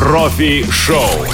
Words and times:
Профи-шоу. 0.00 1.26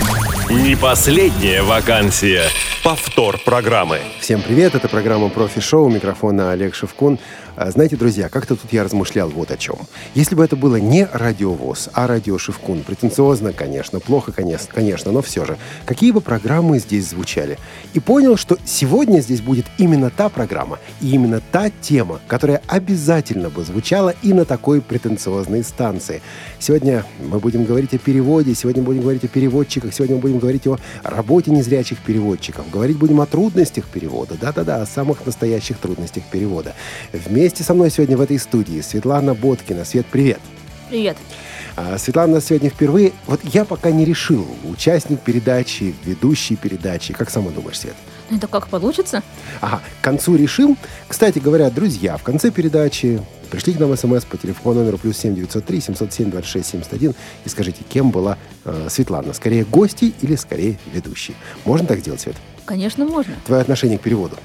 Не 0.51 0.75
последняя 0.75 1.63
вакансия. 1.63 2.43
Повтор 2.87 3.41
программы. 3.45 3.99
Всем 4.21 4.41
привет, 4.41 4.77
это 4.77 4.89
программа 4.89 5.29
«Профи-шоу», 5.29 5.89
микрофона 5.89 6.53
Олег 6.53 6.77
Шевкун. 6.77 7.19
А, 7.57 7.71
знаете, 7.71 7.97
друзья, 7.97 8.29
как-то 8.29 8.55
тут 8.55 8.73
я 8.73 8.85
размышлял 8.85 9.29
вот 9.29 9.51
о 9.51 9.57
чем. 9.57 9.77
Если 10.15 10.37
бы 10.37 10.45
это 10.45 10.57
было 10.57 10.77
не 10.77 11.09
радиовоз, 11.11 11.89
а 11.95 12.07
радио 12.07 12.39
Шевкун, 12.39 12.83
претенциозно, 12.83 13.53
конечно, 13.53 13.99
плохо, 13.99 14.31
конечно, 14.31 14.69
конечно, 14.73 15.11
но 15.11 15.23
все 15.23 15.45
же, 15.47 15.57
какие 15.87 16.13
бы 16.13 16.21
программы 16.21 16.79
здесь 16.79 17.09
звучали? 17.09 17.59
И 17.95 17.99
понял, 17.99 18.37
что 18.37 18.59
сегодня 18.65 19.21
здесь 19.21 19.41
будет 19.41 19.65
именно 19.79 20.11
та 20.11 20.29
программа 20.29 20.79
и 21.01 21.11
именно 21.11 21.41
та 21.51 21.71
тема, 21.81 22.21
которая 22.29 22.61
обязательно 22.69 23.49
бы 23.49 23.65
звучала 23.65 24.15
и 24.23 24.33
на 24.33 24.45
такой 24.45 24.83
претенциозной 24.83 25.65
станции. 25.65 26.21
Сегодня 26.61 27.05
мы 27.19 27.41
будем 27.41 27.65
говорить 27.65 27.95
о 27.95 27.99
переводе, 27.99 28.55
сегодня 28.55 28.83
будем 28.83 29.01
говорить 29.01 29.25
о 29.25 29.29
переводчиках, 29.29 29.95
сегодня 29.95 30.17
мы 30.17 30.23
будем 30.23 30.39
говорить 30.39 30.67
о 30.67 30.79
работе 31.03 31.51
незрячих 31.51 31.99
переводчиков, 31.99 32.71
говорить 32.77 32.99
будем 32.99 33.23
о 33.23 33.27
трудностях 33.27 33.87
перевода, 33.87 34.37
да-да-да, 34.39 34.83
о 34.83 34.87
самых 34.87 35.25
настоящих 35.25 35.79
трудностях 35.79 36.25
перевода. 36.25 36.75
Вместе 37.11 37.65
со 37.65 37.73
мной 37.73 37.91
сегодня 37.91 38.19
в 38.19 38.21
этой 38.21 38.39
студии 38.39 38.83
Светлана 38.83 39.33
Боткина. 39.35 39.87
Свет, 39.87 40.05
привет. 40.13 40.41
Привет. 40.91 41.17
А, 41.75 41.97
Светлана 41.97 42.43
сегодня 42.43 42.69
впервые. 42.69 43.13
Вот 43.27 43.41
я 43.45 43.65
пока 43.65 43.91
не 43.91 44.05
решил, 44.05 44.47
участник 44.65 45.21
передачи, 45.21 45.95
ведущий 46.05 46.55
передачи. 46.57 47.15
Как 47.15 47.31
сама 47.31 47.51
думаешь, 47.51 47.81
Свет? 47.81 47.95
Ну, 48.29 48.37
это 48.37 48.47
как 48.47 48.69
получится? 48.69 49.23
Ага, 49.63 49.81
к 50.01 50.05
концу 50.05 50.37
решим. 50.37 50.77
Кстати 51.09 51.39
говоря, 51.39 51.71
друзья, 51.71 52.19
в 52.19 52.23
конце 52.23 52.51
передачи 52.51 53.23
пришли 53.51 53.73
к 53.73 53.81
нам 53.81 53.97
смс 53.97 54.27
по 54.27 54.37
телефону 54.37 54.81
номеру 54.81 54.99
плюс 54.99 55.17
7 55.17 55.35
903 55.35 55.81
707 55.81 56.31
26 56.31 56.69
71 56.69 57.15
и 57.45 57.49
скажите, 57.49 57.85
кем 57.89 58.11
была 58.11 58.37
э, 58.67 58.89
Светлана? 58.91 59.33
Скорее 59.33 59.65
гости 59.65 60.13
или 60.21 60.37
скорее 60.37 60.79
ведущий? 60.93 61.35
Можно 61.65 61.87
так 61.87 62.01
сделать, 62.01 62.21
Свет? 62.21 62.37
Конечно, 62.67 63.07
можно. 63.07 63.35
Твое 63.47 63.63
отношение 63.63 63.99
к 63.99 64.03
переводу? 64.03 64.37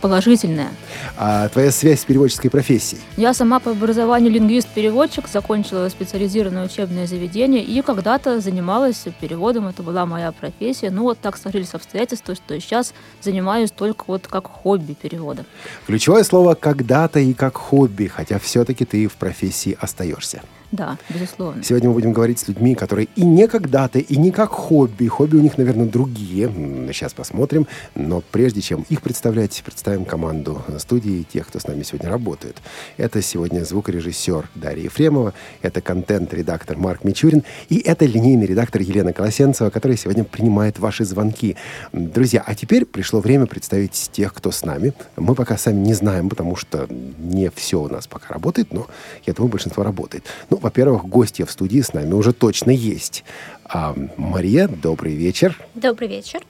положительная. 0.00 0.70
А 1.16 1.48
твоя 1.48 1.70
связь 1.70 2.00
с 2.00 2.04
переводческой 2.04 2.50
профессией? 2.50 3.00
Я 3.16 3.34
сама 3.34 3.60
по 3.60 3.70
образованию 3.70 4.32
лингвист-переводчик, 4.32 5.28
закончила 5.28 5.88
специализированное 5.88 6.64
учебное 6.64 7.06
заведение 7.06 7.62
и 7.62 7.82
когда-то 7.82 8.40
занималась 8.40 9.04
переводом, 9.20 9.68
это 9.68 9.82
была 9.82 10.06
моя 10.06 10.32
профессия. 10.32 10.90
Ну 10.90 11.02
вот 11.02 11.18
так 11.20 11.36
сложились 11.36 11.74
обстоятельства, 11.74 12.34
что 12.34 12.58
сейчас 12.60 12.94
занимаюсь 13.20 13.70
только 13.70 14.04
вот 14.06 14.26
как 14.26 14.46
хобби 14.46 14.94
переводом. 14.94 15.46
Ключевое 15.86 16.24
слово 16.24 16.54
«когда-то» 16.54 17.20
и 17.20 17.34
«как 17.34 17.56
хобби», 17.56 18.06
хотя 18.06 18.38
все-таки 18.38 18.84
ты 18.84 19.06
в 19.06 19.14
профессии 19.14 19.76
остаешься. 19.80 20.42
Да, 20.72 20.98
безусловно. 21.08 21.64
Сегодня 21.64 21.88
мы 21.88 21.94
будем 21.94 22.12
говорить 22.12 22.38
с 22.38 22.46
людьми, 22.46 22.74
которые 22.74 23.08
и 23.16 23.24
не 23.24 23.48
когда-то, 23.48 23.98
и 23.98 24.16
не 24.16 24.30
как 24.30 24.50
хобби. 24.50 25.06
Хобби 25.06 25.36
у 25.36 25.40
них, 25.40 25.58
наверное, 25.58 25.86
другие. 25.86 26.48
Сейчас 26.92 27.12
посмотрим. 27.12 27.66
Но 27.96 28.22
прежде 28.30 28.60
чем 28.60 28.86
их 28.88 29.02
представлять, 29.02 29.60
представим 29.64 30.04
команду 30.04 30.62
студии 30.78 31.26
тех, 31.32 31.48
кто 31.48 31.58
с 31.58 31.66
нами 31.66 31.82
сегодня 31.82 32.08
работает. 32.08 32.56
Это 32.96 33.20
сегодня 33.20 33.64
звукорежиссер 33.64 34.48
Дарья 34.54 34.84
Ефремова, 34.84 35.34
это 35.62 35.80
контент-редактор 35.80 36.76
Марк 36.76 37.02
Мичурин, 37.02 37.42
и 37.68 37.78
это 37.78 38.06
линейный 38.06 38.46
редактор 38.46 38.82
Елена 38.82 39.12
Колосенцева, 39.12 39.70
которая 39.70 39.96
сегодня 39.96 40.22
принимает 40.22 40.78
ваши 40.78 41.04
звонки. 41.04 41.56
Друзья, 41.92 42.44
а 42.46 42.54
теперь 42.54 42.84
пришло 42.84 43.20
время 43.20 43.46
представить 43.46 44.10
тех, 44.12 44.32
кто 44.32 44.52
с 44.52 44.64
нами. 44.64 44.92
Мы 45.16 45.34
пока 45.34 45.56
сами 45.56 45.80
не 45.80 45.94
знаем, 45.94 46.28
потому 46.28 46.54
что 46.54 46.86
не 47.18 47.50
все 47.50 47.82
у 47.82 47.88
нас 47.88 48.06
пока 48.06 48.32
работает, 48.32 48.72
но 48.72 48.86
я 49.26 49.32
думаю, 49.32 49.50
большинство 49.50 49.82
работает. 49.82 50.24
Ну, 50.48 50.59
во-первых, 50.60 51.06
гостья 51.06 51.46
в 51.46 51.50
студии 51.50 51.80
с 51.80 51.92
нами 51.92 52.12
уже 52.12 52.32
точно 52.32 52.70
есть. 52.70 53.24
А, 53.64 53.94
Мария, 54.16 54.68
добрый 54.68 55.14
вечер. 55.14 55.58
Добрый 55.74 56.08
вечер. 56.08 56.40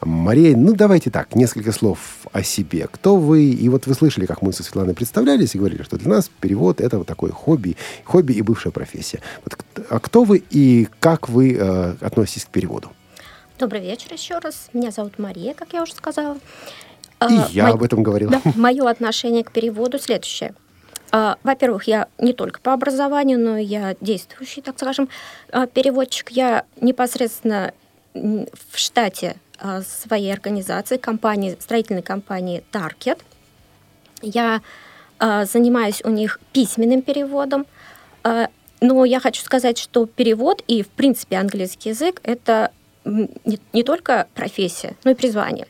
Мария, 0.00 0.56
ну 0.56 0.74
давайте 0.74 1.10
так, 1.10 1.34
несколько 1.34 1.72
слов 1.72 1.98
о 2.32 2.42
себе. 2.42 2.88
Кто 2.90 3.16
вы? 3.16 3.50
И 3.50 3.68
вот 3.68 3.86
вы 3.86 3.94
слышали, 3.94 4.26
как 4.26 4.42
мы 4.42 4.52
со 4.52 4.62
Светланой 4.62 4.94
представлялись 4.94 5.54
и 5.54 5.58
говорили, 5.58 5.82
что 5.82 5.96
для 5.96 6.08
нас 6.08 6.30
перевод 6.40 6.80
это 6.80 6.98
вот 6.98 7.06
такое 7.06 7.30
хобби, 7.30 7.76
хобби 8.04 8.32
и 8.32 8.42
бывшая 8.42 8.70
профессия. 8.70 9.20
Вот, 9.44 9.58
а 9.90 10.00
кто 10.00 10.24
вы 10.24 10.42
и 10.50 10.88
как 10.98 11.28
вы 11.28 11.54
э, 11.54 11.94
относитесь 12.00 12.44
к 12.44 12.48
переводу? 12.48 12.90
Добрый 13.58 13.80
вечер 13.80 14.12
еще 14.12 14.38
раз. 14.38 14.68
Меня 14.72 14.90
зовут 14.90 15.18
Мария, 15.18 15.54
как 15.54 15.72
я 15.72 15.82
уже 15.82 15.92
сказала. 15.92 16.36
И 16.36 17.36
а, 17.36 17.48
я 17.52 17.66
мо... 17.66 17.74
об 17.74 17.82
этом 17.82 18.02
говорила. 18.02 18.32
Да, 18.32 18.52
мое 18.56 18.88
отношение 18.88 19.44
к 19.44 19.52
переводу 19.52 19.98
следующее. 19.98 20.54
А, 21.14 21.36
во-первых, 21.42 21.84
я 21.84 22.08
не 22.18 22.32
только 22.32 22.60
по 22.60 22.72
образованию, 22.72 23.38
но 23.38 23.58
я 23.58 23.94
действующий, 24.00 24.62
так 24.62 24.76
скажем, 24.78 25.10
а, 25.50 25.66
переводчик. 25.66 26.30
Я 26.30 26.64
непосредственно 26.80 27.74
в 28.14 28.76
штате 28.76 29.36
а, 29.58 29.82
своей 29.82 30.32
организации, 30.32 30.96
компании, 30.96 31.56
строительной 31.60 32.02
компании 32.02 32.64
Target. 32.72 33.20
Я 34.22 34.62
занимаюсь 35.20 36.02
у 36.02 36.10
них 36.10 36.40
письменным 36.52 37.00
переводом. 37.00 37.64
Но 38.24 39.04
я 39.04 39.20
хочу 39.20 39.40
сказать, 39.44 39.78
что 39.78 40.06
перевод 40.06 40.64
и, 40.66 40.82
в 40.82 40.88
принципе, 40.88 41.36
английский 41.36 41.90
язык— 41.90 42.20
это 42.24 42.72
не, 43.04 43.60
не 43.72 43.84
только 43.84 44.26
профессия, 44.34 44.96
но 45.04 45.12
и 45.12 45.14
призвание. 45.14 45.68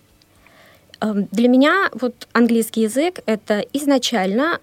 Для 1.03 1.49
меня 1.49 1.91
вот 1.93 2.29
английский 2.33 2.83
язык— 2.83 3.21
это 3.27 3.59
изначально 3.75 4.59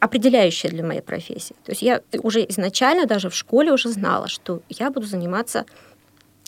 определяющее 0.00 0.70
для 0.70 0.84
моей 0.84 1.00
профессии. 1.00 1.54
То 1.64 1.72
есть 1.72 1.82
я 1.82 2.00
уже 2.22 2.44
изначально, 2.48 3.06
даже 3.06 3.28
в 3.28 3.34
школе 3.34 3.72
уже 3.72 3.90
знала, 3.90 4.28
что 4.28 4.62
я 4.68 4.90
буду 4.90 5.06
заниматься 5.06 5.66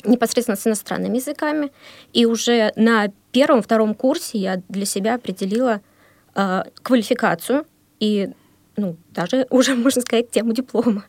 непосредственно 0.04 0.56
с 0.56 0.66
иностранными 0.66 1.16
языками. 1.16 1.72
И 2.12 2.26
уже 2.26 2.72
на 2.76 3.08
первом-втором 3.32 3.94
курсе 3.94 4.38
я 4.38 4.62
для 4.68 4.86
себя 4.86 5.14
определила 5.14 5.80
э, 6.34 6.62
квалификацию 6.82 7.66
и 8.00 8.30
ну, 8.76 8.96
даже 9.10 9.46
уже, 9.50 9.74
можно 9.76 10.02
сказать, 10.02 10.30
тему 10.30 10.52
диплома. 10.52 11.04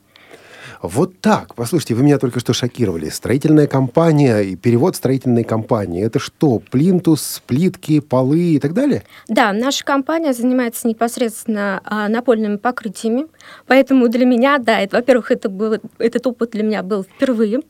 Вот 0.81 1.19
так. 1.19 1.55
Послушайте, 1.55 1.95
вы 1.95 2.03
меня 2.03 2.19
только 2.19 2.39
что 2.39 2.53
шокировали. 2.53 3.09
Строительная 3.09 3.67
компания 3.67 4.41
и 4.41 4.55
перевод 4.55 4.95
строительной 4.95 5.43
компании. 5.43 6.05
Это 6.05 6.19
что, 6.19 6.59
плинтус, 6.59 7.41
плитки, 7.47 7.99
полы 7.99 8.39
и 8.39 8.59
так 8.59 8.73
далее? 8.73 9.03
Да, 9.27 9.53
наша 9.53 9.83
компания 9.83 10.33
занимается 10.33 10.87
непосредственно 10.87 11.81
а, 11.83 12.07
напольными 12.09 12.57
покрытиями. 12.57 13.27
Поэтому 13.65 14.07
для 14.07 14.25
меня, 14.25 14.57
да, 14.59 14.79
это, 14.79 14.97
во-первых, 14.97 15.31
это 15.31 15.49
был, 15.49 15.77
этот 15.97 16.27
опыт 16.27 16.51
для 16.51 16.63
меня 16.63 16.83
был 16.83 17.03
впервые. 17.03 17.61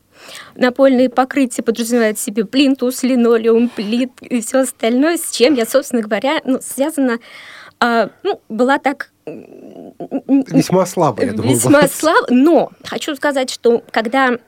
Напольные 0.56 1.08
покрытия 1.08 1.62
подразумевают 1.62 2.18
в 2.18 2.20
себе 2.20 2.44
плинтус, 2.44 3.02
линолеум, 3.02 3.68
плит 3.68 4.10
и 4.20 4.40
все 4.40 4.60
остальное, 4.60 5.16
с 5.16 5.30
чем 5.30 5.54
я, 5.54 5.64
собственно 5.64 6.02
говоря, 6.02 6.40
ну, 6.44 6.58
связана, 6.60 7.18
а, 7.80 8.10
ну, 8.22 8.40
была 8.48 8.78
так 8.78 9.10
Весьма 10.48 10.86
слабо, 10.86 11.24
я 11.24 11.32
думаю. 11.32 11.54
Весьма 11.54 11.88
слабо, 11.88 12.26
но 12.30 12.70
хочу 12.84 13.14
сказать, 13.16 13.50
что 13.50 13.82
когда 13.90 14.38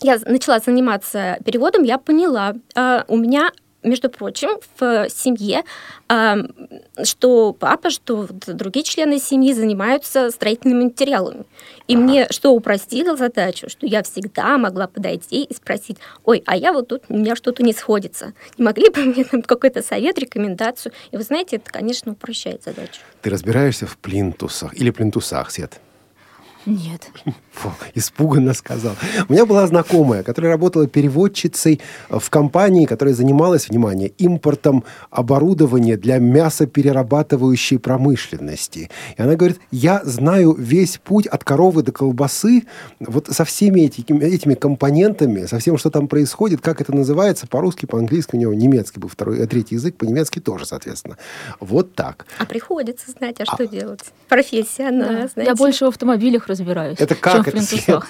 я 0.00 0.18
начала 0.26 0.58
заниматься 0.60 1.38
переводом, 1.44 1.82
я 1.82 1.98
поняла, 1.98 2.54
а, 2.74 3.04
у 3.08 3.16
меня 3.16 3.50
между 3.82 4.10
прочим, 4.10 4.48
в 4.78 5.08
семье, 5.08 5.64
что 7.02 7.52
папа, 7.52 7.90
что 7.90 8.28
другие 8.30 8.84
члены 8.84 9.18
семьи 9.18 9.52
занимаются 9.52 10.30
строительными 10.30 10.84
материалами. 10.84 11.44
И 11.88 11.94
ага. 11.94 12.02
мне 12.02 12.26
что 12.30 12.50
упростило 12.50 13.16
задачу, 13.16 13.68
что 13.68 13.86
я 13.86 14.02
всегда 14.02 14.58
могла 14.58 14.86
подойти 14.86 15.44
и 15.44 15.54
спросить, 15.54 15.96
ой, 16.24 16.42
а 16.46 16.56
я 16.56 16.72
вот 16.72 16.88
тут, 16.88 17.02
у 17.08 17.16
меня 17.16 17.34
что-то 17.36 17.62
не 17.62 17.72
сходится. 17.72 18.32
Не 18.58 18.64
могли 18.64 18.90
бы 18.90 19.02
мне 19.04 19.24
там 19.24 19.42
какой-то 19.42 19.82
совет, 19.82 20.18
рекомендацию? 20.18 20.92
И 21.10 21.16
вы 21.16 21.22
знаете, 21.22 21.56
это, 21.56 21.70
конечно, 21.70 22.12
упрощает 22.12 22.62
задачу. 22.62 23.00
Ты 23.22 23.30
разбираешься 23.30 23.86
в 23.86 23.96
плинтусах 23.98 24.74
или 24.74 24.90
плинтусах, 24.90 25.50
Свет? 25.50 25.80
Нет. 26.66 27.10
Фу, 27.52 27.72
испуганно 27.94 28.52
сказал. 28.52 28.94
У 29.28 29.32
меня 29.32 29.46
была 29.46 29.66
знакомая, 29.66 30.22
которая 30.22 30.52
работала 30.52 30.86
переводчицей 30.86 31.80
в 32.10 32.28
компании, 32.28 32.84
которая 32.84 33.14
занималась, 33.14 33.68
внимание, 33.68 34.08
импортом 34.18 34.84
оборудования 35.10 35.96
для 35.96 36.18
мясоперерабатывающей 36.18 37.78
промышленности. 37.78 38.90
И 39.16 39.22
она 39.22 39.36
говорит, 39.36 39.58
я 39.70 40.02
знаю 40.04 40.52
весь 40.52 40.98
путь 40.98 41.26
от 41.26 41.44
коровы 41.44 41.82
до 41.82 41.92
колбасы, 41.92 42.64
вот 43.00 43.28
со 43.28 43.44
всеми 43.44 43.80
этими, 43.80 44.22
этими 44.22 44.54
компонентами, 44.54 45.46
со 45.46 45.58
всем, 45.58 45.78
что 45.78 45.90
там 45.90 46.08
происходит, 46.08 46.60
как 46.60 46.80
это 46.80 46.94
называется, 46.94 47.46
по-русски, 47.46 47.86
по-английски, 47.86 48.36
у 48.36 48.38
него 48.38 48.52
немецкий 48.52 49.00
был 49.00 49.08
второй, 49.08 49.46
третий 49.46 49.76
язык, 49.76 49.96
по-немецки 49.96 50.40
тоже, 50.40 50.66
соответственно. 50.66 51.16
Вот 51.58 51.94
так. 51.94 52.26
А 52.38 52.44
приходится 52.44 53.10
знать, 53.10 53.36
а 53.40 53.44
что 53.46 53.64
а... 53.64 53.66
делать? 53.66 54.04
Профессия, 54.28 54.88
она, 54.88 55.06
да. 55.06 55.28
знаете. 55.28 55.50
Я 55.50 55.54
больше 55.54 55.86
в 55.86 55.88
автомобилях 55.88 56.49
разбираюсь. 56.50 56.98
Это 56.98 57.14
как 57.14 57.48
это? 57.48 57.60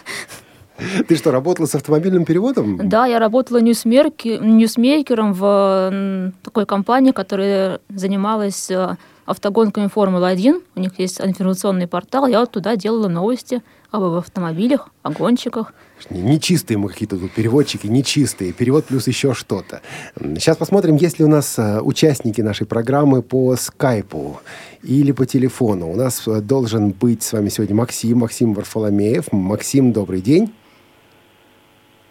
Ты 1.09 1.17
что, 1.17 1.31
работала 1.31 1.67
с 1.67 1.75
автомобильным 1.75 2.25
переводом? 2.25 2.89
Да, 2.89 3.07
я 3.07 3.19
работала 3.19 3.59
ньюсмейкером 3.59 5.33
в 5.35 6.33
такой 6.43 6.67
компании, 6.67 7.13
которая 7.13 7.81
занималась 7.91 8.71
э, 8.71 8.97
автогонками 9.27 9.89
Формулы-1. 9.89 10.63
У 10.75 10.81
них 10.81 10.99
есть 10.99 11.21
информационный 11.21 11.87
портал. 11.87 12.27
Я 12.27 12.41
вот 12.41 12.51
туда 12.51 12.77
делала 12.77 13.09
новости 13.09 13.63
об 13.91 14.03
автомобилях, 14.03 14.89
о 15.03 15.11
гонщиках. 15.11 15.73
Нечистые 16.11 16.79
мы 16.79 16.89
какие-то 16.89 17.19
тут 17.19 17.33
переводчики, 17.33 17.87
нечистые. 17.87 18.53
Перевод 18.53 18.87
плюс 18.87 19.07
еще 19.07 19.35
что-то. 19.35 19.83
Сейчас 20.17 20.57
посмотрим, 20.57 20.97
есть 20.97 21.19
ли 21.19 21.25
у 21.25 21.29
нас 21.29 21.59
э, 21.59 21.81
участники 21.81 22.41
нашей 22.41 22.67
программы 22.67 23.23
по 23.23 23.57
скайпу 23.57 24.41
или 24.83 25.13
по 25.13 25.27
телефону. 25.27 25.91
У 25.91 25.97
нас 25.97 26.27
э, 26.27 26.41
должен 26.41 26.91
быть 26.91 27.23
с 27.23 27.33
вами 27.33 27.49
сегодня 27.49 27.77
Максим, 27.77 28.19
Максим 28.19 28.55
Варфоломеев. 28.55 29.33
Максим, 29.33 29.93
добрый 29.93 30.21
день. 30.21 30.53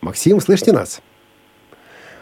Максим, 0.01 0.39
слышите 0.39 0.71
нас? 0.71 1.01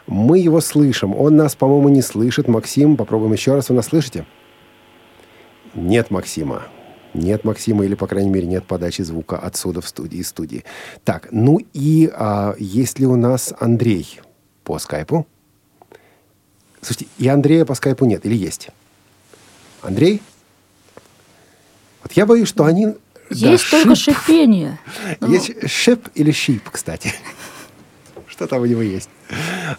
Мы 0.08 0.40
его 0.40 0.62
слышим. 0.62 1.16
Он 1.16 1.36
нас, 1.36 1.56
по-моему, 1.56 1.90
не 1.90 2.02
слышит. 2.02 2.48
Максим, 2.48 2.96
попробуем 2.96 3.34
еще 3.34 3.56
раз. 3.56 3.70
Вы 3.70 3.76
нас 3.76 3.88
слышите? 3.88 4.26
Нет 5.76 6.10
Максима. 6.12 6.64
Нет 7.14 7.44
Максима, 7.44 7.84
или, 7.86 7.96
по 7.96 8.08
крайней 8.08 8.30
мере, 8.30 8.48
нет 8.48 8.66
подачи 8.66 9.02
звука 9.02 9.38
отсюда 9.38 9.82
в 9.82 9.88
студии, 9.88 10.22
студии. 10.22 10.64
Так, 11.04 11.30
ну 11.32 11.60
и 11.74 12.12
а, 12.14 12.56
есть 12.60 13.00
ли 13.00 13.08
у 13.08 13.16
нас 13.16 13.54
Андрей 13.60 14.20
по 14.64 14.78
скайпу? 14.78 15.26
Слушайте, 16.82 17.08
и 17.18 17.28
Андрея 17.28 17.66
по 17.66 17.74
скайпу 17.74 18.06
нет, 18.06 18.26
или 18.26 18.36
есть? 18.36 18.70
Андрей? 19.82 20.22
Вот 22.08 22.14
я 22.14 22.26
боюсь, 22.26 22.48
что 22.48 22.64
они... 22.64 22.96
Есть 23.30 23.70
да, 23.70 23.82
только 23.82 23.96
шип. 23.96 24.18
шипение. 24.18 24.80
Есть 25.28 25.70
шип 25.70 26.08
или 26.16 26.32
шип, 26.32 26.70
кстати. 26.70 27.14
Что 28.28 28.48
там 28.48 28.62
у 28.62 28.66
него 28.66 28.82
есть? 28.82 29.10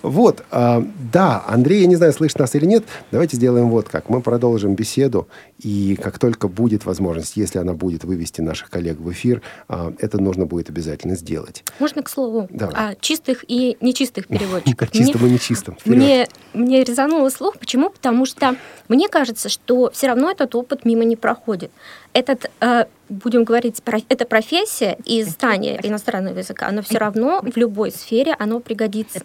Вот, 0.03 0.45
э, 0.51 0.83
да, 1.13 1.45
Андрей, 1.47 1.83
я 1.83 1.87
не 1.87 1.97
знаю, 1.97 2.13
слышит 2.13 2.39
нас 2.39 2.55
или 2.55 2.67
нет, 2.67 2.85
давайте 3.13 3.37
сделаем 3.37 3.71
вот 3.71 3.89
как. 3.89 4.09
Мы 4.09 4.21
продолжим 4.21 4.75
беседу, 4.75 5.29
и 5.63 5.97
как 6.03 6.19
только 6.19 6.49
будет 6.49 6.85
возможность, 6.85 7.37
если 7.37 7.59
она 7.59 7.73
будет, 7.73 8.05
вывести 8.05 8.41
наших 8.41 8.69
коллег 8.69 8.99
в 8.99 9.11
эфир, 9.13 9.43
э, 9.69 9.93
это 10.01 10.21
нужно 10.21 10.45
будет 10.45 10.71
обязательно 10.71 11.15
сделать. 11.15 11.65
Можно, 11.79 12.03
к 12.03 12.11
слову, 12.11 12.49
Давай. 12.51 12.75
о 12.75 12.95
чистых 12.97 13.45
и 13.49 13.77
нечистых 13.81 14.27
переводчиках. 14.29 14.91
Чистым 14.91 15.27
и 15.27 15.31
нечистым. 15.31 15.79
Мне, 15.85 16.29
мне 16.53 16.85
резануло 16.85 17.31
слух. 17.31 17.59
Почему? 17.59 17.91
Потому 17.91 18.27
что 18.27 18.57
мне 18.89 19.09
кажется, 19.09 19.49
что 19.49 19.91
все 19.93 20.09
равно 20.09 20.31
этот 20.31 20.55
опыт 20.55 20.85
мимо 20.85 21.05
не 21.05 21.17
проходит. 21.17 21.71
Этот 22.19 22.51
э, 22.61 22.87
будем 23.09 23.45
говорить, 23.45 23.81
эта 24.09 24.25
профессия 24.25 24.99
и 25.05 25.23
знание 25.23 25.79
иностранного 25.85 26.39
языка, 26.39 26.67
оно 26.67 26.83
все 26.83 26.99
равно 26.99 27.41
в 27.43 27.57
любой 27.57 27.93
сфере, 27.93 28.35
оно 28.37 28.59
пригодится. 28.59 29.21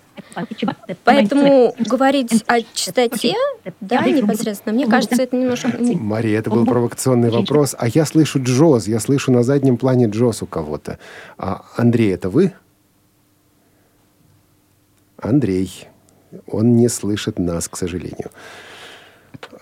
Поэтому 1.03 1.73
говорить 1.79 2.43
о 2.45 2.61
чистоте, 2.61 3.33
да, 3.81 4.05
непосредственно, 4.05 4.75
мне 4.75 4.85
кажется, 4.85 5.23
это 5.23 5.35
немножко... 5.35 5.69
Мария, 5.79 6.37
это 6.37 6.51
был 6.51 6.67
провокационный 6.67 7.31
вопрос. 7.31 7.75
А 7.79 7.87
я 7.87 8.05
слышу 8.05 8.39
Джоз, 8.43 8.87
я 8.87 8.99
слышу 8.99 9.31
на 9.31 9.41
заднем 9.41 9.77
плане 9.77 10.05
Джоз 10.05 10.43
у 10.43 10.45
кого-то. 10.45 10.99
А 11.39 11.65
Андрей, 11.75 12.13
это 12.13 12.29
вы? 12.29 12.53
Андрей. 15.17 15.87
Он 16.45 16.75
не 16.75 16.89
слышит 16.89 17.39
нас, 17.39 17.67
к 17.67 17.75
сожалению. 17.75 18.29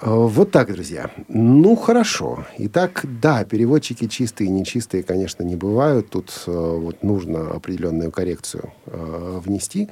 Вот 0.01 0.49
так, 0.49 0.73
друзья. 0.73 1.11
Ну, 1.27 1.75
хорошо. 1.75 2.45
Итак, 2.57 3.01
да, 3.03 3.45
переводчики 3.45 4.07
чистые 4.07 4.47
и 4.47 4.51
нечистые, 4.51 5.03
конечно, 5.03 5.43
не 5.43 5.55
бывают. 5.55 6.09
Тут 6.09 6.43
э, 6.47 6.51
вот 6.51 7.03
нужно 7.03 7.51
определенную 7.51 8.11
коррекцию 8.11 8.73
э, 8.87 9.39
внести. 9.45 9.89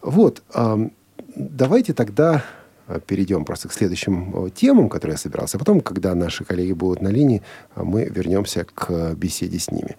Вот. 0.00 0.42
Э, 0.54 0.88
давайте 1.34 1.92
тогда 1.92 2.44
перейдем 3.06 3.44
просто 3.44 3.68
к 3.68 3.74
следующим 3.74 4.50
темам, 4.52 4.88
которые 4.88 5.14
я 5.14 5.18
собирался. 5.18 5.56
А 5.56 5.58
потом, 5.58 5.80
когда 5.80 6.14
наши 6.14 6.44
коллеги 6.44 6.72
будут 6.72 7.02
на 7.02 7.08
линии, 7.08 7.42
мы 7.74 8.04
вернемся 8.04 8.64
к 8.64 9.14
беседе 9.16 9.58
с 9.58 9.70
ними. 9.72 9.96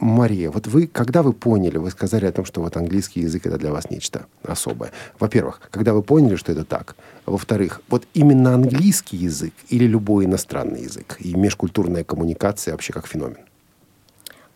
Мария, 0.00 0.50
вот 0.50 0.66
вы, 0.68 0.86
когда 0.86 1.22
вы 1.22 1.32
поняли, 1.32 1.78
вы 1.78 1.90
сказали 1.90 2.26
о 2.26 2.32
том, 2.32 2.44
что 2.44 2.60
вот 2.60 2.76
английский 2.76 3.20
язык 3.20 3.46
это 3.46 3.58
для 3.58 3.72
вас 3.72 3.90
нечто 3.90 4.26
особое. 4.44 4.92
Во-первых, 5.18 5.60
когда 5.70 5.92
вы 5.92 6.02
поняли, 6.02 6.36
что 6.36 6.52
это 6.52 6.64
так. 6.64 6.94
Во-вторых, 7.26 7.80
вот 7.88 8.06
именно 8.14 8.54
английский 8.54 9.16
язык 9.16 9.52
или 9.68 9.86
любой 9.86 10.26
иностранный 10.26 10.82
язык 10.82 11.16
и 11.18 11.34
межкультурная 11.34 12.04
коммуникация 12.04 12.72
вообще 12.72 12.92
как 12.92 13.06
феномен? 13.06 13.38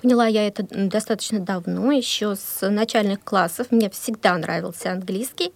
Поняла 0.01 0.27
я 0.27 0.47
это 0.47 0.65
достаточно 0.71 1.41
давно, 1.41 1.91
еще 1.93 2.37
с 2.37 2.69
начальных 2.69 3.23
классов. 3.23 3.69
Мне 3.71 3.91
всегда 3.91 4.37
нравился 4.39 4.93
английский. 4.93 5.53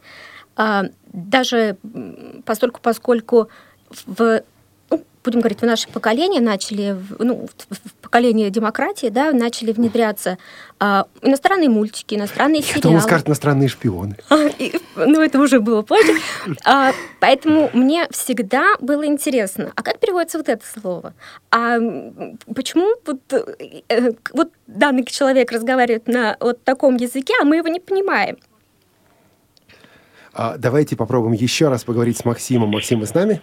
А, 0.57 0.87
даже 1.13 1.77
постольку, 2.45 2.81
поскольку 2.81 3.49
в 4.07 4.43
будем 5.27 5.41
говорить, 5.41 5.61
в 5.61 5.67
наше 5.67 5.89
поколение 5.89 6.41
начали, 6.41 6.97
ну, 7.19 7.49
в 7.69 7.93
поколение 8.07 8.51
демократии, 8.51 9.09
да, 9.09 9.33
начали 9.33 9.73
внедряться 9.73 10.39
а, 10.79 11.07
иностранные 11.23 11.69
мультики, 11.69 12.15
иностранные 12.15 12.61
Я 12.61 12.67
сериалы. 12.67 12.83
Думал, 12.83 13.01
скажут 13.01 13.27
иностранные 13.29 13.69
шпионы. 13.69 14.17
А, 14.31 14.47
и, 14.59 14.73
ну, 14.97 15.21
это 15.21 15.41
уже 15.41 15.61
было 15.61 15.83
позже. 15.83 16.13
А, 16.65 16.93
поэтому 17.21 17.71
мне 17.73 18.07
всегда 18.11 18.75
было 18.81 19.07
интересно, 19.07 19.73
а 19.75 19.83
как 19.83 19.99
переводится 19.99 20.39
вот 20.39 20.49
это 20.49 20.63
слово? 20.81 21.15
А 21.51 21.79
почему 22.55 22.95
вот, 23.07 23.21
э, 23.33 24.13
вот 24.33 24.53
данный 24.67 25.05
человек 25.05 25.51
разговаривает 25.53 26.07
на 26.07 26.37
вот 26.39 26.63
таком 26.63 26.97
языке, 26.97 27.35
а 27.41 27.45
мы 27.45 27.57
его 27.57 27.69
не 27.69 27.81
понимаем? 27.81 28.37
А, 30.33 30.57
давайте 30.59 30.97
попробуем 30.97 31.33
еще 31.33 31.69
раз 31.69 31.85
поговорить 31.85 32.19
с 32.19 32.25
Максимом. 32.25 32.69
Максим, 32.69 33.01
вы 33.01 33.07
с 33.07 33.15
нами? 33.15 33.41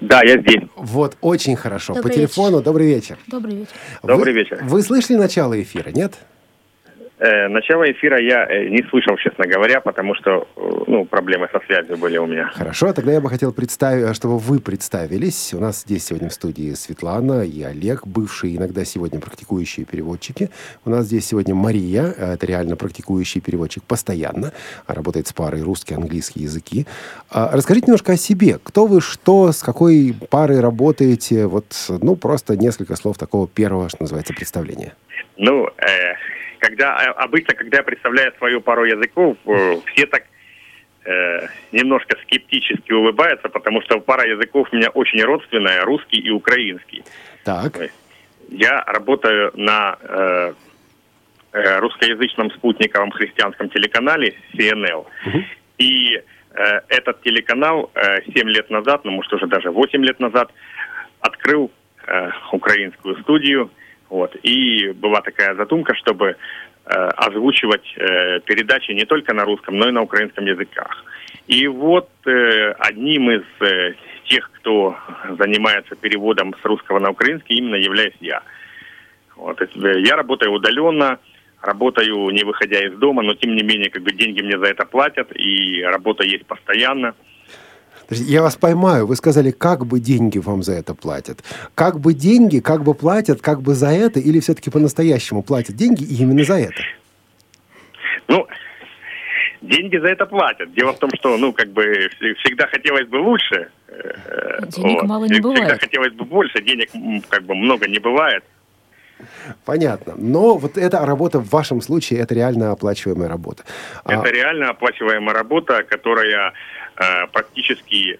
Да, 0.00 0.22
я 0.22 0.38
здесь. 0.40 0.62
Вот, 0.76 1.16
очень 1.20 1.56
хорошо. 1.56 1.94
Добрый 1.94 2.10
По 2.10 2.16
телефону 2.16 2.58
вечер. 2.58 2.64
добрый 2.64 2.86
вечер. 2.86 3.18
Добрый 3.26 3.56
вечер. 3.56 3.72
Добрый 4.02 4.32
вечер. 4.34 4.60
Вы 4.62 4.82
слышали 4.82 5.16
начало 5.16 5.60
эфира, 5.60 5.90
нет? 5.90 6.14
Э, 7.18 7.48
начало 7.48 7.90
эфира 7.90 8.20
я 8.20 8.46
э, 8.46 8.68
не 8.68 8.82
слышал, 8.90 9.16
честно 9.16 9.46
говоря, 9.46 9.80
потому 9.80 10.14
что 10.14 10.46
э, 10.54 10.70
ну, 10.86 11.06
проблемы 11.06 11.48
со 11.50 11.60
связью 11.60 11.96
были 11.96 12.18
у 12.18 12.26
меня. 12.26 12.50
Хорошо, 12.52 12.92
тогда 12.92 13.12
я 13.12 13.22
бы 13.22 13.30
хотел 13.30 13.52
представить, 13.52 14.14
чтобы 14.14 14.36
вы 14.36 14.60
представились. 14.60 15.54
У 15.54 15.58
нас 15.58 15.80
здесь 15.80 16.04
сегодня 16.04 16.28
в 16.28 16.34
студии 16.34 16.74
Светлана 16.74 17.42
и 17.42 17.62
Олег, 17.62 18.06
бывшие, 18.06 18.56
иногда 18.56 18.84
сегодня 18.84 19.18
практикующие 19.18 19.86
переводчики. 19.86 20.50
У 20.84 20.90
нас 20.90 21.06
здесь 21.06 21.26
сегодня 21.26 21.54
Мария, 21.54 22.04
это 22.04 22.44
реально 22.44 22.76
практикующий 22.76 23.40
переводчик 23.40 23.82
постоянно, 23.84 24.52
работает 24.86 25.26
с 25.26 25.32
парой 25.32 25.62
русский, 25.62 25.94
английский 25.94 26.40
языки. 26.40 26.86
А, 27.30 27.50
расскажите 27.50 27.86
немножко 27.86 28.12
о 28.12 28.16
себе. 28.16 28.58
Кто 28.62 28.86
вы, 28.86 29.00
что, 29.00 29.52
с 29.52 29.62
какой 29.62 30.14
парой 30.30 30.60
работаете? 30.60 31.46
Вот, 31.46 31.64
ну, 32.02 32.14
просто 32.14 32.58
несколько 32.58 32.94
слов 32.94 33.16
такого 33.16 33.48
первого, 33.48 33.88
что 33.88 34.02
называется, 34.02 34.34
представления. 34.34 34.92
Ну, 35.38 35.66
э, 35.66 36.14
когда 36.58 36.96
э, 37.02 37.10
обычно, 37.10 37.54
когда 37.54 37.78
я 37.78 37.82
представляю 37.82 38.32
свою 38.38 38.60
пару 38.60 38.84
языков, 38.84 39.36
э, 39.46 39.76
все 39.92 40.06
так 40.06 40.24
э, 41.04 41.48
немножко 41.72 42.16
скептически 42.22 42.92
улыбаются, 42.92 43.48
потому 43.48 43.82
что 43.82 44.00
пара 44.00 44.28
языков 44.28 44.68
у 44.72 44.76
меня 44.76 44.90
очень 44.90 45.22
родственная, 45.22 45.84
русский 45.84 46.18
и 46.18 46.30
украинский. 46.30 47.04
Так. 47.44 47.78
Я 48.48 48.82
работаю 48.86 49.52
на 49.54 49.96
э, 50.00 50.52
э, 51.52 51.78
русскоязычном 51.78 52.50
спутниковом 52.52 53.10
христианском 53.10 53.68
телеканале 53.70 54.34
CNL. 54.54 55.06
Угу. 55.26 55.44
И 55.78 56.16
э, 56.16 56.22
этот 56.88 57.22
телеканал 57.22 57.90
э, 57.94 58.22
7 58.32 58.48
лет 58.48 58.70
назад, 58.70 59.04
ну 59.04 59.12
может 59.12 59.32
уже 59.32 59.46
даже 59.46 59.70
8 59.70 60.04
лет 60.04 60.20
назад, 60.20 60.52
открыл 61.20 61.70
э, 62.06 62.30
украинскую 62.52 63.20
студию– 63.22 63.70
вот. 64.08 64.34
И 64.42 64.92
была 64.92 65.20
такая 65.20 65.54
задумка, 65.54 65.94
чтобы 65.94 66.36
э, 66.84 66.88
озвучивать 66.88 67.86
э, 67.96 68.40
передачи 68.40 68.92
не 68.92 69.04
только 69.04 69.34
на 69.34 69.44
русском, 69.44 69.76
но 69.76 69.88
и 69.88 69.92
на 69.92 70.02
украинском 70.02 70.44
языках. 70.44 71.04
И 71.46 71.66
вот 71.66 72.08
э, 72.26 72.72
одним 72.78 73.30
из 73.30 73.44
э, 73.60 73.94
тех, 74.24 74.50
кто 74.52 74.96
занимается 75.38 75.94
переводом 75.96 76.54
с 76.60 76.64
русского 76.64 76.98
на 76.98 77.10
украинский, 77.10 77.56
именно 77.56 77.76
являюсь 77.76 78.16
я. 78.20 78.42
Вот. 79.36 79.60
Э, 79.60 79.66
я 80.00 80.16
работаю 80.16 80.52
удаленно, 80.52 81.18
работаю 81.62 82.30
не 82.30 82.44
выходя 82.44 82.84
из 82.84 82.96
дома, 82.98 83.22
но 83.22 83.34
тем 83.34 83.54
не 83.54 83.62
менее 83.62 83.90
как 83.90 84.02
бы 84.02 84.12
деньги 84.12 84.42
мне 84.42 84.58
за 84.58 84.66
это 84.66 84.86
платят, 84.86 85.30
и 85.34 85.82
работа 85.82 86.24
есть 86.24 86.46
постоянно. 86.46 87.14
Я 88.10 88.42
вас 88.42 88.56
поймаю. 88.56 89.06
Вы 89.06 89.16
сказали, 89.16 89.50
как 89.50 89.86
бы 89.86 90.00
деньги 90.00 90.38
вам 90.38 90.62
за 90.62 90.72
это 90.72 90.94
платят. 90.94 91.42
Как 91.74 91.98
бы 92.00 92.14
деньги, 92.14 92.60
как 92.60 92.82
бы 92.82 92.94
платят, 92.94 93.40
как 93.40 93.62
бы 93.62 93.74
за 93.74 93.88
это, 93.88 94.20
или 94.20 94.40
все-таки 94.40 94.70
по-настоящему 94.70 95.42
платят 95.42 95.76
деньги 95.76 96.04
и 96.04 96.22
именно 96.22 96.44
за 96.44 96.58
это? 96.58 96.82
Ну, 98.28 98.46
деньги 99.60 99.96
за 99.96 100.08
это 100.08 100.26
платят. 100.26 100.72
Дело 100.72 100.92
в 100.92 100.98
том, 100.98 101.10
что, 101.14 101.36
ну, 101.36 101.52
как 101.52 101.70
бы 101.70 102.10
всегда 102.38 102.66
хотелось 102.66 103.06
бы 103.08 103.16
лучше. 103.16 103.68
Э, 103.88 104.60
денег 104.68 105.02
вот. 105.02 105.08
мало 105.08 105.24
не 105.24 105.40
бывает. 105.40 105.62
Всегда 105.62 105.78
хотелось 105.78 106.12
бы 106.12 106.24
больше, 106.24 106.62
денег 106.62 106.90
как 107.28 107.42
бы 107.44 107.54
много 107.54 107.88
не 107.88 107.98
бывает. 107.98 108.44
Понятно. 109.64 110.14
Но 110.16 110.56
вот 110.56 110.76
эта 110.76 111.04
работа 111.04 111.38
в 111.38 111.48
вашем 111.50 111.80
случае, 111.80 112.20
это 112.20 112.34
реально 112.34 112.72
оплачиваемая 112.72 113.28
работа. 113.28 113.64
А 114.04 114.14
это 114.14 114.28
а... 114.28 114.32
реально 114.32 114.70
оплачиваемая 114.70 115.34
работа, 115.34 115.82
которая 115.82 116.52
э, 116.96 117.26
практически, 117.32 118.18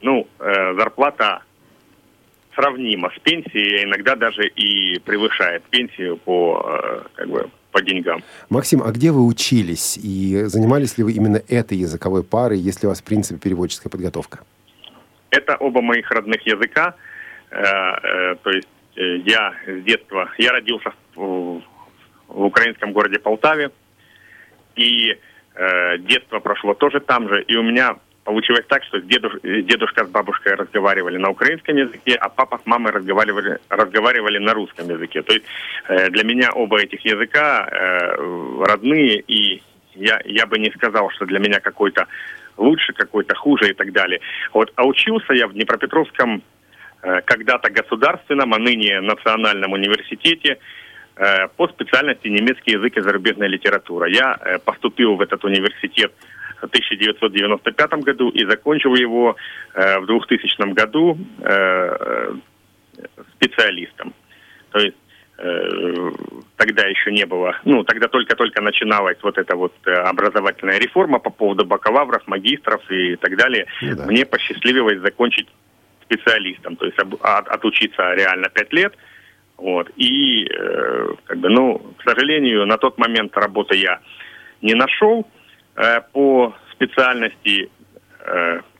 ну, 0.00 0.26
э, 0.38 0.74
зарплата 0.74 1.42
сравнима 2.54 3.10
с 3.16 3.18
пенсией, 3.20 3.80
а 3.80 3.84
иногда 3.84 4.16
даже 4.16 4.48
и 4.48 4.98
превышает 5.00 5.62
пенсию 5.64 6.16
по, 6.16 6.66
э, 6.66 7.02
как 7.14 7.28
бы, 7.28 7.50
по 7.70 7.80
деньгам. 7.82 8.22
Максим, 8.48 8.82
а 8.82 8.90
где 8.90 9.12
вы 9.12 9.24
учились 9.24 9.96
и 9.96 10.44
занимались 10.44 10.98
ли 10.98 11.04
вы 11.04 11.12
именно 11.12 11.40
этой 11.48 11.78
языковой 11.78 12.24
парой, 12.24 12.58
если 12.58 12.86
у 12.86 12.90
вас, 12.90 13.00
в 13.00 13.04
принципе, 13.04 13.38
переводческая 13.38 13.90
подготовка? 13.90 14.40
Это 15.30 15.56
оба 15.56 15.82
моих 15.82 16.10
родных 16.10 16.44
языка. 16.46 16.94
Э, 17.50 17.62
э, 17.62 18.34
то 18.42 18.50
есть 18.50 18.68
я 19.00 19.54
с 19.66 19.82
детства, 19.82 20.30
я 20.38 20.52
родился 20.52 20.92
в, 21.14 21.62
украинском 22.28 22.92
городе 22.92 23.18
Полтаве, 23.18 23.70
и 24.76 25.16
детство 26.00 26.40
прошло 26.40 26.74
тоже 26.74 27.00
там 27.00 27.28
же, 27.28 27.42
и 27.42 27.56
у 27.56 27.62
меня 27.62 27.96
получилось 28.28 28.66
так, 28.68 28.84
что 28.84 29.00
дедуш, 29.00 29.40
дедушка 29.42 30.04
с 30.04 30.08
бабушкой 30.10 30.54
разговаривали 30.54 31.16
на 31.16 31.30
украинском 31.30 31.74
языке, 31.76 32.14
а 32.14 32.28
папа 32.28 32.60
с 32.62 32.66
мамой 32.66 32.92
разговаривали, 32.92 33.58
разговаривали 33.70 34.36
на 34.36 34.52
русском 34.52 34.86
языке. 34.90 35.22
То 35.22 35.32
есть 35.32 35.46
э, 35.88 36.10
для 36.10 36.24
меня 36.24 36.52
оба 36.52 36.78
этих 36.78 37.02
языка 37.06 37.66
э, 37.66 38.64
родные, 38.66 39.20
и 39.20 39.62
я, 39.94 40.20
я 40.26 40.44
бы 40.46 40.58
не 40.58 40.70
сказал, 40.72 41.08
что 41.12 41.24
для 41.24 41.38
меня 41.38 41.60
какой-то 41.60 42.06
лучше, 42.58 42.92
какой-то 42.92 43.34
хуже 43.34 43.70
и 43.70 43.72
так 43.72 43.92
далее. 43.92 44.20
Вот, 44.52 44.74
а 44.76 44.84
учился 44.84 45.32
я 45.32 45.46
в 45.48 45.54
Днепропетровском 45.54 46.36
э, 46.36 46.40
когда-то 47.00 47.70
государственном, 47.70 48.54
а 48.54 48.58
ныне 48.58 49.00
национальном 49.00 49.72
университете 49.72 50.58
э, 51.16 51.48
по 51.56 51.68
специальности 51.68 52.28
немецкий 52.28 52.72
язык 52.72 52.96
и 52.96 53.00
зарубежная 53.00 53.48
литература. 53.48 54.08
Я 54.08 54.36
э, 54.40 54.58
поступил 54.58 55.16
в 55.16 55.20
этот 55.20 55.44
университет 55.44 56.12
в 56.60 56.64
1995 56.64 57.90
году 58.04 58.30
и 58.30 58.44
закончил 58.44 58.94
его 58.94 59.36
э, 59.74 59.98
в 60.00 60.06
2000 60.06 60.72
году 60.72 61.18
э, 61.40 62.34
специалистом. 63.36 64.12
То 64.70 64.80
есть 64.80 64.96
э, 65.38 66.10
тогда 66.56 66.86
еще 66.86 67.12
не 67.12 67.26
было, 67.26 67.56
ну, 67.64 67.84
тогда 67.84 68.08
только-только 68.08 68.60
начиналась 68.60 69.18
вот 69.22 69.38
эта 69.38 69.56
вот 69.56 69.72
э, 69.86 69.92
образовательная 69.92 70.78
реформа 70.78 71.18
по 71.18 71.30
поводу 71.30 71.64
бакалавров, 71.64 72.26
магистров 72.26 72.82
и 72.90 73.16
так 73.16 73.36
далее. 73.36 73.66
Ну, 73.82 73.96
да. 73.96 74.06
Мне 74.06 74.26
посчастливилось 74.26 75.00
закончить 75.00 75.48
специалистом, 76.08 76.76
то 76.76 76.86
есть 76.86 76.98
от, 76.98 77.48
отучиться 77.48 78.14
реально 78.14 78.48
пять 78.48 78.72
лет. 78.72 78.94
Вот. 79.56 79.90
И, 79.96 80.46
э, 80.46 81.08
как 81.24 81.38
бы, 81.38 81.48
ну, 81.48 81.78
к 81.98 82.02
сожалению, 82.08 82.66
на 82.66 82.78
тот 82.78 82.96
момент 82.98 83.36
работы 83.36 83.76
я 83.76 84.00
не 84.62 84.74
нашел. 84.74 85.26
Э, 85.76 86.00
по 86.12 86.54
специальности 86.72 87.68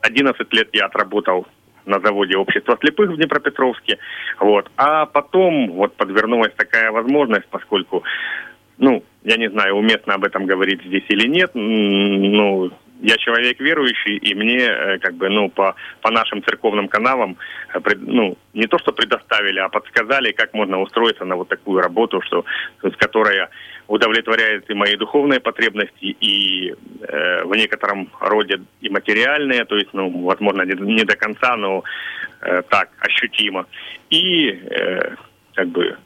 11 0.00 0.40
э, 0.40 0.56
лет 0.56 0.68
я 0.72 0.86
отработал 0.86 1.46
на 1.84 2.00
заводе 2.00 2.36
общества 2.36 2.78
слепых 2.80 3.10
в 3.10 3.16
Днепропетровске. 3.16 3.98
Вот. 4.38 4.70
А 4.76 5.06
потом 5.06 5.72
вот 5.72 5.96
подвернулась 5.96 6.52
такая 6.54 6.92
возможность, 6.92 7.48
поскольку, 7.48 8.04
ну, 8.78 9.02
я 9.24 9.36
не 9.36 9.50
знаю, 9.50 9.74
уместно 9.74 10.14
об 10.14 10.24
этом 10.24 10.46
говорить 10.46 10.82
здесь 10.84 11.04
или 11.08 11.26
нет, 11.26 11.50
ну, 11.54 12.70
я 13.00 13.16
человек 13.16 13.60
верующий, 13.60 14.16
и 14.16 14.34
мне, 14.34 14.58
э, 14.58 14.98
как 14.98 15.14
бы, 15.14 15.28
ну, 15.28 15.48
по, 15.50 15.74
по 16.02 16.10
нашим 16.10 16.42
церковным 16.42 16.88
каналам, 16.88 17.36
ну, 18.00 18.36
не 18.54 18.66
то 18.66 18.78
что 18.78 18.92
предоставили, 18.92 19.58
а 19.58 19.68
подсказали, 19.68 20.32
как 20.32 20.54
можно 20.54 20.80
устроиться 20.80 21.24
на 21.24 21.36
вот 21.36 21.48
такую 21.48 21.80
работу, 21.80 22.20
что, 22.22 22.44
с 22.82 22.96
которой 22.96 23.46
удовлетворяет 23.86 24.70
и 24.70 24.74
мои 24.74 24.96
духовные 24.96 25.40
потребности, 25.40 26.16
и 26.20 26.74
э, 27.02 27.44
в 27.44 27.54
некотором 27.54 28.10
роде 28.20 28.60
и 28.80 28.88
материальные, 28.88 29.64
то 29.64 29.76
есть, 29.76 29.90
ну, 29.92 30.24
возможно, 30.24 30.62
не, 30.62 30.74
не 30.74 31.04
до 31.04 31.16
конца, 31.16 31.56
но 31.56 31.84
э, 32.40 32.62
так, 32.68 32.90
ощутимо. 33.00 33.66
И 34.10 34.50
э, 34.50 35.14
как 35.54 35.68
бы 35.68 35.96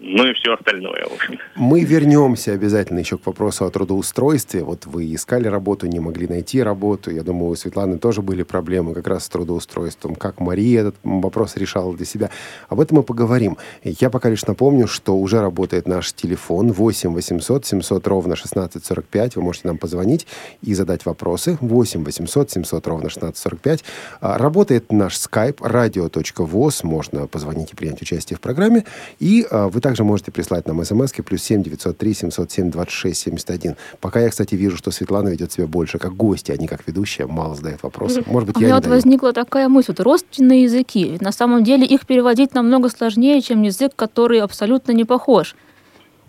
ну 0.00 0.26
и 0.26 0.34
все 0.34 0.54
остальное, 0.54 1.04
в. 1.04 1.38
Мы 1.56 1.82
вернемся 1.84 2.52
обязательно 2.52 2.98
еще 2.98 3.18
к 3.18 3.26
вопросу 3.26 3.64
о 3.64 3.70
трудоустройстве. 3.70 4.62
Вот 4.62 4.86
вы 4.86 5.14
искали 5.14 5.48
работу, 5.48 5.86
не 5.86 6.00
могли 6.00 6.28
найти 6.28 6.62
работу. 6.62 7.10
Я 7.10 7.22
думаю, 7.22 7.50
у 7.50 7.56
Светланы 7.56 7.98
тоже 7.98 8.20
были 8.20 8.42
проблемы 8.42 8.94
как 8.94 9.06
раз 9.08 9.24
с 9.24 9.28
трудоустройством. 9.28 10.14
Как 10.14 10.38
Мария 10.38 10.80
этот 10.82 10.96
вопрос 11.02 11.56
решала 11.56 11.94
для 11.96 12.04
себя. 12.04 12.30
Об 12.68 12.80
этом 12.80 12.98
мы 12.98 13.02
поговорим. 13.02 13.56
Я 13.82 14.10
пока 14.10 14.28
лишь 14.28 14.44
напомню, 14.44 14.86
что 14.86 15.16
уже 15.16 15.40
работает 15.40 15.88
наш 15.88 16.12
телефон 16.12 16.72
8 16.72 17.14
800 17.14 17.64
700 17.66 18.06
ровно 18.06 18.34
1645. 18.34 19.36
Вы 19.36 19.42
можете 19.42 19.68
нам 19.68 19.78
позвонить 19.78 20.26
и 20.62 20.74
задать 20.74 21.06
вопросы. 21.06 21.56
8 21.60 22.04
800 22.04 22.50
700 22.50 22.86
ровно 22.86 23.06
1645. 23.06 23.84
А, 24.20 24.36
работает 24.36 24.92
наш 24.92 25.14
skype 25.14 25.58
radio.voz. 25.58 26.84
Можно 26.86 27.26
позвонить 27.26 27.72
и 27.72 27.76
принять 27.76 28.02
участие 28.02 28.36
в 28.36 28.40
программе. 28.40 28.84
И 29.18 29.46
а, 29.50 29.68
вы 29.68 29.80
также 29.86 30.02
можете 30.02 30.32
прислать 30.32 30.66
нам 30.66 30.84
смс 30.84 31.12
плюс 31.12 31.42
7 31.44 31.62
903 31.62 32.14
707 32.14 32.70
26 32.72 33.20
71. 33.20 33.76
Пока 34.00 34.18
я, 34.18 34.30
кстати, 34.30 34.56
вижу, 34.56 34.76
что 34.76 34.90
Светлана 34.90 35.28
ведет 35.28 35.52
себя 35.52 35.68
больше 35.68 35.98
как 35.98 36.16
гость, 36.16 36.50
а 36.50 36.56
не 36.56 36.66
как 36.66 36.80
ведущая, 36.88 37.26
мало 37.28 37.54
задает 37.54 37.84
вопросы. 37.84 38.24
Может 38.26 38.48
быть, 38.48 38.56
а 38.56 38.58
я 38.58 38.64
У 38.64 38.66
меня 38.66 38.74
вот 38.74 38.82
даю. 38.82 38.94
возникла 38.96 39.32
такая 39.32 39.68
мысль. 39.68 39.92
Вот 39.96 40.00
родственные 40.00 40.64
языки. 40.64 41.08
Ведь 41.08 41.20
на 41.20 41.30
самом 41.30 41.62
деле 41.62 41.86
их 41.86 42.04
переводить 42.04 42.52
намного 42.52 42.88
сложнее, 42.88 43.40
чем 43.40 43.62
язык, 43.62 43.92
который 43.94 44.40
абсолютно 44.40 44.90
не 44.90 45.04
похож. 45.04 45.54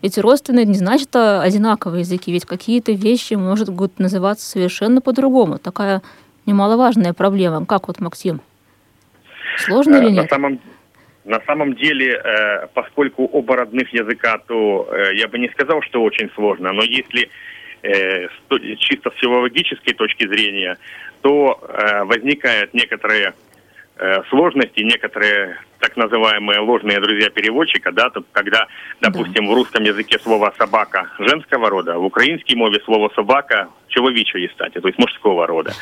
Эти 0.04 0.20
родственные 0.20 0.66
не 0.66 0.76
значит 0.76 1.16
а 1.16 1.42
одинаковые 1.42 2.02
языки, 2.02 2.32
ведь 2.32 2.46
какие-то 2.46 2.92
вещи 2.92 3.34
может 3.34 3.70
будут 3.70 3.98
называться 3.98 4.48
совершенно 4.48 5.02
по-другому. 5.02 5.58
Такая 5.58 6.04
немаловажная 6.46 7.14
проблема. 7.14 7.66
Как 7.66 7.88
вот, 7.88 8.00
Максим? 8.02 8.40
Сложно 9.58 9.96
или 9.96 10.12
нет? 10.12 10.26
На 10.26 10.30
самом, 10.30 10.60
на 11.28 11.42
самом 11.42 11.74
деле, 11.74 12.22
э, 12.24 12.68
поскольку 12.74 13.26
оба 13.26 13.58
родных 13.58 13.94
языка, 13.94 14.38
то 14.48 14.88
э, 14.90 15.16
я 15.16 15.28
бы 15.28 15.38
не 15.38 15.50
сказал, 15.50 15.82
что 15.82 16.02
очень 16.02 16.30
сложно, 16.36 16.72
но 16.72 16.84
если 16.84 17.30
э, 17.84 18.28
чисто 18.78 19.12
с 19.12 19.20
филологической 19.20 19.94
точки 19.94 20.26
зрения, 20.26 20.78
то 21.22 21.60
возникают 22.06 22.74
некоторые 22.74 23.34
сложности, 24.30 24.82
некоторые 24.82 25.58
так 25.80 25.96
называемые 25.96 26.60
ложные 26.60 27.00
друзья 27.00 27.30
переводчика, 27.30 27.92
да, 27.92 28.12
когда, 28.32 28.68
допустим, 29.02 29.46
да. 29.46 29.52
в 29.52 29.56
русском 29.56 29.84
языке 29.84 30.20
слово 30.20 30.54
собака 30.58 31.10
женского 31.20 31.70
рода, 31.70 31.98
в 31.98 32.06
украинской 32.06 32.56
мове 32.56 32.80
слово 32.86 33.12
собака 33.16 33.70
человечьей 33.88 34.50
стати, 34.50 34.80
то 34.80 34.88
есть 34.88 35.00
мужского 35.00 35.48
рода. 35.48 35.74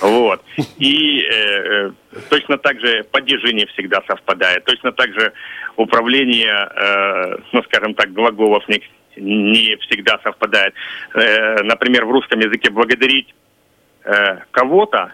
Вот. 0.00 0.42
И 0.78 1.22
э, 1.22 1.90
точно 2.30 2.58
так 2.58 2.80
же 2.80 3.04
падежи 3.10 3.52
не 3.52 3.66
всегда 3.66 4.02
совпадает, 4.06 4.64
точно 4.64 4.92
так 4.92 5.12
же 5.12 5.32
управление, 5.76 6.68
э, 6.74 7.36
ну, 7.52 7.62
скажем 7.64 7.94
так, 7.94 8.12
глаголов 8.12 8.68
не, 8.68 8.82
не 9.16 9.76
всегда 9.76 10.18
совпадает. 10.22 10.74
Э, 11.14 11.62
например, 11.62 12.04
в 12.06 12.10
русском 12.10 12.40
языке 12.40 12.70
благодарить 12.70 13.34
э, 14.04 14.38
кого-то 14.50 15.12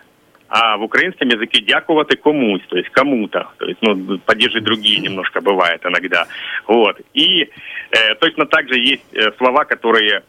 а 0.48 0.76
в 0.76 0.82
украинском 0.82 1.28
языке 1.28 1.60
дякувати 1.60 2.16
комусь, 2.16 2.62
то 2.68 2.76
есть 2.76 2.88
кому-то, 2.88 3.50
то 3.58 3.66
есть, 3.66 3.78
ну, 3.82 4.18
падежи 4.24 4.60
другие 4.60 4.98
немножко 4.98 5.40
бывает 5.40 5.84
иногда, 5.84 6.26
вот. 6.66 7.00
И 7.14 7.42
э, 7.42 8.14
точно 8.20 8.46
так 8.46 8.68
же 8.68 8.78
есть 8.78 9.04
э, 9.12 9.32
слова, 9.36 9.64
которые 9.64 10.22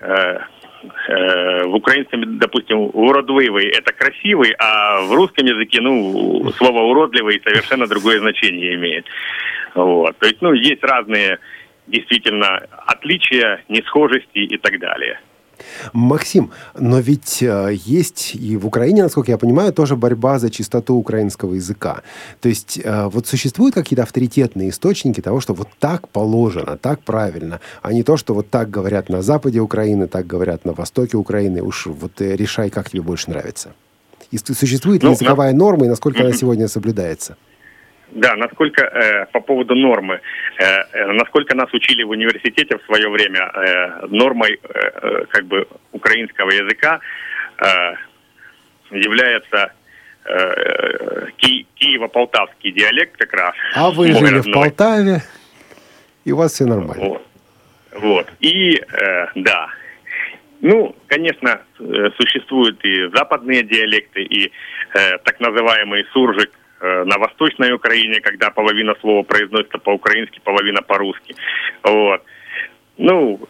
э, 0.00 0.38
э, 1.08 1.64
в 1.64 1.74
украинском, 1.74 2.38
допустим, 2.38 2.90
уродливый– 2.92 3.68
это 3.78 3.92
красивый, 3.92 4.54
а 4.58 5.00
в 5.02 5.12
русском 5.14 5.46
языке, 5.46 5.80
ну, 5.80 6.50
слово 6.56 6.82
уродливый 6.82 7.40
совершенно 7.42 7.86
другое 7.86 8.20
значение 8.20 8.74
имеет. 8.74 9.06
Вот. 9.74 10.16
То 10.18 10.26
есть, 10.26 10.42
ну, 10.42 10.52
есть 10.52 10.84
разные 10.84 11.38
действительно 11.86 12.66
отличия, 12.86 13.62
несхожести 13.68 14.38
и 14.38 14.58
так 14.58 14.78
далее. 14.78 15.20
Максим, 15.92 16.50
но 16.78 16.98
ведь 17.00 17.42
э, 17.42 17.76
есть 17.84 18.34
и 18.34 18.56
в 18.56 18.66
Украине, 18.66 19.02
насколько 19.02 19.30
я 19.30 19.38
понимаю, 19.38 19.72
тоже 19.72 19.96
борьба 19.96 20.38
за 20.38 20.50
чистоту 20.50 20.94
украинского 20.94 21.54
языка. 21.54 22.02
То 22.40 22.48
есть 22.48 22.80
э, 22.82 23.08
вот 23.08 23.26
существуют 23.26 23.74
какие-то 23.74 24.02
авторитетные 24.02 24.70
источники 24.70 25.20
того, 25.20 25.40
что 25.40 25.54
вот 25.54 25.68
так 25.78 26.08
положено, 26.08 26.76
так 26.76 27.00
правильно, 27.00 27.60
а 27.82 27.92
не 27.92 28.02
то, 28.02 28.16
что 28.16 28.34
вот 28.34 28.50
так 28.50 28.70
говорят 28.70 29.08
на 29.08 29.22
западе 29.22 29.60
Украины, 29.60 30.06
так 30.06 30.26
говорят 30.26 30.64
на 30.64 30.72
востоке 30.72 31.16
Украины. 31.16 31.62
Уж 31.62 31.86
вот 31.86 32.20
э, 32.20 32.36
решай, 32.36 32.70
как 32.70 32.90
тебе 32.90 33.02
больше 33.02 33.30
нравится. 33.30 33.72
И 34.30 34.38
существует 34.38 35.02
ну, 35.02 35.12
языковая 35.12 35.52
на... 35.52 35.58
норма, 35.58 35.86
и 35.86 35.88
насколько 35.88 36.22
она 36.22 36.32
сегодня 36.32 36.68
соблюдается? 36.68 37.36
Да, 38.14 38.36
насколько 38.36 38.82
э, 38.84 39.26
по 39.32 39.40
поводу 39.40 39.74
нормы, 39.74 40.20
э, 40.58 40.64
э, 40.64 41.12
насколько 41.12 41.56
нас 41.56 41.72
учили 41.74 42.04
в 42.04 42.10
университете 42.10 42.78
в 42.78 42.84
свое 42.86 43.08
время 43.08 43.40
э, 43.52 44.06
нормой 44.06 44.60
э, 44.62 45.24
как 45.30 45.46
бы 45.46 45.66
украинского 45.90 46.50
языка 46.50 47.00
э, 47.58 47.94
является 48.92 49.72
э, 50.26 51.26
ки- 51.38 51.66
Киево-полтавский 51.74 52.70
диалект 52.70 53.16
как 53.16 53.32
раз. 53.32 53.52
А 53.74 53.90
вы 53.90 54.12
жили 54.12 54.36
родной. 54.36 54.42
в 54.42 54.52
Полтаве, 54.52 55.22
и 56.24 56.30
у 56.30 56.36
вас 56.36 56.52
все 56.52 56.66
нормально. 56.66 57.04
Вот, 57.04 57.26
вот. 57.94 58.32
и 58.38 58.76
э, 58.76 59.26
да, 59.34 59.70
ну, 60.60 60.94
конечно, 61.08 61.60
э, 61.80 62.10
существуют 62.16 62.82
и 62.84 63.08
западные 63.12 63.64
диалекты, 63.64 64.22
и 64.22 64.52
э, 64.94 65.18
так 65.24 65.40
называемый 65.40 66.04
суржик 66.12 66.52
на 66.84 67.18
Восточной 67.18 67.72
Украине, 67.72 68.20
когда 68.20 68.50
половина 68.50 68.94
слова 69.00 69.22
произносится 69.22 69.78
по-украински, 69.78 70.40
половина 70.44 70.82
по-русски. 70.82 71.34
Вот. 71.82 72.22
Ну, 72.98 73.40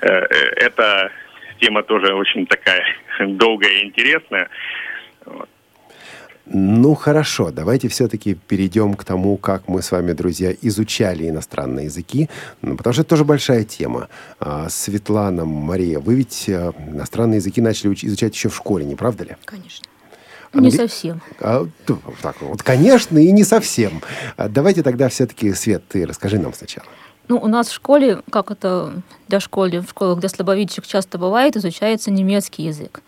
э, 0.00 0.08
э, 0.08 0.26
эта 0.56 1.10
тема 1.60 1.82
тоже 1.82 2.14
очень 2.14 2.46
такая 2.46 2.84
долгая 3.20 3.72
и 3.72 3.86
интересная. 3.86 4.48
Вот. 5.24 5.48
Ну 6.48 6.94
хорошо, 6.94 7.50
давайте 7.50 7.88
все-таки 7.88 8.34
перейдем 8.34 8.94
к 8.94 9.02
тому, 9.02 9.36
как 9.36 9.66
мы 9.66 9.82
с 9.82 9.90
вами, 9.90 10.12
друзья, 10.12 10.52
изучали 10.62 11.28
иностранные 11.28 11.86
языки, 11.86 12.28
ну, 12.62 12.76
потому 12.76 12.92
что 12.92 13.02
это 13.02 13.10
тоже 13.10 13.24
большая 13.24 13.64
тема. 13.64 14.08
А, 14.38 14.68
Светлана, 14.68 15.44
Мария, 15.44 15.98
вы 15.98 16.14
ведь 16.14 16.48
иностранные 16.48 17.38
языки 17.38 17.60
начали 17.60 17.90
уч- 17.90 18.06
изучать 18.06 18.32
еще 18.32 18.48
в 18.48 18.54
школе, 18.54 18.84
не 18.84 18.94
правда 18.94 19.24
ли? 19.24 19.36
Конечно. 19.44 19.88
Не 20.60 20.68
Англи- 20.68 20.76
совсем. 20.76 21.20
А, 21.40 21.66
так, 22.22 22.40
вот, 22.40 22.62
конечно, 22.62 23.18
и 23.18 23.30
не 23.32 23.44
совсем. 23.44 24.02
А, 24.36 24.48
Давайте 24.48 24.82
тогда 24.82 25.08
все-таки, 25.08 25.52
Свет, 25.52 25.82
ты 25.88 26.06
расскажи 26.06 26.38
нам 26.38 26.52
сначала. 26.54 26.86
Ну, 27.28 27.38
у 27.38 27.48
нас 27.48 27.68
в 27.68 27.74
школе, 27.74 28.22
как 28.30 28.50
это 28.50 29.02
для 29.28 29.40
школы, 29.40 29.80
в 29.80 29.90
школах, 29.90 30.18
где 30.18 30.28
слабовидящих 30.28 30.86
часто 30.86 31.18
бывает, 31.18 31.56
изучается 31.56 32.10
немецкий 32.10 32.62
язык. 32.64 33.02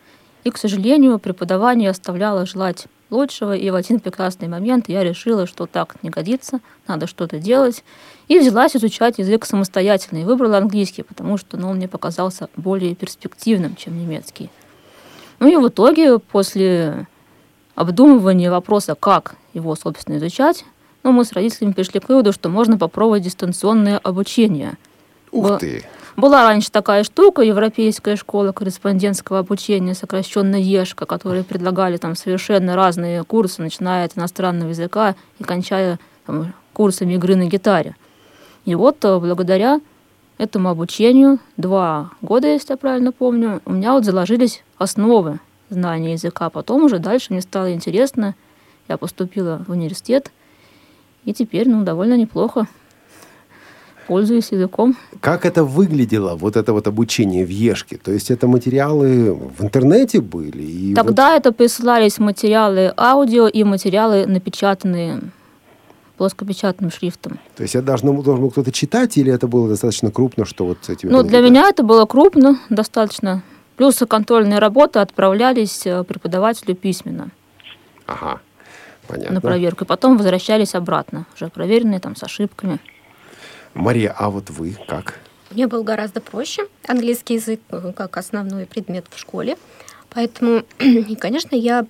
И, 0.44 0.50
к 0.50 0.58
сожалению, 0.58 1.18
преподавание 1.18 1.90
оставляло 1.90 2.44
желать 2.46 2.86
лучшего, 3.10 3.56
и 3.56 3.70
в 3.70 3.74
один 3.74 4.00
прекрасный 4.00 4.48
момент 4.48 4.88
я 4.88 5.02
решила, 5.02 5.46
что 5.46 5.66
так 5.66 5.96
не 6.02 6.10
годится, 6.10 6.60
надо 6.86 7.06
что-то 7.06 7.38
делать, 7.38 7.84
и 8.28 8.38
взялась 8.38 8.76
изучать 8.76 9.18
язык 9.18 9.46
самостоятельно, 9.46 10.18
и 10.18 10.24
выбрала 10.24 10.58
английский, 10.58 11.02
потому 11.02 11.38
что 11.38 11.56
ну, 11.56 11.70
он 11.70 11.76
мне 11.76 11.88
показался 11.88 12.48
более 12.56 12.94
перспективным, 12.94 13.76
чем 13.76 13.98
немецкий. 13.98 14.50
Ну 15.40 15.48
и 15.48 15.56
в 15.56 15.68
итоге, 15.68 16.18
после 16.18 17.06
обдумывания 17.78 18.50
вопроса, 18.50 18.96
как 18.98 19.36
его, 19.54 19.76
собственно, 19.76 20.16
изучать, 20.16 20.64
ну, 21.04 21.12
мы 21.12 21.24
с 21.24 21.32
родителями 21.32 21.72
пришли 21.72 22.00
к 22.00 22.08
выводу, 22.08 22.32
что 22.32 22.48
можно 22.48 22.76
попробовать 22.76 23.22
дистанционное 23.22 23.98
обучение. 23.98 24.76
Ух 25.30 25.48
Ба- 25.48 25.58
ты! 25.58 25.84
Была 26.16 26.42
раньше 26.42 26.72
такая 26.72 27.04
штука, 27.04 27.42
Европейская 27.42 28.16
школа 28.16 28.50
корреспондентского 28.50 29.38
обучения, 29.38 29.94
сокращенно 29.94 30.56
ЕШКО, 30.56 31.06
которые 31.06 31.44
предлагали 31.44 31.98
там 31.98 32.16
совершенно 32.16 32.74
разные 32.74 33.22
курсы, 33.22 33.62
начиная 33.62 34.06
от 34.06 34.18
иностранного 34.18 34.70
языка 34.70 35.14
и 35.38 35.44
кончая 35.44 36.00
там, 36.26 36.52
курсами 36.72 37.14
игры 37.14 37.36
на 37.36 37.46
гитаре. 37.46 37.94
И 38.64 38.74
вот 38.74 39.04
э, 39.04 39.18
благодаря 39.20 39.80
этому 40.38 40.70
обучению, 40.70 41.38
два 41.56 42.10
года, 42.22 42.48
если 42.48 42.72
я 42.72 42.76
правильно 42.76 43.12
помню, 43.12 43.62
у 43.64 43.72
меня 43.74 43.92
вот 43.92 44.04
заложились 44.04 44.64
основы 44.78 45.38
знания 45.70 46.12
языка. 46.12 46.50
Потом 46.50 46.84
уже 46.84 46.98
дальше 46.98 47.28
мне 47.32 47.40
стало 47.42 47.72
интересно, 47.72 48.34
я 48.88 48.96
поступила 48.96 49.64
в 49.66 49.72
университет, 49.72 50.32
и 51.24 51.32
теперь, 51.34 51.68
ну, 51.68 51.82
довольно 51.84 52.16
неплохо 52.16 52.66
пользуюсь 54.06 54.52
языком. 54.52 54.96
Как 55.20 55.44
это 55.44 55.62
выглядело, 55.64 56.34
вот 56.34 56.56
это 56.56 56.72
вот 56.72 56.86
обучение 56.88 57.44
в 57.44 57.50
Ешке? 57.50 57.98
То 57.98 58.10
есть 58.10 58.30
это 58.30 58.46
материалы 58.48 59.34
в 59.34 59.62
интернете 59.62 60.20
были? 60.22 60.62
И 60.62 60.94
вот- 60.94 61.04
Тогда 61.04 61.36
это 61.36 61.52
присылались 61.52 62.18
материалы 62.18 62.92
аудио 62.96 63.46
и 63.48 63.64
материалы, 63.64 64.24
напечатанные 64.26 65.20
плоскопечатным 66.16 66.90
шрифтом. 66.90 67.38
То 67.54 67.62
есть 67.62 67.76
это 67.76 67.86
должно, 67.86 68.12
должен 68.22 68.42
был 68.42 68.50
кто-то 68.50 68.72
читать, 68.72 69.16
или 69.18 69.30
это 69.32 69.46
было 69.46 69.68
достаточно 69.68 70.10
крупно, 70.10 70.46
что 70.46 70.64
вот 70.64 70.80
тебе... 70.80 71.10
Ну, 71.10 71.22
для 71.22 71.40
меня 71.40 71.68
это 71.68 71.82
было 71.82 72.06
крупно 72.06 72.58
достаточно. 72.70 73.42
Плюс 73.78 73.96
контрольные 74.08 74.58
работы 74.58 74.98
отправлялись 74.98 75.86
э, 75.86 76.02
преподавателю 76.02 76.74
письменно 76.74 77.30
Ага, 78.06 78.40
понятно. 79.06 79.36
на 79.36 79.40
проверку. 79.40 79.84
И 79.84 79.86
потом 79.86 80.16
возвращались 80.16 80.74
обратно, 80.74 81.26
уже 81.36 81.48
проверенные 81.48 82.00
там 82.00 82.16
с 82.16 82.24
ошибками. 82.24 82.80
Мария, 83.74 84.12
а 84.18 84.30
вот 84.30 84.50
вы 84.50 84.76
как? 84.88 85.20
Мне 85.52 85.68
был 85.68 85.84
гораздо 85.84 86.20
проще 86.20 86.66
английский 86.88 87.34
язык 87.34 87.60
э, 87.70 87.92
как 87.96 88.16
основной 88.16 88.66
предмет 88.66 89.06
в 89.08 89.16
школе. 89.16 89.56
Поэтому, 90.10 90.64
и, 90.80 91.14
конечно, 91.14 91.54
я 91.54 91.86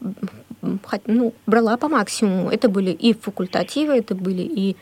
ну, 1.07 1.33
брала 1.47 1.79
по 1.79 1.89
максимуму. 1.89 2.51
Это 2.51 2.69
были 2.69 2.91
и 2.91 3.15
факультативы, 3.15 3.97
это 3.97 4.15
были 4.15 4.43
и 4.43 4.77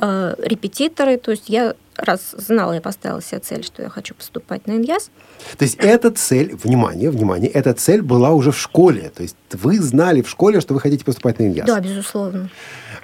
э, 0.00 0.34
репетиторы. 0.38 1.16
То 1.16 1.32
есть 1.32 1.48
я 1.48 1.74
раз 1.96 2.34
знала, 2.36 2.72
я 2.72 2.80
поставила 2.80 3.22
себе 3.22 3.40
цель, 3.40 3.64
что 3.64 3.82
я 3.82 3.88
хочу 3.88 4.14
поступать 4.14 4.66
на 4.66 4.72
ИНЯС. 4.72 5.10
То 5.56 5.64
есть 5.64 5.76
эта 5.76 6.10
цель, 6.10 6.54
внимание, 6.62 7.10
внимание, 7.10 7.50
эта 7.50 7.74
цель 7.74 8.02
была 8.02 8.30
уже 8.30 8.50
в 8.50 8.58
школе. 8.58 9.10
То 9.14 9.22
есть 9.22 9.36
вы 9.52 9.78
знали 9.78 10.22
в 10.22 10.28
школе, 10.28 10.60
что 10.60 10.74
вы 10.74 10.80
хотите 10.80 11.04
поступать 11.04 11.38
на 11.38 11.44
ИНЯС. 11.44 11.66
Да, 11.66 11.80
безусловно. 11.80 12.50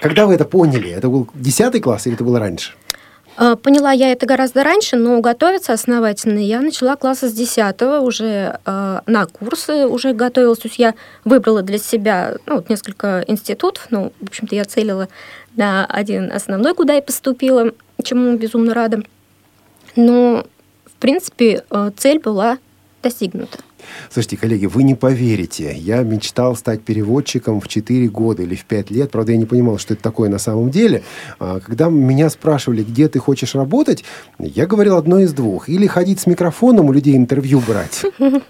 Когда 0.01 0.27
вы 0.27 0.35
это 0.35 0.45
поняли? 0.45 0.91
Это 0.91 1.09
был 1.09 1.29
10 1.35 1.83
класс 1.83 2.07
или 2.07 2.15
это 2.15 2.25
было 2.25 2.39
раньше? 2.39 2.73
Э, 3.41 3.57
Поняла 3.57 3.91
я 3.91 4.13
это 4.13 4.27
гораздо 4.27 4.63
раньше, 4.63 4.97
но 4.97 5.21
готовиться 5.21 5.73
основательно 5.73 6.39
я 6.39 6.61
начала 6.61 6.95
класса 6.97 7.29
с 7.29 7.33
10 7.33 7.83
уже 8.03 8.61
э, 8.65 9.01
на 9.07 9.27
курсы 9.27 9.87
уже 9.87 10.13
готовилась. 10.13 10.59
То 10.59 10.69
есть 10.69 10.79
я 10.79 10.95
выбрала 11.25 11.63
для 11.63 11.79
себя 11.79 12.37
ну, 12.45 12.57
вот 12.57 12.69
несколько 12.69 13.25
институтов. 13.27 13.87
Ну, 13.91 14.13
в 14.21 14.25
общем-то, 14.25 14.55
я 14.55 14.65
целила 14.67 15.09
на 15.57 15.87
один 15.87 16.31
основной, 16.31 16.75
куда 16.75 16.99
и 16.99 17.03
поступила, 17.03 17.73
чему 18.05 18.37
безумно 18.37 18.75
рада. 18.75 19.03
Но, 19.97 20.45
в 20.85 20.93
принципе, 21.01 21.65
э, 21.71 21.91
цель 21.97 22.21
была 22.21 22.59
достигнута. 23.03 23.59
Слушайте, 24.11 24.37
коллеги, 24.37 24.67
вы 24.67 24.83
не 24.83 24.95
поверите. 24.95 25.75
Я 25.77 26.03
мечтал 26.03 26.57
стать 26.57 26.83
переводчиком 26.83 27.61
в 27.61 27.69
4 27.69 28.09
года 28.09 28.43
или 28.43 28.55
в 28.55 28.65
5 28.65 28.91
лет. 28.91 29.11
Правда, 29.11 29.33
я 29.33 29.39
не 29.39 29.47
понимал, 29.47 29.79
что 29.79 29.95
это 29.95 30.03
такое 30.03 30.29
на 30.29 30.39
самом 30.39 30.71
деле. 30.71 31.03
А, 31.39 31.61
Когда 31.61 31.89
меня 31.89 32.31
спрашивали, 32.31 32.83
где 32.83 33.09
ты 33.09 33.19
хочешь 33.19 33.55
работать, 33.55 34.05
я 34.39 34.67
говорил 34.67 34.97
одно 34.97 35.21
из 35.21 35.33
двух. 35.33 35.69
Или 35.69 35.87
ходить 35.87 36.21
с 36.21 36.27
микрофоном 36.27 36.87
у 36.87 36.93
людей 36.93 37.17
интервью 37.17 37.63
брать. 37.67 38.03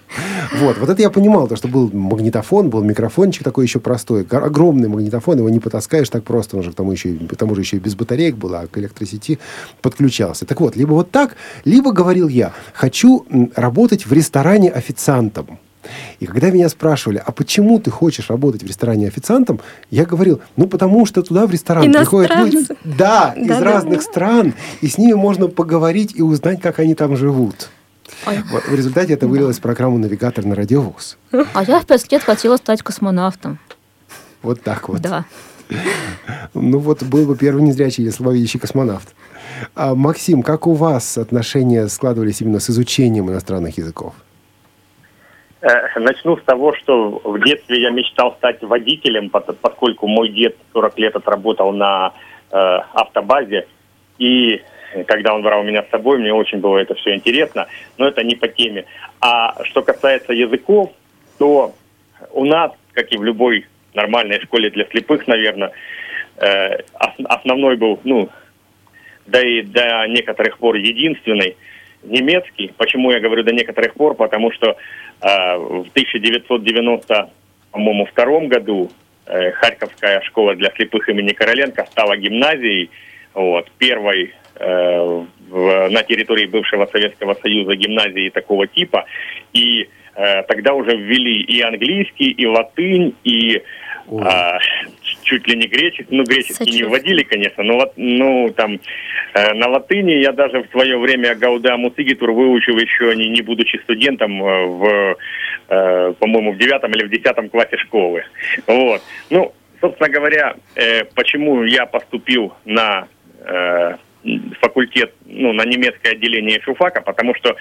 Вот, 0.59 0.77
вот 0.77 0.89
это 0.89 1.01
я 1.01 1.09
понимал, 1.09 1.47
то, 1.47 1.55
что 1.55 1.69
был 1.69 1.89
магнитофон, 1.93 2.69
был 2.69 2.83
микрофончик 2.83 3.43
такой 3.43 3.65
еще 3.65 3.79
простой. 3.79 4.27
Огромный 4.29 4.89
магнитофон, 4.89 5.37
его 5.37 5.49
не 5.49 5.59
потаскаешь 5.59 6.09
так 6.09 6.23
просто. 6.23 6.57
Он 6.57 6.63
же 6.63 6.71
к 6.71 6.75
тому, 6.75 6.91
еще, 6.91 7.13
к 7.13 7.35
тому 7.37 7.55
же 7.55 7.61
еще 7.61 7.77
и 7.77 7.79
без 7.79 7.95
батареек 7.95 8.35
был, 8.35 8.53
а 8.55 8.67
к 8.67 8.77
электросети 8.77 9.39
подключался. 9.81 10.45
Так 10.45 10.59
вот, 10.59 10.75
либо 10.75 10.91
вот 10.91 11.11
так, 11.11 11.37
либо, 11.63 11.93
говорил 11.93 12.27
я, 12.27 12.51
хочу 12.73 13.25
работать 13.55 14.05
в 14.05 14.11
ресторане 14.11 14.69
официантом. 15.21 15.59
И 16.19 16.27
когда 16.27 16.51
меня 16.51 16.69
спрашивали, 16.69 17.21
а 17.25 17.31
почему 17.31 17.79
ты 17.79 17.89
хочешь 17.89 18.29
работать 18.29 18.61
в 18.61 18.67
ресторане 18.67 19.07
официантом, 19.07 19.59
я 19.89 20.05
говорил, 20.05 20.39
ну 20.55 20.67
потому 20.67 21.07
что 21.07 21.23
туда 21.23 21.47
в 21.47 21.51
ресторан 21.51 21.91
приходят 21.91 22.35
люди, 22.35 22.57
Иностранцы. 22.57 22.83
да, 22.97 23.33
из 23.35 23.47
Да-да. 23.47 23.65
разных 23.65 24.01
стран, 24.03 24.53
и 24.81 24.87
с 24.87 24.99
ними 24.99 25.13
можно 25.13 25.47
поговорить 25.47 26.13
и 26.15 26.21
узнать, 26.21 26.61
как 26.61 26.77
они 26.79 26.93
там 26.93 27.17
живут. 27.17 27.69
Ой. 28.27 28.37
В 28.69 28.75
результате 28.75 29.13
это 29.13 29.27
вылилось 29.27 29.57
в 29.57 29.61
программу 29.61 29.97
«Навигатор 29.97 30.45
на 30.45 30.53
радиовоз». 30.53 31.17
А 31.31 31.63
я 31.63 31.79
в 31.79 31.85
пять 31.87 32.11
лет 32.11 32.21
хотела 32.23 32.57
стать 32.57 32.83
космонавтом. 32.83 33.57
Вот 34.43 34.61
так 34.61 34.87
вот. 34.89 35.01
Да. 35.01 35.25
Ну 36.53 36.77
вот 36.77 37.01
был 37.03 37.25
бы 37.25 37.35
первый 37.35 37.63
незрячий 37.63 38.03
или 38.03 38.11
слабовидящий 38.11 38.59
космонавт. 38.59 39.07
А, 39.73 39.95
Максим, 39.95 40.43
как 40.43 40.67
у 40.67 40.73
вас 40.73 41.17
отношения 41.17 41.87
складывались 41.87 42.41
именно 42.41 42.59
с 42.59 42.69
изучением 42.69 43.29
иностранных 43.31 43.77
языков? 43.77 44.13
Э, 45.61 45.99
Начну 45.99 46.37
с 46.37 46.43
того, 46.43 46.73
что 46.75 47.21
в 47.23 47.39
детстве 47.43 47.81
я 47.81 47.89
мечтал 47.91 48.35
стать 48.37 48.61
водителем, 48.61 49.29
поскольку 49.29 50.07
мой 50.07 50.29
дед 50.29 50.55
40 50.73 50.99
лет 50.99 51.15
отработал 51.15 51.71
на 51.71 52.13
э, 52.51 52.55
автобазе. 52.93 53.67
И 54.17 54.61
когда 55.07 55.33
он 55.33 55.41
брал 55.41 55.63
меня 55.63 55.83
с 55.83 55.89
собой, 55.89 56.17
мне 56.17 56.33
очень 56.33 56.59
было 56.59 56.77
это 56.79 56.95
все 56.95 57.15
интересно, 57.15 57.67
но 57.97 58.07
это 58.07 58.23
не 58.23 58.35
по 58.35 58.47
теме. 58.47 58.85
А 59.19 59.63
что 59.65 59.81
касается 59.83 60.33
языков, 60.33 60.91
то 61.37 61.73
у 62.31 62.45
нас, 62.45 62.71
как 62.93 63.11
и 63.11 63.17
в 63.17 63.23
любой 63.23 63.65
нормальной 63.93 64.39
школе 64.41 64.69
для 64.69 64.85
слепых, 64.85 65.27
наверное, 65.27 65.71
э, 66.37 66.77
ос- 66.99 67.25
основной 67.25 67.77
был, 67.77 67.99
ну, 68.03 68.29
да 69.27 69.41
и 69.41 69.61
до 69.61 70.07
некоторых 70.07 70.57
пор 70.57 70.75
единственный 70.75 71.55
немецкий. 72.03 72.71
Почему 72.77 73.11
я 73.11 73.19
говорю 73.19 73.43
до 73.43 73.53
некоторых 73.53 73.93
пор? 73.93 74.15
Потому 74.15 74.51
что 74.51 74.67
э, 75.21 75.57
в 75.57 75.87
1990, 75.89 77.29
по-моему, 77.71 78.05
втором 78.05 78.47
году 78.47 78.89
э, 79.25 79.51
Харьковская 79.51 80.21
школа 80.21 80.55
для 80.55 80.71
слепых 80.71 81.07
имени 81.09 81.33
Короленко 81.33 81.85
стала 81.91 82.17
гимназией, 82.17 82.89
вот, 83.33 83.69
первой 83.77 84.33
э, 84.55 85.25
в- 85.49 85.89
на 85.89 86.03
территории 86.03 86.45
бывшего 86.47 86.85
Советского 86.87 87.35
Союза 87.35 87.75
гимназии 87.75 88.29
такого 88.29 88.67
типа. 88.67 89.05
И 89.53 89.87
э, 90.15 90.43
тогда 90.43 90.73
уже 90.73 90.95
ввели 90.97 91.41
и 91.41 91.61
английский, 91.61 92.31
и 92.31 92.45
латынь, 92.45 93.15
и 93.23 93.61
Ой. 94.07 94.23
а, 94.25 94.59
чуть 95.23 95.47
ли 95.47 95.57
не 95.57 95.67
греческий, 95.67 96.15
ну 96.15 96.23
греческий 96.23 96.71
не 96.71 96.83
вводили, 96.83 97.23
конечно, 97.23 97.63
но 97.63 97.75
вот, 97.75 97.93
ну 97.95 98.53
там 98.55 98.79
э, 99.33 99.53
на 99.53 99.67
латыни 99.69 100.21
я 100.21 100.31
даже 100.31 100.63
в 100.63 100.69
свое 100.71 100.97
время 100.97 101.35
Гаудаму 101.35 101.93
Сигитур 101.95 102.31
выучил 102.31 102.77
еще 102.77 103.15
не, 103.15 103.29
не 103.29 103.41
будучи 103.41 103.77
студентом 103.77 104.43
э, 104.43 104.65
в, 104.65 105.17
э, 105.69 106.13
по-моему, 106.19 106.53
в 106.53 106.57
девятом 106.57 106.91
или 106.91 107.05
в 107.05 107.09
десятом 107.09 107.49
классе 107.49 107.77
школы. 107.77 108.23
Вот. 108.67 109.01
Ну, 109.29 109.53
собственно 109.79 110.09
говоря, 110.09 110.55
э, 110.75 111.05
почему 111.15 111.63
я 111.63 111.85
поступил 111.85 112.53
на 112.65 113.07
э, 113.39 113.95
факультет, 114.59 115.13
ну, 115.25 115.53
на 115.53 115.65
немецкое 115.65 116.13
отделение 116.13 116.59
филфака, 116.59 117.01
потому 117.01 117.35
что 117.35 117.55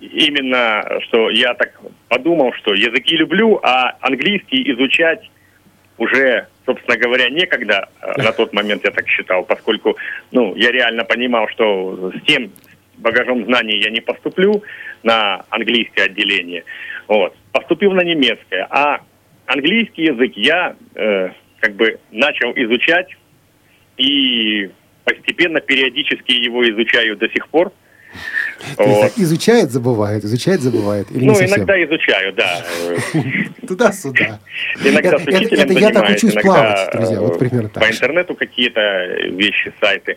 именно, 0.00 1.00
что 1.06 1.30
я 1.30 1.54
так 1.54 1.80
подумал, 2.08 2.52
что 2.54 2.72
языки 2.74 3.16
люблю, 3.16 3.60
а 3.62 3.96
английский 4.00 4.70
изучать 4.72 5.30
уже, 6.00 6.48
собственно 6.64 6.96
говоря, 6.96 7.28
некогда. 7.28 7.88
Э, 8.00 8.22
на 8.22 8.32
тот 8.32 8.52
момент 8.52 8.82
я 8.84 8.90
так 8.90 9.06
считал, 9.06 9.44
поскольку, 9.44 9.96
ну, 10.32 10.56
я 10.56 10.72
реально 10.72 11.04
понимал, 11.04 11.46
что 11.48 12.10
с 12.10 12.26
тем 12.26 12.50
багажом 12.96 13.44
знаний 13.44 13.78
я 13.78 13.90
не 13.90 14.00
поступлю 14.00 14.62
на 15.02 15.44
английское 15.50 16.04
отделение. 16.04 16.64
Вот. 17.06 17.36
Поступил 17.52 17.92
на 17.92 18.02
немецкое. 18.02 18.66
А 18.70 19.00
английский 19.46 20.04
язык 20.04 20.32
я 20.36 20.74
э, 20.94 21.30
как 21.60 21.74
бы 21.74 21.98
начал 22.10 22.52
изучать 22.56 23.14
и 23.98 24.70
постепенно, 25.04 25.60
периодически 25.60 26.32
его 26.32 26.66
изучаю 26.70 27.16
до 27.16 27.28
сих 27.28 27.46
пор. 27.48 27.72
Изучает, 29.16 29.70
забывает, 29.70 30.24
изучает, 30.24 30.60
забывает. 30.60 31.10
Или 31.10 31.24
ну, 31.24 31.32
иногда 31.32 31.82
изучаю, 31.84 32.32
да. 32.32 32.62
Туда-сюда. 33.66 34.40
Иногда 34.84 35.18
с 35.18 35.26
учителем 35.26 35.64
это, 35.64 35.72
я 35.72 35.90
так 35.90 36.10
учусь 36.10 36.34
плавать, 36.34 36.92
друзья, 36.92 37.20
вот 37.20 37.38
примерно 37.38 37.68
так. 37.68 37.82
По 37.82 37.90
интернету 37.90 38.34
какие-то 38.34 38.80
вещи, 39.30 39.72
сайты. 39.80 40.16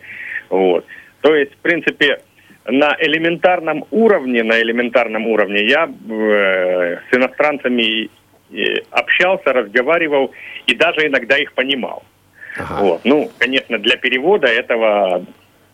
Вот. 0.49 0.85
То 1.21 1.35
есть, 1.35 1.53
в 1.53 1.57
принципе, 1.57 2.19
на 2.65 2.95
элементарном 2.99 3.85
уровне, 3.91 4.43
на 4.43 4.61
элементарном 4.61 5.27
уровне 5.27 5.65
я 5.67 5.85
э, 5.85 6.97
с 7.09 7.15
иностранцами 7.15 8.09
э, 8.51 8.81
общался, 8.91 9.53
разговаривал 9.53 10.31
и 10.65 10.75
даже 10.75 11.07
иногда 11.07 11.37
их 11.37 11.53
понимал. 11.53 12.03
Ага. 12.57 12.81
Вот. 12.81 13.01
Ну, 13.03 13.31
конечно, 13.37 13.79
для 13.79 13.97
перевода 13.97 14.47
этого 14.47 15.25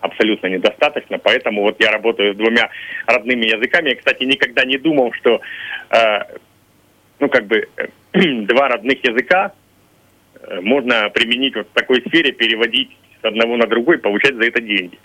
абсолютно 0.02 0.48
недостаточно, 0.48 1.18
поэтому 1.18 1.62
вот 1.62 1.76
я 1.80 1.92
работаю 1.92 2.34
с 2.34 2.38
двумя 2.38 2.70
родными 3.06 3.46
языками. 3.46 3.90
Я, 3.90 3.96
кстати, 3.96 4.24
никогда 4.24 4.66
не 4.66 4.78
думал, 4.78 5.12
что, 5.14 5.42
э, 5.90 6.20
ну, 7.20 7.30
как 7.30 7.46
бы, 7.48 7.68
два 8.14 8.70
родных 8.70 9.04
языка 9.04 9.54
э, 10.42 10.62
можно 10.62 11.10
применить 11.10 11.56
вот 11.56 11.68
в 11.68 11.74
такой 11.74 12.02
сфере, 12.02 12.32
переводить 12.32 12.96
с 13.22 13.26
одного 13.26 13.58
на 13.58 13.68
другой, 13.68 13.98
получать 13.98 14.36
за 14.36 14.46
это 14.46 14.62
деньги. 14.62 14.98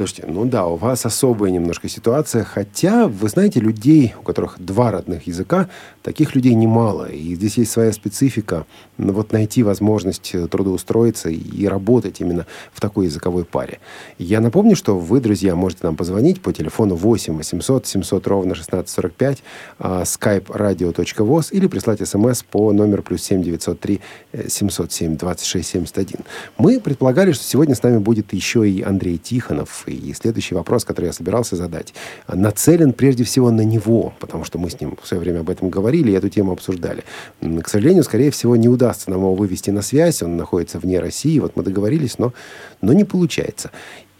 Слушайте, 0.00 0.24
ну 0.28 0.46
да, 0.46 0.66
у 0.66 0.76
вас 0.76 1.04
особая 1.04 1.50
немножко 1.50 1.86
ситуация, 1.86 2.42
хотя, 2.42 3.06
вы 3.06 3.28
знаете, 3.28 3.60
людей, 3.60 4.14
у 4.18 4.22
которых 4.22 4.58
два 4.58 4.90
родных 4.90 5.26
языка, 5.26 5.68
таких 6.02 6.34
людей 6.34 6.54
немало, 6.54 7.10
и 7.10 7.34
здесь 7.34 7.58
есть 7.58 7.70
своя 7.70 7.92
специфика, 7.92 8.64
ну, 8.96 9.12
вот 9.12 9.32
найти 9.32 9.62
возможность 9.62 10.34
трудоустроиться 10.50 11.28
и 11.28 11.66
работать 11.66 12.22
именно 12.22 12.46
в 12.72 12.80
такой 12.80 13.08
языковой 13.08 13.44
паре. 13.44 13.78
Я 14.16 14.40
напомню, 14.40 14.74
что 14.74 14.98
вы, 14.98 15.20
друзья, 15.20 15.54
можете 15.54 15.80
нам 15.82 15.96
позвонить 15.96 16.40
по 16.40 16.50
телефону 16.50 16.94
8 16.94 17.36
800 17.36 17.86
700 17.86 18.26
ровно 18.26 18.52
1645, 18.52 19.42
skype 19.80 20.46
radio.voz 20.46 21.48
или 21.50 21.66
прислать 21.66 22.08
смс 22.08 22.42
по 22.42 22.72
номеру 22.72 23.02
плюс 23.02 23.22
7 23.24 23.42
903 23.42 24.00
707 24.48 25.18
26 25.18 25.68
71. 25.68 26.20
Мы 26.56 26.80
предполагали, 26.80 27.32
что 27.32 27.44
сегодня 27.44 27.74
с 27.74 27.82
нами 27.82 27.98
будет 27.98 28.32
еще 28.32 28.66
и 28.66 28.80
Андрей 28.80 29.18
Тихонов, 29.18 29.84
и 29.92 30.12
следующий 30.14 30.54
вопрос, 30.54 30.84
который 30.84 31.06
я 31.06 31.12
собирался 31.12 31.56
задать, 31.56 31.94
нацелен 32.28 32.92
прежде 32.92 33.24
всего 33.24 33.50
на 33.50 33.62
него, 33.62 34.12
потому 34.20 34.44
что 34.44 34.58
мы 34.58 34.70
с 34.70 34.80
ним 34.80 34.96
в 35.00 35.06
свое 35.06 35.20
время 35.20 35.40
об 35.40 35.50
этом 35.50 35.70
говорили 35.70 36.12
и 36.12 36.14
эту 36.14 36.28
тему 36.28 36.52
обсуждали. 36.52 37.04
К 37.40 37.68
сожалению, 37.68 38.04
скорее 38.04 38.30
всего, 38.30 38.56
не 38.56 38.68
удастся 38.68 39.10
нам 39.10 39.20
его 39.20 39.34
вывести 39.34 39.70
на 39.70 39.82
связь, 39.82 40.22
он 40.22 40.36
находится 40.36 40.78
вне 40.78 41.00
России, 41.00 41.38
вот 41.38 41.56
мы 41.56 41.62
договорились, 41.62 42.18
но, 42.18 42.32
но 42.80 42.92
не 42.92 43.04
получается. 43.04 43.70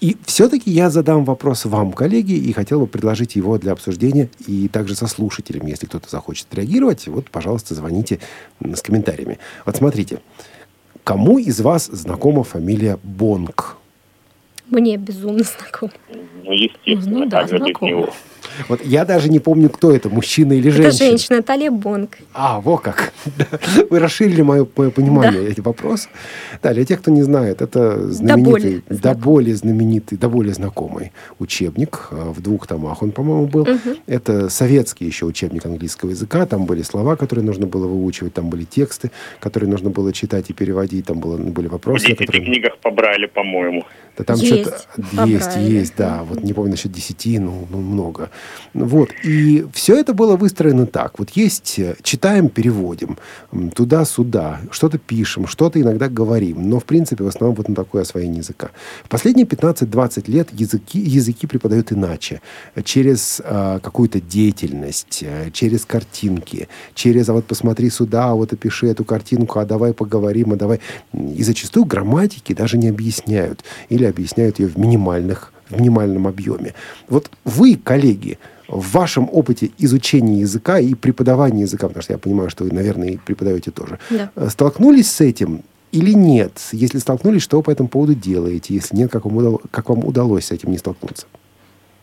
И 0.01 0.17
все-таки 0.25 0.71
я 0.71 0.89
задам 0.89 1.27
вопрос 1.27 1.67
вам, 1.67 1.93
коллеги, 1.93 2.33
и 2.33 2.53
хотел 2.55 2.81
бы 2.81 2.87
предложить 2.87 3.37
его 3.37 3.59
для 3.59 3.73
обсуждения 3.73 4.31
и 4.47 4.69
также 4.69 4.95
со 4.95 5.07
слушателями. 5.07 5.71
Если 5.71 5.87
кто-то 5.87 6.09
захочет 6.09 6.47
реагировать, 6.55 7.07
вот, 7.07 7.31
пожалуйста, 7.31 7.75
звоните 7.75 8.19
с 8.63 8.81
комментариями. 8.81 9.39
Вот 9.67 9.77
смотрите, 9.77 10.21
кому 11.05 11.39
из 11.39 11.61
вас 11.61 11.87
знакома 11.87 12.45
фамилия 12.45 12.99
Бонг? 13.03 13.77
Мне 14.71 14.97
безумно 14.97 15.43
знаком. 15.43 15.91
Ну, 16.45 16.53
естественно, 16.53 17.19
ну, 17.21 17.27
да, 17.27 17.47
как 17.47 17.61
без 17.61 17.81
него. 17.81 18.09
Вот 18.69 18.85
я 18.85 19.05
даже 19.05 19.29
не 19.29 19.39
помню, 19.39 19.69
кто 19.69 19.93
это, 19.93 20.09
мужчина 20.09 20.53
или 20.53 20.71
женщина. 20.71 20.89
Это 20.89 20.97
женщина, 20.97 21.43
Талия 21.43 21.71
Бонг. 21.71 22.19
А, 22.35 22.61
во 22.61 22.79
как. 22.79 23.13
Вы 23.91 23.99
расширили 23.99 24.43
мое, 24.43 24.67
мое 24.77 24.91
понимание 24.91 25.43
да. 25.43 25.49
этих 25.49 25.65
вопросов. 25.65 26.11
Да, 26.63 26.73
для 26.73 26.85
тех, 26.85 27.01
кто 27.01 27.11
не 27.11 27.23
знает, 27.23 27.63
это 27.63 28.11
знаменитый, 28.11 28.83
до 28.89 29.15
более 29.15 29.57
знаменитый, 29.57 30.19
до 30.19 30.29
более 30.29 30.55
знакомый 30.55 31.13
учебник. 31.39 32.09
А, 32.11 32.33
в 32.33 32.41
двух 32.41 32.67
томах 32.67 33.03
он, 33.03 33.13
по-моему, 33.13 33.47
был. 33.47 33.63
Угу. 33.63 33.97
Это 34.07 34.49
советский 34.49 35.07
еще 35.07 35.27
учебник 35.27 35.67
английского 35.67 36.11
языка. 36.11 36.47
Там 36.47 36.67
были 36.67 36.83
слова, 36.83 37.17
которые 37.17 37.45
нужно 37.45 37.67
было 37.67 37.87
выучивать, 37.87 38.35
там 38.35 38.51
были 38.51 38.65
тексты, 38.65 39.11
которые 39.41 39.71
нужно 39.71 39.91
было 39.91 40.13
читать 40.13 40.51
и 40.51 40.53
переводить, 40.53 41.07
там 41.07 41.21
было, 41.21 41.37
были 41.37 41.67
вопросы. 41.67 42.05
В 42.05 42.09
10 42.09 42.19
которые... 42.19 42.45
книгах 42.45 42.79
побрали, 42.79 43.27
по-моему. 43.27 43.85
Да 44.19 44.25
там 44.25 44.37
есть, 44.37 44.69
что-то 44.69 45.27
есть, 45.27 45.57
есть, 45.57 45.95
да. 45.97 46.23
Вот 46.25 46.43
не 46.43 46.53
помню 46.53 46.73
насчет 46.73 46.93
десяти, 46.93 47.39
ну, 47.39 47.67
ну 47.71 47.79
много. 47.79 48.31
Вот. 48.75 49.11
И 49.25 49.67
все 49.73 49.99
это 49.99 50.15
было 50.15 50.37
выстроено 50.37 50.87
так. 50.87 51.19
Вот 51.19 51.31
есть, 51.31 51.79
э, 51.79 51.97
читаем, 52.03 52.49
переводим, 52.49 53.19
туда-сюда, 53.75 54.61
что-то 54.71 54.99
пишем, 54.99 55.47
что-то 55.47 55.81
иногда 55.81 56.09
говорим. 56.09 56.69
Но, 56.69 56.79
в 56.79 56.85
принципе, 56.85 57.25
в 57.25 57.29
основном 57.29 57.57
вот 57.57 57.69
на 57.69 57.75
такое 57.75 58.03
освоение 58.03 58.39
языка. 58.39 58.71
В 59.05 59.09
последние 59.09 59.47
15-20 59.47 60.31
лет 60.31 60.49
языки, 60.53 60.99
языки 60.99 61.47
преподают 61.47 61.93
иначе. 61.93 62.41
Через 62.85 63.41
э, 63.45 63.81
какую-то 63.83 64.21
деятельность, 64.21 65.23
э, 65.23 65.51
через 65.53 65.85
картинки, 65.85 66.69
через, 66.95 67.29
а 67.29 67.33
вот 67.33 67.47
посмотри 67.47 67.91
сюда, 67.91 68.31
а 68.31 68.35
вот 68.35 68.53
опиши 68.53 68.87
эту 68.87 69.05
картинку, 69.05 69.59
а 69.59 69.65
давай 69.65 69.93
поговорим, 69.93 70.53
а 70.53 70.57
давай... 70.57 70.81
И 71.13 71.43
зачастую 71.43 71.85
грамматики 71.85 72.53
даже 72.53 72.79
не 72.79 72.89
объясняют. 72.89 73.65
Или 73.89 74.05
объясняют 74.05 74.59
ее 74.59 74.69
в 74.69 74.79
минимальных 74.79 75.53
в 75.71 75.81
минимальном 75.81 76.27
объеме. 76.27 76.75
Вот 77.09 77.31
вы, 77.45 77.77
коллеги, 77.77 78.39
в 78.69 78.93
вашем 78.93 79.29
опыте 79.33 79.71
изучения 79.79 80.41
языка 80.41 80.79
и 80.79 80.95
преподавания 80.95 81.63
языка, 81.63 81.89
потому 81.89 82.03
что 82.03 82.13
я 82.13 82.19
понимаю, 82.19 82.51
что 82.51 82.65
вы, 82.65 82.71
наверное, 82.73 83.11
и 83.11 83.17
преподаете 83.17 83.71
тоже, 83.71 83.99
да. 84.11 84.31
Э, 84.37 84.49
столкнулись 84.49 85.11
с 85.11 85.21
этим 85.21 85.63
или 85.93 86.13
нет? 86.13 86.53
Если 86.73 86.99
столкнулись, 86.99 87.43
что 87.43 87.57
вы 87.57 87.63
по 87.65 87.71
этому 87.71 87.89
поводу 87.89 88.15
делаете? 88.15 88.75
Если 88.75 88.95
нет, 88.97 89.11
как 89.11 89.25
вам, 89.25 89.37
удалось, 89.37 89.61
как 89.71 89.89
вам 89.89 90.05
удалось 90.05 90.47
с 90.47 90.51
этим 90.53 90.71
не 90.71 90.79
столкнуться? 90.79 91.27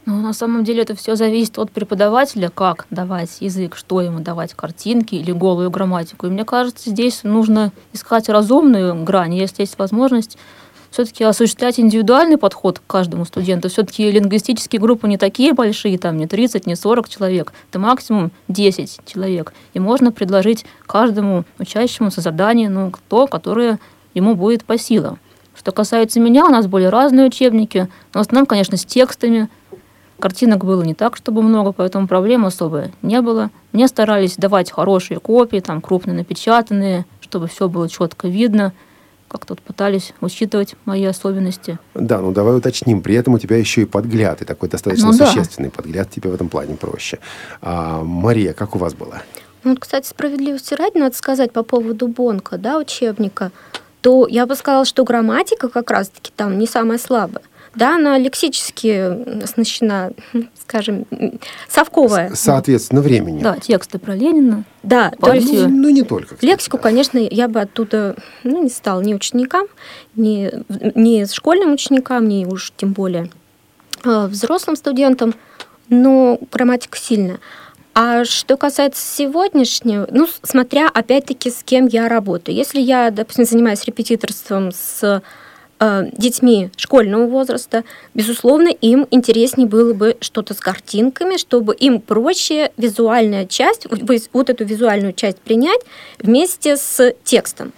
Ну, 0.05 0.21
на 0.21 0.31
самом 0.33 0.63
деле 0.63 0.83
это 0.83 0.95
все 0.95 1.15
зависит 1.15 1.57
от 1.57 1.71
преподавателя, 1.71 2.49
как 2.49 2.87
давать 2.89 3.41
язык, 3.41 3.75
что 3.75 4.01
ему 4.01 4.21
давать, 4.21 4.53
картинки 4.53 5.15
или 5.15 5.33
голую 5.33 5.69
грамматику. 5.69 6.27
И 6.27 6.29
мне 6.29 6.45
кажется, 6.45 6.89
здесь 6.89 7.23
нужно 7.23 7.73
искать 7.91 8.29
разумную 8.29 9.03
грань, 9.03 9.35
если 9.35 9.63
есть 9.63 9.77
возможность 9.77 10.37
все-таки 10.97 11.23
осуществлять 11.23 11.79
индивидуальный 11.79 12.37
подход 12.37 12.79
к 12.79 12.87
каждому 12.87 13.23
студенту. 13.23 13.69
Все-таки 13.69 14.09
лингвистические 14.09 14.81
группы 14.81 15.07
не 15.07 15.19
такие 15.19 15.53
большие, 15.53 15.99
там 15.99 16.17
не 16.17 16.25
30, 16.25 16.65
не 16.65 16.75
40 16.75 17.07
человек, 17.07 17.53
это 17.69 17.77
максимум 17.77 18.31
10 18.47 19.01
человек. 19.05 19.53
И 19.75 19.79
можно 19.79 20.11
предложить 20.11 20.65
каждому 20.87 21.45
учащемуся 21.59 22.21
задание, 22.21 22.67
ну, 22.67 22.91
то, 23.09 23.27
которое 23.27 23.77
ему 24.15 24.33
будет 24.33 24.65
по 24.65 24.79
силам. 24.79 25.19
Что 25.55 25.71
касается 25.71 26.19
меня, 26.19 26.45
у 26.45 26.49
нас 26.49 26.65
были 26.65 26.85
разные 26.85 27.27
учебники, 27.27 27.87
но 28.15 28.21
в 28.23 28.25
основном, 28.25 28.47
конечно, 28.47 28.75
с 28.75 28.83
текстами. 28.83 29.49
Картинок 30.17 30.65
было 30.65 30.81
не 30.81 30.95
так, 30.95 31.15
чтобы 31.15 31.43
много, 31.43 31.73
поэтому 31.73 32.07
проблем 32.07 32.43
особо 32.43 32.85
не 33.03 33.21
было. 33.21 33.51
Мне 33.71 33.87
старались 33.87 34.35
давать 34.35 34.71
хорошие 34.71 35.19
копии, 35.19 35.59
там 35.59 35.79
крупно 35.79 36.13
напечатанные, 36.13 37.05
чтобы 37.21 37.45
все 37.45 37.69
было 37.69 37.87
четко 37.87 38.27
видно– 38.27 38.73
как 39.27 39.45
тут 39.45 39.61
пытались 39.61 40.13
учитывать 40.21 40.75
мои 40.85 41.03
особенности. 41.05 41.79
Да, 41.93 42.19
ну 42.19 42.31
давай 42.31 42.57
уточним. 42.57 43.01
При 43.01 43.15
этом 43.15 43.33
у 43.33 43.39
тебя 43.39 43.57
еще 43.57 43.81
и 43.81 43.85
подгляд, 43.85 44.41
и 44.41 44.45
такой 44.45 44.69
достаточно 44.69 45.07
ну, 45.07 45.13
существенный 45.13 45.69
да. 45.69 45.75
подгляд 45.75 46.09
тебе 46.09 46.29
в 46.29 46.33
этом 46.33 46.49
плане 46.49 46.75
проще. 46.75 47.19
А, 47.61 48.03
Мария, 48.03 48.53
как 48.53 48.75
у 48.75 48.79
вас 48.79 48.93
было? 48.93 49.21
Ну, 49.63 49.75
кстати, 49.75 50.07
справедливости 50.07 50.73
ради, 50.73 50.97
надо 50.97 51.15
сказать 51.15 51.51
по 51.51 51.63
поводу 51.63 52.07
Бонка, 52.07 52.57
да, 52.57 52.77
учебника, 52.77 53.51
то 54.01 54.27
я 54.27 54.45
бы 54.45 54.55
сказала, 54.55 54.85
что 54.85 55.03
грамматика 55.03 55.67
как 55.67 55.91
раз-таки 55.91 56.31
там 56.35 56.57
не 56.57 56.67
самая 56.67 56.97
слабая. 56.97 57.43
Да, 57.77 57.95
она 57.95 58.17
лексически 58.17 59.43
оснащена, 59.43 60.11
скажем, 60.59 61.05
совковая. 61.69 62.31
Соответственно, 62.33 63.01
времени. 63.01 63.41
Да, 63.43 63.57
тексты 63.57 63.99
про 63.99 64.15
Ленина. 64.15 64.63
Да, 64.81 65.11
то 65.11 65.31
есть, 65.31 65.51
ну, 65.51 65.67
ну 65.69 65.89
не 65.89 66.01
только. 66.01 66.33
Кстати, 66.33 66.45
лексику, 66.49 66.77
да. 66.77 66.83
конечно, 66.83 67.19
я 67.19 67.47
бы 67.47 67.61
оттуда 67.61 68.15
ну, 68.43 68.63
не 68.63 68.69
стала 68.69 69.01
ни 69.01 69.13
ученикам, 69.13 69.67
ни, 70.15 70.51
ни 70.95 71.31
школьным 71.31 71.73
ученикам, 71.73 72.27
ни 72.27 72.45
уж 72.45 72.73
тем 72.75 72.93
более 72.93 73.29
э, 74.03 74.25
взрослым 74.25 74.75
студентам, 74.75 75.35
но 75.87 76.39
грамматика 76.51 76.97
сильная. 76.97 77.39
А 77.93 78.25
что 78.25 78.57
касается 78.57 79.05
сегодняшнего, 79.05 80.07
ну, 80.09 80.27
смотря 80.41 80.89
опять-таки 80.89 81.51
с 81.51 81.61
кем 81.63 81.85
я 81.85 82.09
работаю. 82.09 82.55
Если 82.55 82.79
я, 82.79 83.11
допустим, 83.11 83.45
занимаюсь 83.45 83.83
репетиторством 83.85 84.71
с 84.71 85.21
детьми 85.79 86.71
школьного 86.75 87.27
возраста, 87.27 87.83
безусловно, 88.13 88.69
им 88.69 89.05
интереснее 89.11 89.67
было 89.67 89.93
бы 89.93 90.17
что-то 90.21 90.53
с 90.53 90.59
картинками, 90.59 91.37
чтобы 91.37 91.75
им 91.75 92.01
проще 92.01 92.71
визуальная 92.77 93.45
часть, 93.45 93.85
вот 94.33 94.49
эту 94.49 94.65
визуальную 94.65 95.13
часть 95.13 95.37
принять 95.37 95.81
вместе 96.19 96.77
с 96.77 97.13
текстом. 97.23 97.73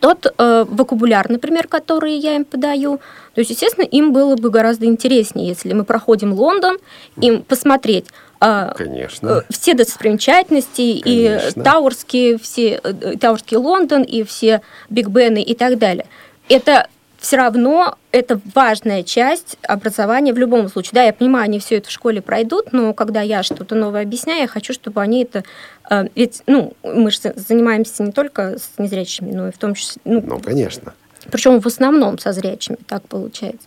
Тот 0.00 0.26
э, 0.26 0.64
вокабуляр, 0.68 1.30
например, 1.30 1.68
который 1.68 2.16
я 2.16 2.36
им 2.36 2.44
подаю, 2.44 2.98
то 3.34 3.40
есть, 3.40 3.50
естественно, 3.50 3.84
им 3.84 4.12
было 4.12 4.36
бы 4.36 4.50
гораздо 4.50 4.86
интереснее, 4.86 5.48
если 5.48 5.72
мы 5.72 5.84
проходим 5.84 6.32
Лондон, 6.32 6.78
им 7.20 7.42
посмотреть, 7.42 8.06
а, 8.40 8.74
Конечно. 8.74 9.28
Э, 9.28 9.42
все 9.48 9.74
достопримечательности, 9.74 11.00
Конечно. 11.00 11.60
и 11.60 11.62
Тауэрский, 11.62 12.38
все, 12.38 12.80
э, 12.82 13.16
Тауэрский 13.16 13.56
Лондон, 13.56 14.02
и 14.02 14.24
все 14.24 14.60
Биг 14.90 15.08
Бены 15.08 15.42
и 15.42 15.54
так 15.54 15.78
далее. 15.78 16.06
Это 16.48 16.88
все 17.18 17.36
равно 17.36 17.96
это 18.12 18.40
важная 18.54 19.02
часть 19.02 19.56
образования 19.62 20.32
в 20.32 20.38
любом 20.38 20.68
случае. 20.68 20.92
Да, 20.94 21.02
я 21.02 21.12
понимаю, 21.12 21.44
они 21.44 21.58
все 21.58 21.76
это 21.76 21.88
в 21.88 21.92
школе 21.92 22.20
пройдут, 22.22 22.72
но 22.72 22.92
когда 22.94 23.22
я 23.22 23.42
что-то 23.42 23.74
новое 23.74 24.02
объясняю, 24.02 24.42
я 24.42 24.48
хочу, 24.48 24.72
чтобы 24.72 25.00
они 25.00 25.22
это... 25.24 25.44
Э, 25.90 26.06
ведь, 26.14 26.42
ну, 26.46 26.74
мы 26.82 27.10
же 27.10 27.18
занимаемся 27.34 28.02
не 28.02 28.12
только 28.12 28.58
с 28.58 28.70
незрячими, 28.78 29.32
но 29.32 29.48
и 29.48 29.52
в 29.52 29.58
том 29.58 29.74
числе... 29.74 30.00
Ну, 30.04 30.22
ну 30.24 30.38
конечно. 30.40 30.94
Причем 31.30 31.60
в 31.60 31.66
основном 31.66 32.18
со 32.18 32.32
зрячими, 32.32 32.78
так 32.86 33.02
получается. 33.08 33.66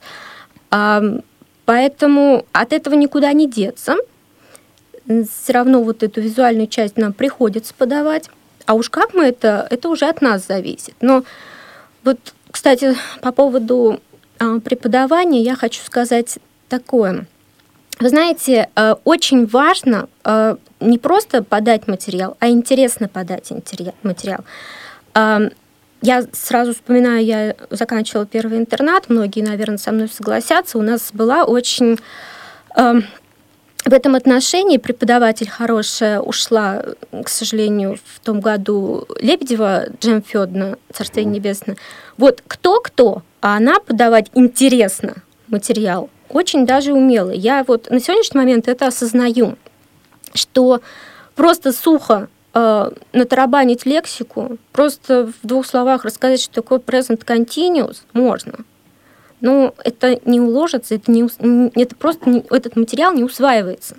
Поэтому 1.66 2.46
от 2.52 2.74
этого 2.74 2.96
никуда 2.96 3.34
не 3.34 3.50
деться 3.50 3.98
все 5.44 5.54
равно 5.54 5.82
вот 5.84 6.04
эту 6.04 6.22
визуальную 6.22 6.68
часть 6.68 6.98
нам 6.98 7.14
приходится 7.14 7.74
подавать. 7.74 8.30
А 8.66 8.76
уж 8.76 8.90
как 8.90 9.14
мы 9.14 9.26
это, 9.26 9.68
это 9.70 9.90
уже 9.90 10.06
от 10.06 10.22
нас 10.22 10.46
зависит. 10.46 10.94
Но 11.02 11.24
вот, 12.04 12.20
кстати, 12.52 12.96
по 13.22 13.32
поводу 13.32 14.00
а, 14.40 14.60
преподавания 14.60 15.42
я 15.42 15.56
хочу 15.56 15.82
сказать 15.84 16.40
такое. 16.68 17.26
Вы 18.00 18.10
знаете, 18.10 18.70
а, 18.76 18.98
очень 19.04 19.46
важно 19.46 20.08
а, 20.24 20.58
не 20.80 20.98
просто 20.98 21.44
подать 21.44 21.88
материал, 21.88 22.38
а 22.40 22.50
интересно 22.50 23.08
подать 23.08 23.52
материал. 24.04 24.44
Я 26.02 26.24
сразу 26.32 26.74
вспоминаю, 26.74 27.26
я 27.26 27.56
заканчивала 27.72 28.26
первый 28.26 28.58
интернат, 28.58 29.10
многие, 29.10 29.42
наверное, 29.42 29.78
со 29.78 29.92
мной 29.92 30.08
согласятся. 30.08 30.78
У 30.78 30.82
нас 30.82 31.10
была 31.12 31.44
очень 31.44 32.00
в 33.89 33.93
этом 33.93 34.15
отношении 34.15 34.78
преподаватель 34.78 35.49
хорошая 35.49 36.19
ушла, 36.19 36.84
к 37.23 37.28
сожалению, 37.28 37.97
в 38.06 38.19
том 38.19 38.39
году 38.39 39.08
Лебедева 39.19 39.88
Джем 39.99 40.21
Федна, 40.21 40.78
Царствие 40.93 41.25
Небесное. 41.25 41.75
Вот 42.17 42.43
кто-кто, 42.47 43.23
а 43.41 43.58
она 43.58 43.80
подавать 43.80 44.30
интересно 44.36 45.15
материал 45.47 46.10
очень 46.30 46.65
даже 46.65 46.93
умела. 46.93 47.32
Я 47.32 47.63
вот 47.67 47.89
на 47.89 47.99
сегодняшний 47.99 48.39
момент 48.39 48.67
это 48.67 48.88
осознаю, 48.88 49.58
что 50.36 50.82
просто 51.36 51.73
сухо 51.73 52.30
э, 52.54 52.91
натарабанить 53.13 53.88
лексику, 53.88 54.58
просто 54.71 55.32
в 55.41 55.47
двух 55.47 55.65
словах 55.65 56.06
рассказать, 56.06 56.41
что 56.41 56.54
такое 56.54 56.78
present 56.78 57.25
continuous, 57.25 57.97
можно– 58.13 58.60
но 59.41 59.73
это 59.84 60.19
не 60.25 60.39
уложится, 60.39 60.95
это, 60.95 61.12
не, 61.12 61.28
это 61.80 61.95
просто 61.95 62.30
не, 62.30 62.43
этот 62.49 62.75
материал 62.75 63.13
не 63.13 63.23
усваивается. 63.23 63.95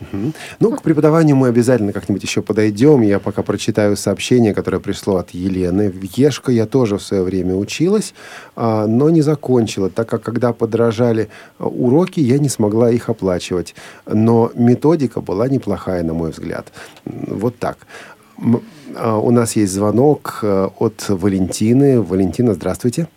Угу. 0.00 0.32
Ну, 0.60 0.70
к 0.72 0.82
преподаванию 0.82 1.36
мы 1.36 1.48
обязательно 1.48 1.92
как-нибудь 1.92 2.22
еще 2.22 2.42
подойдем. 2.42 3.02
Я 3.02 3.18
пока 3.18 3.42
прочитаю 3.42 3.96
сообщение, 3.96 4.54
которое 4.54 4.80
пришло 4.80 5.16
от 5.16 5.30
Елены. 5.30 5.90
В 5.90 6.02
Ешко 6.16 6.50
я 6.52 6.66
тоже 6.66 6.96
в 6.96 7.02
свое 7.02 7.22
время 7.22 7.54
училась, 7.54 8.14
а, 8.56 8.86
но 8.86 9.10
не 9.10 9.22
закончила, 9.22 9.90
так 9.90 10.08
как 10.08 10.22
когда 10.22 10.52
подорожали 10.52 11.28
а, 11.58 11.66
уроки, 11.66 12.20
я 12.20 12.38
не 12.38 12.48
смогла 12.48 12.90
их 12.90 13.08
оплачивать. 13.10 13.74
Но 14.06 14.50
методика 14.54 15.20
была 15.20 15.48
неплохая, 15.48 16.02
на 16.02 16.14
мой 16.14 16.30
взгляд. 16.30 16.72
Вот 17.04 17.58
так. 17.58 17.78
А, 18.96 19.18
у 19.18 19.30
нас 19.30 19.56
есть 19.56 19.72
звонок 19.72 20.40
э, 20.42 20.68
от 20.78 21.04
Валентины. 21.08 22.00
Валентина, 22.00 22.54
здравствуйте. 22.54 23.08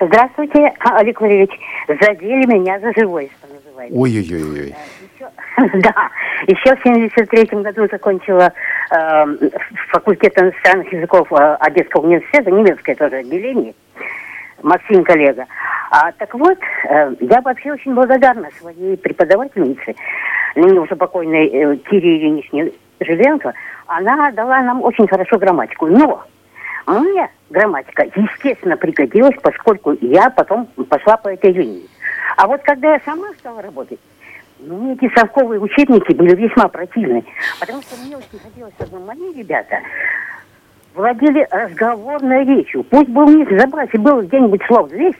Здравствуйте, 0.00 0.72
Олег 0.78 1.20
Валерьевич. 1.20 1.50
Задели 1.86 2.46
меня 2.46 2.80
за 2.80 2.90
живой, 2.96 3.30
что 3.38 3.52
называется. 3.52 3.98
Ой-ой-ой. 3.98 4.74
Да, 5.74 6.08
еще 6.46 6.74
в 6.74 6.82
73 6.82 7.60
году 7.60 7.86
закончила 7.90 8.50
э, 8.90 9.24
факультет 9.90 10.32
иностранных 10.40 10.90
языков 10.90 11.30
э, 11.32 11.56
Одесского 11.60 12.06
университета, 12.06 12.50
немецкое 12.50 12.94
тоже 12.96 13.16
отделение, 13.16 13.74
Максим 14.62 15.04
коллега. 15.04 15.44
А, 15.90 16.12
так 16.12 16.32
вот, 16.32 16.56
э, 16.88 17.12
я 17.20 17.42
вообще 17.42 17.72
очень 17.72 17.94
благодарна 17.94 18.48
своей 18.58 18.96
преподавательнице, 18.96 19.94
ныне 20.54 20.80
уже 20.80 20.96
покойной 20.96 21.48
э, 21.48 21.76
Кире 21.90 22.16
Ильиничне 22.16 22.72
Жиленко. 23.00 23.52
Она 23.86 24.30
дала 24.30 24.62
нам 24.62 24.82
очень 24.82 25.06
хорошо 25.06 25.36
грамматику. 25.36 25.88
Но 25.88 26.24
мне 26.86 27.28
грамматика, 27.50 28.04
естественно, 28.14 28.76
пригодилась, 28.76 29.36
поскольку 29.42 29.96
я 30.00 30.30
потом 30.30 30.66
пошла 30.88 31.16
по 31.16 31.28
этой 31.28 31.52
линии. 31.52 31.88
А 32.36 32.46
вот 32.46 32.62
когда 32.62 32.94
я 32.94 33.00
сама 33.04 33.28
стала 33.38 33.60
работать, 33.60 33.98
ну, 34.60 34.94
эти 34.94 35.12
совковые 35.14 35.60
учебники 35.60 36.12
были 36.12 36.34
весьма 36.34 36.68
противны, 36.68 37.24
потому 37.58 37.82
что 37.82 37.96
мне 38.04 38.16
очень 38.16 38.38
хотелось, 38.42 38.74
чтобы 38.74 39.04
мои 39.04 39.32
ребята 39.32 39.80
владели 40.94 41.46
разговорной 41.50 42.44
речью. 42.44 42.82
Пусть 42.84 43.08
бы 43.08 43.24
у 43.24 43.28
них 43.28 43.48
в 43.48 43.58
запасе 43.58 43.98
было 43.98 44.22
где-нибудь 44.22 44.62
слов 44.66 44.88
200, 44.90 45.16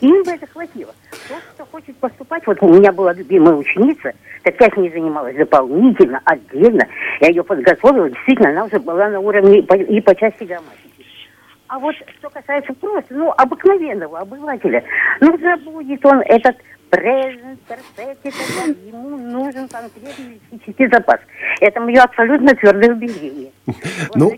и 0.00 0.06
им 0.06 0.22
бы 0.22 0.30
это 0.30 0.46
хватило. 0.46 0.94
Тот, 1.28 1.42
кто 1.54 1.66
хочет 1.66 1.96
поступать, 1.96 2.46
вот 2.46 2.58
у 2.62 2.68
меня 2.68 2.92
была 2.92 3.12
любимая 3.12 3.54
ученица, 3.54 4.12
так 4.42 4.54
я 4.60 4.68
с 4.70 4.76
ней 4.76 4.90
занималась 4.90 5.36
дополнительно, 5.36 6.20
отдельно. 6.24 6.86
Я 7.20 7.28
ее 7.28 7.42
подготовила, 7.42 8.08
действительно, 8.08 8.50
она 8.50 8.64
уже 8.64 8.78
была 8.78 9.08
на 9.08 9.20
уровне 9.20 9.60
и 9.60 10.00
по 10.00 10.14
части 10.14 10.44
грамматики. 10.44 10.97
А 11.68 11.78
вот 11.78 11.94
что 12.18 12.30
касается 12.30 12.72
просто, 12.72 13.14
ну, 13.14 13.30
обыкновенного 13.36 14.20
обывателя, 14.20 14.82
ну, 15.20 15.38
забудет 15.38 16.04
он 16.06 16.20
этот 16.22 16.56
present, 16.90 17.58
perfect, 17.68 18.88
ему 18.88 19.18
нужен 19.18 19.68
конкретный 19.68 20.40
лексический 20.50 20.88
запас. 20.90 21.20
Это 21.60 21.80
мое 21.80 22.00
абсолютно 22.02 22.54
твердое 22.54 22.94
убеждение. 22.94 23.52
Ну, 24.14 24.32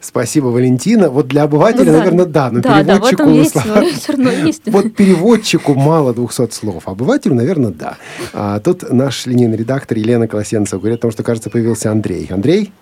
спасибо, 0.00 0.46
Валентина. 0.46 1.10
Вот 1.10 1.28
для 1.28 1.42
обывателя, 1.42 1.92
ну, 1.92 1.98
наверное, 1.98 2.24
да, 2.24 2.50
но 2.50 2.60
да, 2.60 2.82
переводчику... 2.82 3.24
Да, 3.24 3.30
есть, 3.30 4.16
но 4.16 4.30
есть. 4.30 4.62
Вот 4.72 4.94
переводчику 4.96 5.74
мало 5.74 6.14
200 6.14 6.50
слов, 6.52 6.84
а 6.86 6.92
обывателю, 6.92 7.34
наверное, 7.34 7.70
да. 7.70 7.98
А, 8.32 8.58
тут 8.60 8.90
наш 8.90 9.26
линейный 9.26 9.58
редактор 9.58 9.98
Елена 9.98 10.26
Колосенцева 10.26 10.80
говорит 10.80 11.00
о 11.00 11.02
том, 11.02 11.10
что, 11.10 11.22
кажется, 11.22 11.50
появился 11.50 11.90
Андрей. 11.90 12.26
Андрей? 12.30 12.72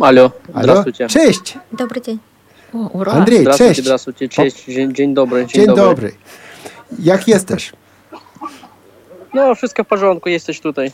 Алло, 0.00 0.32
Алло. 0.54 0.62
здравствуйте. 0.62 1.08
Cześć! 1.08 1.56
Добрый 1.72 2.00
день. 2.00 2.20
O. 2.74 3.06
Andrzej, 3.10 3.46
cześć. 3.56 3.82
Cześć, 4.30 4.64
dzień, 4.64 4.94
dzień 4.94 5.14
dobry. 5.14 5.46
Dzień, 5.46 5.48
dzień 5.48 5.66
dobry. 5.66 5.84
dobry. 5.84 6.12
Jak 6.98 7.28
jesteś? 7.28 7.72
No, 9.34 9.54
wszystko 9.54 9.84
w 9.84 9.86
porządku, 9.86 10.28
jesteś 10.28 10.60
tutaj. 10.60 10.92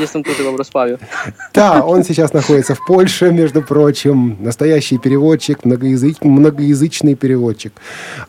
Jestem 0.00 0.22
тут, 0.22 0.34
в 0.34 0.52
Врославе. 0.52 0.98
Да, 1.54 1.84
он 1.84 2.04
сейчас 2.04 2.32
находится 2.32 2.74
в 2.74 2.84
Польше, 2.86 3.32
между 3.32 3.62
прочим. 3.62 4.36
Настоящий 4.40 4.98
переводчик, 4.98 5.64
многоязыч... 5.64 6.16
многоязычный 6.22 7.14
переводчик. 7.14 7.72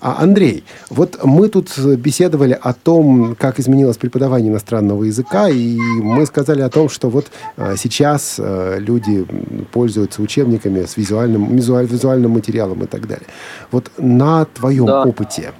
А, 0.01 0.23
Андрей, 0.23 0.63
вот 0.89 1.19
мы 1.23 1.49
тут 1.49 1.77
беседовали 1.97 2.57
о 2.61 2.73
том, 2.73 3.35
как 3.39 3.59
изменилось 3.59 3.97
преподавание 3.97 4.51
иностранного 4.51 5.03
языка, 5.03 5.49
и 5.49 5.77
мы 5.77 6.25
сказали 6.25 6.61
о 6.61 6.69
том, 6.69 6.89
что 6.89 7.09
вот 7.09 7.27
а, 7.57 7.75
сейчас 7.77 8.39
а, 8.39 8.77
люди 8.79 9.25
пользуются 9.71 10.21
учебниками 10.21 10.85
с 10.85 10.97
визуальным, 10.97 11.55
визуаль, 11.55 11.85
визуальным 11.85 12.31
материалом 12.31 12.83
и 12.83 12.87
так 12.87 13.07
далее. 13.07 13.27
Вот 13.71 13.91
на 13.97 14.45
твоем 14.45 14.85
да. 14.85 15.03
опыте, 15.03 15.51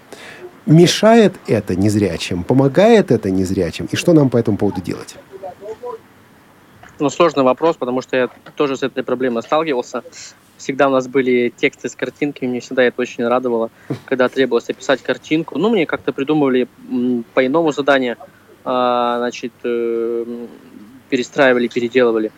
мешает 0.66 1.36
это 1.48 1.76
незрячим, 1.76 2.44
помогает 2.44 3.12
это 3.12 3.30
незрячим, 3.30 3.88
и 3.92 3.96
что 3.96 4.14
нам 4.14 4.30
по 4.30 4.38
этому 4.38 4.58
поводу 4.58 4.82
делать? 4.82 5.16
Ну, 7.00 7.10
сложный 7.10 7.44
вопрос, 7.44 7.76
потому 7.76 8.02
что 8.02 8.16
я 8.16 8.30
тоже 8.56 8.78
с 8.78 8.84
этой 8.84 9.04
проблемой 9.04 9.44
сталкивался. 9.44 10.04
Всегда 10.58 10.88
у 10.88 10.92
нас 10.92 11.08
были 11.08 11.52
тексты 11.56 11.90
с 11.90 11.96
картинками, 11.96 12.50
мне 12.50 12.60
всегда 12.60 12.84
это 12.84 13.02
очень 13.02 13.28
радовало, 13.28 13.72
когда 14.06 14.30
требовалось 14.30 14.70
описать 14.70 15.02
картинку. 15.02 15.58
Ну, 15.58 15.70
мне 15.70 15.86
как-то 15.86 16.14
придумывали 16.14 16.68
по-иному 17.34 17.72
задание, 17.72 18.18
а, 18.64 19.18
значит, 19.18 19.52
э, 19.64 20.26
перестраивали, 21.10 21.68
переделывали. 21.68 22.32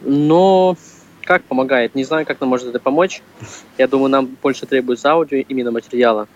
Но 0.00 0.76
как 1.24 1.44
помогает? 1.44 1.94
Не 1.94 2.04
знаю, 2.04 2.26
как 2.26 2.40
нам 2.40 2.50
может 2.50 2.68
это 2.68 2.80
помочь. 2.80 3.22
Я 3.78 3.86
думаю, 3.86 4.10
нам 4.10 4.26
больше 4.42 4.66
требуется 4.66 5.10
аудио, 5.12 5.38
именно 5.48 5.70
материала. 5.70 6.26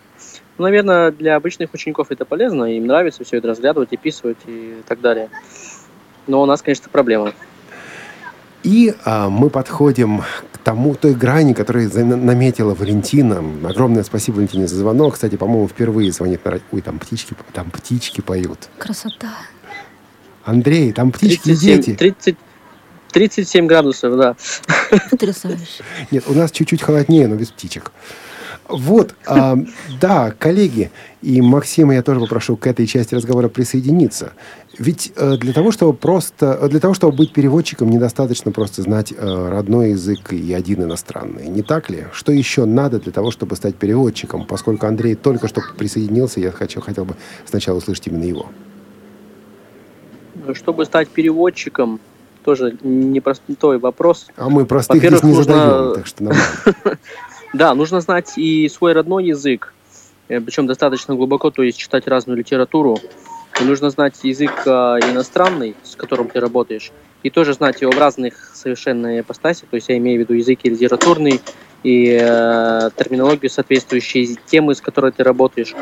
Ну, 0.58 0.64
наверное, 0.64 1.10
для 1.10 1.36
обычных 1.36 1.74
учеников 1.74 2.08
это 2.10 2.24
полезно, 2.24 2.64
им 2.64 2.86
нравится 2.86 3.24
все 3.24 3.38
это 3.38 3.48
разглядывать, 3.48 3.92
описывать 3.92 4.38
и 4.46 4.76
так 4.86 5.00
далее. 5.00 5.28
но 6.26 6.42
у 6.42 6.46
нас, 6.46 6.62
конечно, 6.62 6.88
проблема. 6.90 7.32
И 8.62 8.94
а, 9.04 9.28
мы 9.28 9.48
подходим 9.48 10.22
к 10.52 10.58
тому, 10.58 10.96
той 10.96 11.14
грани, 11.14 11.52
которую 11.52 11.88
наметила 11.94 12.74
Валентина. 12.74 13.44
Огромное 13.68 14.02
спасибо 14.02 14.36
Валентине 14.36 14.66
за 14.66 14.76
звонок. 14.76 15.14
Кстати, 15.14 15.36
по-моему, 15.36 15.68
впервые 15.68 16.10
звонит 16.10 16.44
на... 16.44 16.58
Ой, 16.72 16.80
там 16.80 16.98
птички, 16.98 17.36
там 17.52 17.70
птички 17.70 18.22
поют. 18.22 18.68
Красота. 18.78 19.30
Андрей, 20.44 20.92
там 20.92 21.12
птички 21.12 21.44
37, 21.44 21.76
дети. 21.76 21.96
30, 21.96 22.36
37 23.12 23.66
градусов, 23.66 24.16
да. 24.16 24.36
Потрясающе. 25.10 25.84
Нет, 26.10 26.24
у 26.26 26.34
нас 26.34 26.50
чуть-чуть 26.50 26.82
холоднее, 26.82 27.28
но 27.28 27.36
без 27.36 27.52
птичек. 27.52 27.92
Вот, 28.68 29.14
а, 29.26 29.56
да, 30.00 30.32
коллеги, 30.32 30.90
и 31.22 31.40
Максима 31.40 31.94
я 31.94 32.02
тоже 32.02 32.20
попрошу 32.20 32.56
к 32.56 32.66
этой 32.66 32.86
части 32.86 33.14
разговора 33.14 33.48
присоединиться. 33.48 34.32
Ведь 34.78 35.12
э, 35.16 35.36
для 35.38 35.52
того, 35.52 35.70
чтобы 35.70 35.94
просто, 35.94 36.58
э, 36.60 36.68
для 36.68 36.80
того, 36.80 36.92
чтобы 36.94 37.16
быть 37.16 37.32
переводчиком, 37.32 37.90
недостаточно 37.90 38.52
просто 38.52 38.82
знать 38.82 39.12
э, 39.16 39.48
родной 39.48 39.90
язык 39.90 40.32
и 40.32 40.52
один 40.52 40.82
иностранный. 40.82 41.48
Не 41.48 41.62
так 41.62 41.88
ли? 41.90 42.06
Что 42.12 42.32
еще 42.32 42.64
надо 42.64 42.98
для 42.98 43.12
того, 43.12 43.30
чтобы 43.30 43.56
стать 43.56 43.76
переводчиком? 43.76 44.44
Поскольку 44.44 44.86
Андрей 44.86 45.14
только 45.14 45.48
что 45.48 45.62
присоединился, 45.78 46.40
я 46.40 46.50
хочу, 46.50 46.80
хотел 46.80 47.04
бы 47.04 47.14
сначала 47.46 47.78
услышать 47.78 48.08
именно 48.08 48.24
его. 48.24 48.46
Чтобы 50.52 50.84
стать 50.84 51.08
переводчиком, 51.08 52.00
тоже 52.44 52.76
непростой 52.82 53.78
вопрос. 53.78 54.28
А 54.36 54.48
мы 54.48 54.66
простых 54.66 54.98
здесь 54.98 55.22
не 55.22 55.34
нужно... 55.34 55.52
задаем, 55.52 55.94
так 55.94 56.06
что 56.06 56.24
нормально. 56.24 56.46
Да, 57.56 57.74
нужно 57.74 58.02
знать 58.02 58.36
и 58.36 58.68
свой 58.68 58.92
родной 58.92 59.24
язык, 59.24 59.72
э, 60.28 60.42
причем 60.42 60.66
достаточно 60.66 61.14
глубоко, 61.14 61.50
то 61.50 61.62
есть 61.62 61.78
читать 61.78 62.06
разную 62.06 62.36
литературу. 62.36 62.98
И 63.58 63.64
нужно 63.64 63.88
знать 63.88 64.16
язык 64.24 64.66
э, 64.66 64.70
иностранный, 65.10 65.74
с 65.82 65.96
которым 65.96 66.28
ты 66.28 66.38
работаешь, 66.38 66.92
и 67.22 67.30
тоже 67.30 67.54
знать 67.54 67.80
его 67.80 67.92
в 67.92 67.98
разных 67.98 68.50
совершенно 68.54 69.20
ипостасях, 69.20 69.70
то 69.70 69.76
есть 69.76 69.88
я 69.88 69.96
имею 69.96 70.18
в 70.18 70.20
виду 70.20 70.34
язык 70.34 70.58
и 70.64 70.68
литературный, 70.68 71.40
и 71.82 72.18
э, 72.20 72.90
терминологию, 72.94 73.48
соответствующей 73.48 74.38
темы, 74.44 74.74
с 74.74 74.82
которой 74.82 75.12
ты 75.12 75.22
работаешь. 75.22 75.74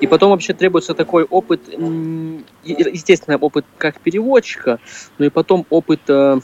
И 0.00 0.06
потом 0.06 0.30
вообще 0.30 0.54
требуется 0.54 0.94
такой 0.94 1.24
опыт, 1.24 1.62
естественно, 2.62 3.36
опыт 3.38 3.64
как 3.76 3.98
переводчика, 3.98 4.78
но 5.18 5.24
и 5.24 5.30
потом 5.30 5.66
опыт, 5.68 6.02
э, 6.06 6.38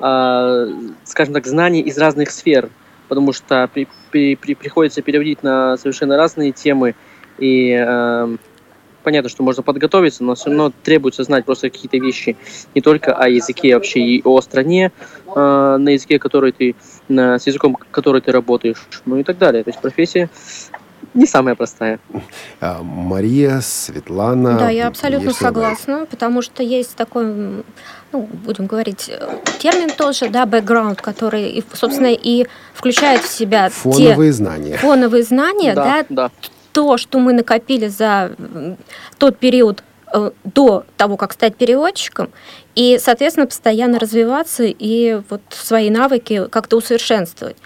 э, 0.00 0.72
скажем 1.04 1.34
так, 1.34 1.46
знаний 1.46 1.82
из 1.82 1.96
разных 1.98 2.32
сфер 2.32 2.68
потому 3.08 3.32
что 3.32 3.68
при, 3.72 3.88
при, 4.10 4.36
при, 4.36 4.54
приходится 4.54 5.02
переводить 5.02 5.42
на 5.42 5.76
совершенно 5.76 6.16
разные 6.16 6.52
темы, 6.52 6.94
и 7.38 7.70
э, 7.78 8.36
понятно, 9.02 9.28
что 9.28 9.42
можно 9.42 9.62
подготовиться, 9.62 10.24
но 10.24 10.34
все 10.34 10.46
равно 10.46 10.72
требуется 10.82 11.22
знать 11.22 11.44
просто 11.44 11.70
какие-то 11.70 11.98
вещи 11.98 12.36
не 12.74 12.80
только 12.80 13.14
о 13.14 13.28
языке 13.28 13.74
вообще 13.74 14.00
и 14.00 14.22
о 14.24 14.40
стране, 14.40 14.90
э, 15.26 15.76
на 15.78 15.90
языке, 15.90 16.18
который 16.18 16.52
ты, 16.52 16.74
на, 17.08 17.38
с 17.38 17.46
языком, 17.46 17.76
который 17.90 18.20
ты 18.20 18.32
работаешь, 18.32 18.84
ну 19.04 19.18
и 19.18 19.22
так 19.22 19.38
далее. 19.38 19.62
То 19.62 19.70
есть 19.70 19.80
профессия 19.80 20.28
не 21.16 21.26
самая 21.26 21.54
простая. 21.54 21.98
А, 22.60 22.82
Мария, 22.82 23.60
Светлана. 23.60 24.58
Да, 24.58 24.70
я 24.70 24.86
абсолютно 24.86 25.32
согласна, 25.32 26.06
потому 26.08 26.42
что 26.42 26.62
есть 26.62 26.94
такой, 26.94 27.64
ну, 28.12 28.28
будем 28.44 28.66
говорить, 28.66 29.10
термин 29.58 29.90
тоже, 29.90 30.28
да, 30.28 30.44
background, 30.44 31.00
который, 31.00 31.64
собственно, 31.72 32.12
и 32.12 32.46
включает 32.74 33.22
в 33.22 33.28
себя 33.28 33.70
фоновые 33.70 34.30
те, 34.30 34.36
знания. 34.36 34.76
Фоновые 34.76 35.22
знания, 35.22 35.74
да, 35.74 35.84
да, 35.84 36.06
да. 36.08 36.30
То, 36.72 36.98
что 36.98 37.18
мы 37.18 37.32
накопили 37.32 37.88
за 37.88 38.32
тот 39.16 39.38
период 39.38 39.82
э, 40.12 40.30
до 40.44 40.84
того, 40.98 41.16
как 41.16 41.32
стать 41.32 41.56
переводчиком, 41.56 42.28
и, 42.74 42.98
соответственно, 43.02 43.46
постоянно 43.46 43.98
развиваться 43.98 44.64
и 44.64 45.22
вот 45.30 45.40
свои 45.48 45.88
навыки 45.88 46.46
как-то 46.50 46.76
усовершенствовать. 46.76 47.56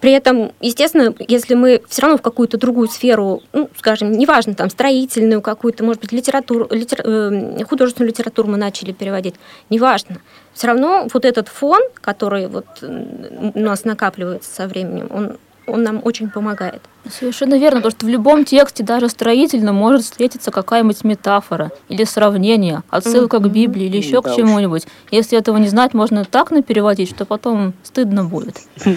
При 0.00 0.12
этом, 0.12 0.52
естественно, 0.60 1.12
если 1.26 1.54
мы 1.54 1.82
все 1.88 2.02
равно 2.02 2.18
в 2.18 2.22
какую-то 2.22 2.56
другую 2.56 2.88
сферу, 2.88 3.42
ну, 3.52 3.68
скажем, 3.76 4.12
неважно, 4.12 4.54
там, 4.54 4.70
строительную 4.70 5.42
какую-то, 5.42 5.82
может 5.82 6.02
быть, 6.02 6.12
литературу, 6.12 6.68
литер, 6.70 7.00
э, 7.04 7.64
художественную 7.64 8.10
литературу 8.10 8.48
мы 8.48 8.58
начали 8.58 8.92
переводить, 8.92 9.34
неважно. 9.70 10.18
Все 10.54 10.68
равно 10.68 11.08
вот 11.12 11.24
этот 11.24 11.48
фон, 11.48 11.80
который 11.94 12.46
вот 12.46 12.66
у 12.82 13.58
нас 13.58 13.84
накапливается 13.84 14.54
со 14.54 14.68
временем, 14.68 15.08
он, 15.10 15.38
он 15.66 15.82
нам 15.82 16.00
очень 16.04 16.30
помогает. 16.30 16.82
Совершенно 17.10 17.58
верно, 17.58 17.80
потому 17.80 17.90
что 17.90 18.06
в 18.06 18.08
любом 18.08 18.44
тексте, 18.44 18.82
даже 18.82 19.08
строительном, 19.08 19.76
может 19.76 20.02
встретиться 20.02 20.50
какая-нибудь 20.50 21.04
метафора 21.04 21.70
или 21.88 22.04
сравнение, 22.04 22.82
отсылка 22.90 23.38
к 23.38 23.50
Библии 23.50 23.86
или 23.86 23.96
еще 23.96 24.22
да 24.22 24.30
к 24.30 24.36
чему-нибудь. 24.36 24.86
Если 25.10 25.38
этого 25.38 25.56
не 25.56 25.68
знать, 25.68 25.94
можно 25.94 26.24
так 26.24 26.50
напереводить, 26.50 27.10
что 27.10 27.24
потом 27.24 27.74
стыдно 27.82 28.24
будет. 28.24 28.56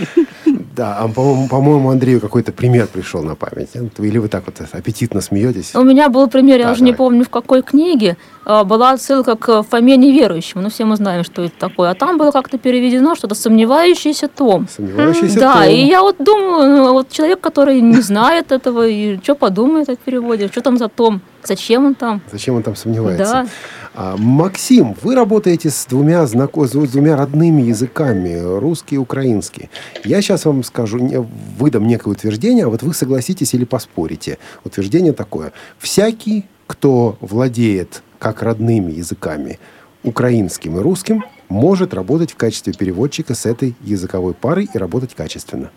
Да, 0.74 0.98
а 0.98 1.08
по-моему, 1.10 1.48
по-моему, 1.50 1.90
Андрею 1.90 2.22
какой-то 2.22 2.54
пример 2.54 2.88
пришел 2.88 3.22
на 3.24 3.36
память. 3.36 3.72
Или 3.98 4.18
вы 4.20 4.30
так 4.30 4.46
вот 4.46 4.56
аппетитно 4.72 5.20
смеетесь? 5.20 5.76
У 5.76 5.84
меня 5.84 6.08
был 6.08 6.30
пример, 6.30 6.60
я 6.60 6.72
уже 6.72 6.84
не 6.84 6.94
помню 6.94 7.26
в 7.26 7.30
какой 7.30 7.62
книге, 7.62 8.16
была 8.46 8.92
отсылка 8.92 9.36
к 9.36 9.64
Фоме 9.64 9.98
неверующему. 9.98 10.64
Ну, 10.64 10.70
все 10.70 10.86
мы 10.86 10.96
знаем, 10.96 11.24
что 11.24 11.44
это 11.44 11.54
такое. 11.58 11.92
А 11.92 11.96
там 11.96 12.18
было 12.18 12.32
как-то 12.32 12.58
переведено 12.58 13.16
что-то 13.16 13.36
«сомневающийся 13.36 14.28
том». 14.28 14.68
Сомневающийся 14.68 15.40
да, 15.40 15.54
том. 15.54 15.62
Да, 15.62 15.68
и 15.68 15.86
я 15.86 16.02
вот 16.02 16.16
думаю, 16.20 16.78
ну, 16.78 16.94
вот 16.94 17.10
человек, 17.10 17.40
который 17.40 17.82
не 17.82 18.02
знает 18.02 18.52
этого, 18.52 18.88
и 18.88 19.20
что 19.24 19.36
подумает 19.36 19.90
о 19.90 19.96
переводе, 19.96 20.48
что 20.48 20.62
там 20.62 20.78
за 20.78 20.88
том, 20.88 21.22
зачем 21.44 21.86
он 21.86 21.96
там. 21.96 22.22
Zачем 22.32 22.56
он 22.56 22.64
там 22.64 22.76
сомневается. 22.76 23.24
Да. 23.24 23.46
А, 23.94 24.16
Максим, 24.18 24.96
вы 25.02 25.16
работаете 25.16 25.70
с 25.70 25.86
двумя, 25.86 26.26
знако... 26.26 26.66
с 26.66 26.72
двумя 26.72 27.18
родными 27.18 27.62
языками, 27.62 28.40
русский 28.60 28.96
и 28.96 28.98
украинский. 28.98 29.70
Я 30.04 30.22
сейчас 30.22 30.46
вам 30.46 30.64
скажу, 30.64 31.28
выдам 31.58 31.88
некое 31.88 32.12
утверждение, 32.12 32.66
а 32.66 32.70
вот 32.70 32.84
вы 32.84 32.94
согласитесь 32.94 33.54
или 33.54 33.66
поспорите. 33.66 34.38
Утверждение 34.64 35.14
такое. 35.14 35.52
Всякий, 35.78 36.46
кто 36.68 37.18
владеет 37.20 38.02
как 38.22 38.44
родными 38.44 38.92
языками 38.92 39.60
украинским 40.04 40.78
и 40.78 40.82
русским, 40.82 41.24
может 41.50 41.94
работать 41.94 42.32
в 42.32 42.38
качестве 42.38 42.72
переводчика 42.72 43.34
с 43.34 43.48
этой 43.48 43.76
языковой 43.82 44.36
парой 44.36 44.70
и 44.72 44.78
работать 44.78 45.16
качественно. 45.16 45.72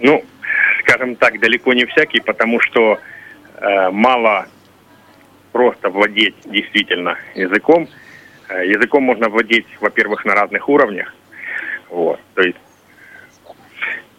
Ну, 0.00 0.24
скажем 0.80 1.14
так, 1.14 1.38
далеко 1.38 1.72
не 1.74 1.86
всякий, 1.86 2.20
потому 2.20 2.60
что 2.60 2.98
э, 3.60 3.90
мало 3.90 4.48
просто 5.52 5.90
владеть 5.90 6.34
действительно 6.44 7.16
языком. 7.36 7.88
Э, 8.48 8.66
языком 8.66 9.04
можно 9.04 9.28
владеть, 9.28 9.66
во-первых, 9.80 10.24
на 10.24 10.34
разных 10.34 10.68
уровнях. 10.68 11.14
Вот, 11.88 12.20
то 12.34 12.42
есть, 12.42 12.58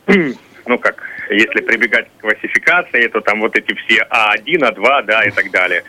ну 0.65 0.77
как, 0.79 1.08
если 1.29 1.61
прибегать 1.61 2.07
к 2.17 2.21
классификации, 2.21 3.07
то 3.07 3.21
там 3.21 3.41
вот 3.41 3.55
эти 3.55 3.73
все 3.73 4.05
А1, 4.09 4.75
А2, 4.75 5.05
да, 5.05 5.23
и 5.23 5.31
так 5.31 5.51
далее. 5.51 5.83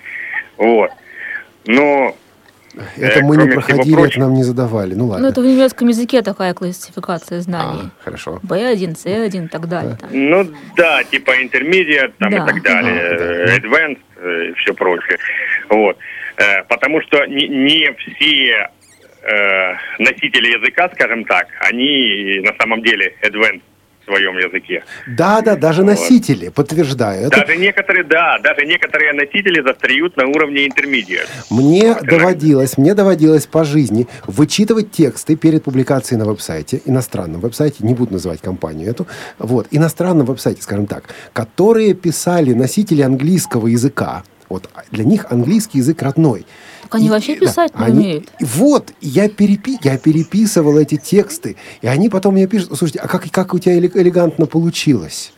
Вот. 0.57 0.90
Но 1.66 2.16
это 2.96 3.22
мы 3.22 3.37
не 3.37 3.53
проходили, 3.53 3.94
прочего... 3.94 4.07
это 4.07 4.20
нам 4.20 4.35
не 4.35 4.44
задавали. 4.44 4.94
Ну 4.94 5.07
ладно. 5.07 5.26
Ну 5.26 5.33
это 5.33 5.40
в 5.40 5.44
немецком 5.44 5.88
языке 5.88 6.22
такая 6.22 6.55
классификация 6.55 7.40
знаний. 7.40 7.90
А, 7.98 8.05
хорошо. 8.05 8.40
B1, 8.44 8.94
C1 8.94 9.46
и 9.46 9.48
так 9.48 9.68
далее. 9.68 9.96
Да. 10.00 10.09
Ну 10.11 10.48
да, 10.76 11.03
типа 11.05 11.33
intermediate 11.42 12.12
там 12.18 12.31
да. 12.31 12.37
и 12.37 12.46
так 12.46 12.62
далее, 12.62 13.11
да, 13.11 13.46
да. 13.46 13.57
advanced 13.57 13.98
э, 14.16 14.50
и 14.50 14.55
все 14.55 14.74
прочее. 14.74 15.18
Вот. 15.68 15.98
Э, 16.37 16.62
потому 16.68 17.03
что 17.03 17.26
не, 17.26 17.48
не 17.48 17.92
все 17.94 18.70
э, 19.22 19.74
носители 19.98 20.57
языка, 20.57 20.88
скажем 20.94 21.24
так, 21.24 21.48
они 21.61 22.40
на 22.44 22.55
самом 22.61 22.83
деле 22.83 23.14
advanced 23.22 23.62
своем 24.10 24.38
языке. 24.38 24.84
Да, 25.06 25.40
да, 25.40 25.56
даже 25.56 25.82
вот. 25.82 25.90
носители, 25.90 26.48
подтверждаю. 26.48 27.26
Это... 27.26 27.40
Даже 27.40 27.56
некоторые, 27.56 28.04
да, 28.04 28.38
даже 28.42 28.66
некоторые 28.66 29.12
носители 29.12 29.62
застряют 29.62 30.16
на 30.16 30.26
уровне 30.26 30.66
интермедиат. 30.66 31.28
Мне 31.50 31.94
вот, 31.94 32.02
доводилось, 32.02 32.78
мне 32.78 32.94
доводилось 32.94 33.46
по 33.46 33.64
жизни 33.64 34.06
вычитывать 34.26 34.90
тексты 34.90 35.36
перед 35.36 35.64
публикацией 35.64 36.18
на 36.18 36.24
веб-сайте, 36.24 36.80
иностранном 36.84 37.40
веб-сайте, 37.40 37.76
не 37.80 37.94
буду 37.94 38.14
называть 38.14 38.40
компанию 38.40 38.90
эту, 38.90 39.06
вот, 39.38 39.66
иностранном 39.70 40.26
веб-сайте, 40.26 40.62
скажем 40.62 40.86
так, 40.86 41.04
которые 41.32 41.94
писали 41.94 42.52
носители 42.52 43.02
английского 43.02 43.68
языка, 43.68 44.24
вот 44.48 44.68
для 44.90 45.04
них 45.04 45.26
английский 45.30 45.78
язык 45.78 46.02
родной. 46.02 46.44
Так 46.91 46.97
они 46.97 47.07
и, 47.07 47.11
вообще 47.11 47.36
писать 47.36 47.70
да, 47.72 47.86
не 47.86 47.86
они, 47.86 47.99
умеют. 47.99 48.32
Вот, 48.41 48.93
я, 49.01 49.28
перепи, 49.28 49.78
я 49.82 49.97
переписывал 49.97 50.76
эти 50.76 50.97
тексты, 50.97 51.57
и 51.82 51.86
они 51.86 52.09
потом 52.09 52.34
мне 52.34 52.49
пишут, 52.49 52.76
слушайте, 52.76 52.99
а 52.99 53.07
как, 53.07 53.30
как 53.30 53.55
у 53.55 53.61
тебя 53.61 53.78
элегантно 53.78 54.47
получилось? 54.47 55.32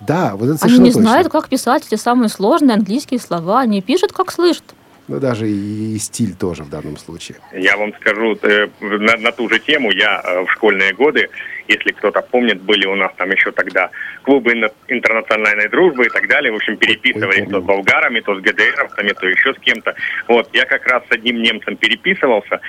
Да, 0.00 0.36
вот 0.36 0.50
это 0.50 0.66
Они 0.66 0.78
не 0.78 0.90
точно. 0.90 1.02
знают, 1.02 1.28
как 1.28 1.48
писать 1.48 1.84
эти 1.86 1.98
самые 1.98 2.28
сложные 2.28 2.74
английские 2.74 3.18
слова. 3.18 3.60
Они 3.60 3.80
пишут, 3.80 4.12
как 4.12 4.30
слышат. 4.30 4.62
Ну, 5.08 5.18
даже 5.20 5.48
и, 5.48 5.94
и 5.94 5.98
стиль 5.98 6.34
тоже 6.34 6.64
в 6.64 6.70
данном 6.70 6.98
случае. 6.98 7.38
Я 7.52 7.76
вам 7.78 7.94
скажу 7.94 8.38
э, 8.42 8.68
на, 8.80 9.16
на 9.16 9.32
ту 9.32 9.48
же 9.48 9.58
тему. 9.58 9.90
Я 9.90 10.20
э, 10.22 10.44
в 10.44 10.50
школьные 10.52 10.92
годы, 10.92 11.30
если 11.66 11.92
кто-то 11.92 12.20
помнит, 12.20 12.60
были 12.60 12.86
у 12.86 12.94
нас 12.94 13.10
там 13.16 13.30
еще 13.30 13.50
тогда 13.50 13.90
клубы 14.22 14.52
интернациональной 14.88 15.68
дружбы 15.70 16.06
и 16.06 16.08
так 16.10 16.28
далее. 16.28 16.52
В 16.52 16.56
общем, 16.56 16.76
переписывались 16.76 17.48
то 17.50 17.60
с 17.60 17.64
болгарами, 17.64 18.20
то 18.20 18.34
с 18.34 18.42
ГДРовцами, 18.42 19.12
то 19.12 19.26
еще 19.26 19.54
с 19.54 19.58
кем-то. 19.58 19.94
Вот, 20.28 20.50
я 20.52 20.66
как 20.66 20.86
раз 20.86 21.02
с 21.08 21.12
одним 21.12 21.42
немцем 21.42 21.76
переписывался 21.76 22.60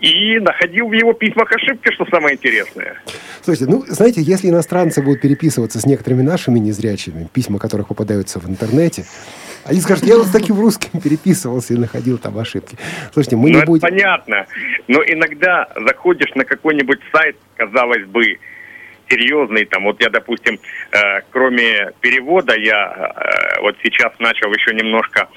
и 0.00 0.38
находил 0.38 0.88
в 0.88 0.92
его 0.92 1.14
письмах 1.14 1.50
ошибки, 1.52 1.90
что 1.92 2.04
самое 2.10 2.36
интересное. 2.36 3.00
Слушайте, 3.42 3.72
ну, 3.72 3.84
знаете, 3.88 4.20
если 4.20 4.50
иностранцы 4.50 5.02
будут 5.02 5.22
переписываться 5.22 5.80
с 5.80 5.86
некоторыми 5.86 6.20
нашими 6.20 6.58
незрячими, 6.58 7.28
письма 7.32 7.58
которых 7.58 7.88
попадаются 7.88 8.38
в 8.38 8.48
интернете, 8.48 9.06
они 9.68 9.80
скажут, 9.80 10.04
я 10.04 10.16
вот 10.16 10.26
с 10.26 10.30
таким 10.30 10.60
русским 10.60 11.00
переписывался 11.00 11.74
и 11.74 11.76
находил 11.76 12.18
там 12.18 12.38
ошибки. 12.38 12.76
Слушайте, 13.12 13.36
мы 13.36 13.50
ну, 13.50 13.58
не 13.58 13.64
будем... 13.64 13.80
понятно. 13.80 14.46
Но 14.88 15.02
иногда 15.02 15.68
заходишь 15.74 16.34
на 16.34 16.44
какой-нибудь 16.44 17.00
сайт, 17.12 17.36
казалось 17.56 18.04
бы, 18.06 18.38
серьезный. 19.08 19.64
Там, 19.64 19.84
вот 19.84 20.00
я, 20.00 20.10
допустим, 20.10 20.58
э, 20.92 21.20
кроме 21.30 21.92
перевода, 22.00 22.56
я 22.56 23.12
э, 23.16 23.60
вот 23.62 23.76
сейчас 23.82 24.12
начал 24.18 24.52
еще 24.52 24.74
немножко 24.74 25.28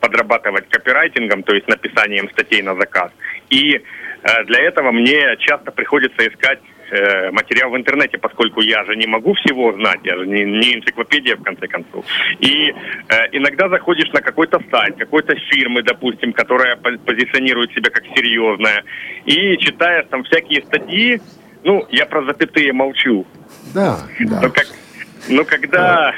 подрабатывать 0.00 0.68
копирайтингом, 0.68 1.42
то 1.42 1.54
есть 1.54 1.68
написанием 1.68 2.28
статей 2.30 2.62
на 2.62 2.74
заказ. 2.74 3.10
И 3.50 3.74
э, 3.74 4.44
для 4.44 4.60
этого 4.60 4.92
мне 4.92 5.36
часто 5.38 5.72
приходится 5.72 6.26
искать 6.26 6.60
э, 6.90 7.30
материал 7.30 7.70
в 7.70 7.76
интернете, 7.76 8.18
поскольку 8.18 8.60
я 8.60 8.84
же 8.84 8.96
не 8.96 9.06
могу 9.06 9.34
всего 9.34 9.72
знать, 9.72 10.00
я 10.04 10.16
же 10.16 10.26
не, 10.26 10.44
не 10.44 10.76
энциклопедия 10.76 11.36
в 11.36 11.42
конце 11.42 11.66
концов. 11.66 12.04
И 12.40 12.70
э, 12.70 13.14
иногда 13.32 13.68
заходишь 13.68 14.10
на 14.12 14.20
какой-то 14.20 14.60
сайт, 14.70 14.96
какой-то 14.96 15.34
фирмы, 15.50 15.82
допустим, 15.82 16.32
которая 16.32 16.76
позиционирует 16.76 17.72
себя 17.72 17.90
как 17.90 18.04
серьезная, 18.16 18.84
и 19.24 19.56
читаешь 19.58 20.06
там 20.10 20.24
всякие 20.24 20.62
статьи, 20.62 21.20
ну, 21.64 21.86
я 21.90 22.06
про 22.06 22.24
запятые 22.24 22.72
молчу. 22.72 23.26
Да, 23.74 23.98
да. 24.20 24.40
Но, 24.42 24.50
как, 24.50 24.66
но 25.28 25.44
когда... 25.44 26.14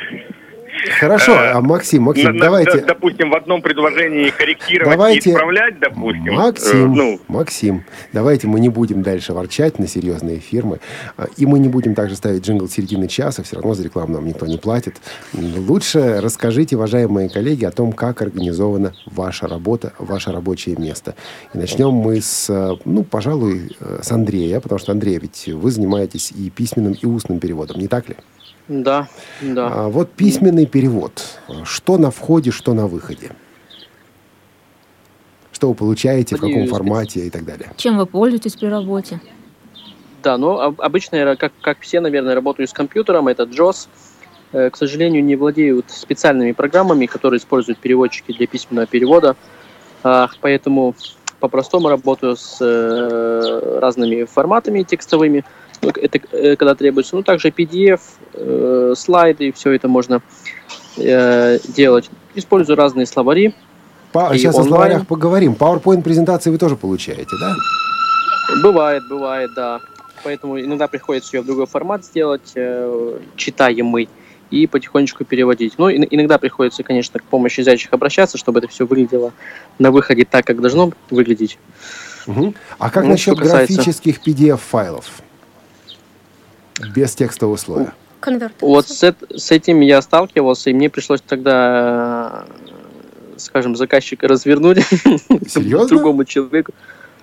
Хорошо, 0.99 1.33
э, 1.33 1.53
а 1.53 1.61
Максим, 1.61 2.05
Максим, 2.05 2.37
на, 2.37 2.41
давайте... 2.41 2.81
Допустим, 2.81 3.31
в 3.31 3.35
одном 3.35 3.63
предложении 3.63 4.31
корректировать 4.31 4.91
давайте... 4.91 5.31
и 5.31 5.33
исправлять, 5.33 5.79
допустим. 5.79 6.35
Максим, 6.35 6.93
э, 6.93 6.97
ну... 6.97 7.21
Максим, 7.29 7.85
давайте 8.13 8.47
мы 8.47 8.61
не 8.61 8.69
будем 8.69 9.03
дальше 9.03 9.33
ворчать 9.33 9.79
на 9.79 9.87
серьезные 9.87 10.39
фирмы, 10.39 10.81
а, 11.17 11.27
и 11.37 11.47
мы 11.47 11.59
не 11.59 11.69
будем 11.69 11.95
также 11.95 12.17
ставить 12.17 12.47
джингл 12.47 12.69
середины 12.69 13.09
часа, 13.09 13.43
все 13.43 13.57
равно 13.57 13.75
за 13.75 13.85
рекламу 13.85 14.15
нам 14.15 14.27
никто 14.27 14.47
не 14.47 14.59
платит. 14.59 14.97
Лучше 15.33 16.21
расскажите, 16.21 16.77
уважаемые 16.77 17.29
коллеги, 17.29 17.65
о 17.65 17.71
том, 17.71 17.93
как 17.93 18.23
организована 18.23 18.95
ваша 19.07 19.47
работа, 19.47 19.93
ваше 19.99 20.33
рабочее 20.33 20.77
место. 20.77 21.15
И 21.55 21.59
начнем 21.59 21.93
мы 21.93 22.21
с, 22.21 22.49
э, 22.49 22.77
ну, 22.85 23.05
пожалуй, 23.05 23.77
э, 23.81 24.01
с 24.03 24.11
Андрея, 24.13 24.61
потому 24.61 24.79
что, 24.79 24.93
Андрей, 24.93 25.19
ведь 25.19 25.49
вы 25.49 25.71
занимаетесь 25.71 26.33
и 26.33 26.51
письменным, 26.51 26.95
и 26.95 27.07
устным 27.07 27.39
переводом, 27.39 27.79
не 27.79 27.89
так 27.89 28.09
ли? 28.09 28.17
Да, 28.71 29.09
да. 29.41 29.69
А 29.69 29.89
вот 29.89 30.13
письменный 30.13 30.65
перевод. 30.65 31.21
Что 31.65 31.99
на 31.99 32.13
входе, 32.13 32.53
что 32.53 32.73
на 32.73 32.87
выходе? 32.87 33.33
Что 35.51 35.71
вы 35.71 35.75
получаете, 35.75 36.37
в 36.37 36.41
каком 36.41 36.69
формате 36.69 37.27
и 37.27 37.31
так 37.31 37.45
далее? 37.45 37.73
Чем 37.77 37.99
вы 37.99 38.07
пользуетесь 38.07 38.55
при 38.55 38.67
работе? 38.67 39.21
Да, 40.23 40.39
ну 40.39 40.61
обычно 40.61 41.17
я, 41.17 41.35
как, 41.35 41.53
как 41.61 41.81
все, 41.81 41.99
наверное, 41.99 42.37
работаю 42.37 42.69
с 42.69 42.73
компьютером, 42.73 43.27
это 43.27 43.43
JOS. 43.43 43.89
Э, 44.53 44.71
к 44.71 44.77
сожалению, 44.77 45.25
не 45.25 45.35
владеют 45.35 45.91
специальными 45.91 46.53
программами, 46.53 47.07
которые 47.07 47.39
используют 47.39 47.81
переводчики 47.81 48.33
для 48.33 48.47
письменного 48.47 48.87
перевода. 48.87 49.35
А, 50.05 50.29
поэтому 50.41 50.95
по-простому 51.41 51.89
работаю 51.89 52.37
с 52.37 52.59
э, 52.61 53.79
разными 53.81 54.23
форматами 54.23 54.85
текстовыми– 54.85 55.45
это 55.83 56.21
э, 56.33 56.57
когда 56.57 56.75
требуется. 56.75 57.17
Ну, 57.17 57.23
также 57.23 57.49
PDF, 57.49 58.01
э, 58.35 58.95
слайды, 58.97 59.53
все 59.53 59.73
это 59.73 59.89
можно 59.89 60.23
э, 60.97 61.59
делать. 61.69 62.11
Использую 62.35 62.77
разные 62.77 63.07
словари. 63.07 63.55
По, 64.13 64.31
сейчас 64.35 64.55
онлайн. 64.57 64.67
о 64.67 64.69
словарях 64.69 65.07
поговорим. 65.07 65.57
PowerPoint 65.59 66.03
презентации 66.03 66.51
вы 66.51 66.59
тоже 66.59 66.77
получаете, 66.77 67.37
да? 67.41 67.55
Бывает, 68.63 69.03
бывает, 69.09 69.51
да. 69.55 69.81
Поэтому 70.25 70.61
иногда 70.61 70.89
приходится 70.89 71.37
ее 71.37 71.43
в 71.43 71.47
другой 71.47 71.67
формат 71.67 72.05
сделать, 72.05 72.53
э, 72.55 73.19
читаемый, 73.37 74.09
и 74.51 74.67
потихонечку 74.67 75.25
переводить. 75.25 75.75
Ну, 75.79 75.89
и, 75.89 75.97
иногда 76.11 76.39
приходится, 76.39 76.83
конечно, 76.83 77.21
к 77.21 77.25
помощи 77.25 77.61
зайчих 77.61 77.93
обращаться, 77.93 78.37
чтобы 78.37 78.59
это 78.59 78.69
все 78.69 78.87
выглядело 78.87 79.33
на 79.79 79.91
выходе 79.91 80.25
так, 80.25 80.45
как 80.45 80.61
должно 80.61 80.93
выглядеть. 81.09 81.59
Угу. 82.27 82.55
А 82.79 82.91
как 82.91 83.05
ну, 83.05 83.11
насчет 83.11 83.39
касается... 83.39 83.75
графических 83.75 84.21
PDF-файлов? 84.21 85.05
Без 86.95 87.15
текстового 87.15 87.57
слоя. 87.57 87.93
Вот 88.61 88.89
с, 88.89 89.15
с 89.35 89.51
этим 89.51 89.81
я 89.81 90.03
сталкивался, 90.03 90.71
и 90.71 90.75
мне 90.75 90.91
пришлось 90.91 91.21
тогда, 91.23 92.45
скажем, 93.37 93.77
заказчика 93.77 94.29
развернуть 94.29 94.79
Серьезно? 95.49 95.89
другому 95.89 96.25
человеку. 96.25 96.73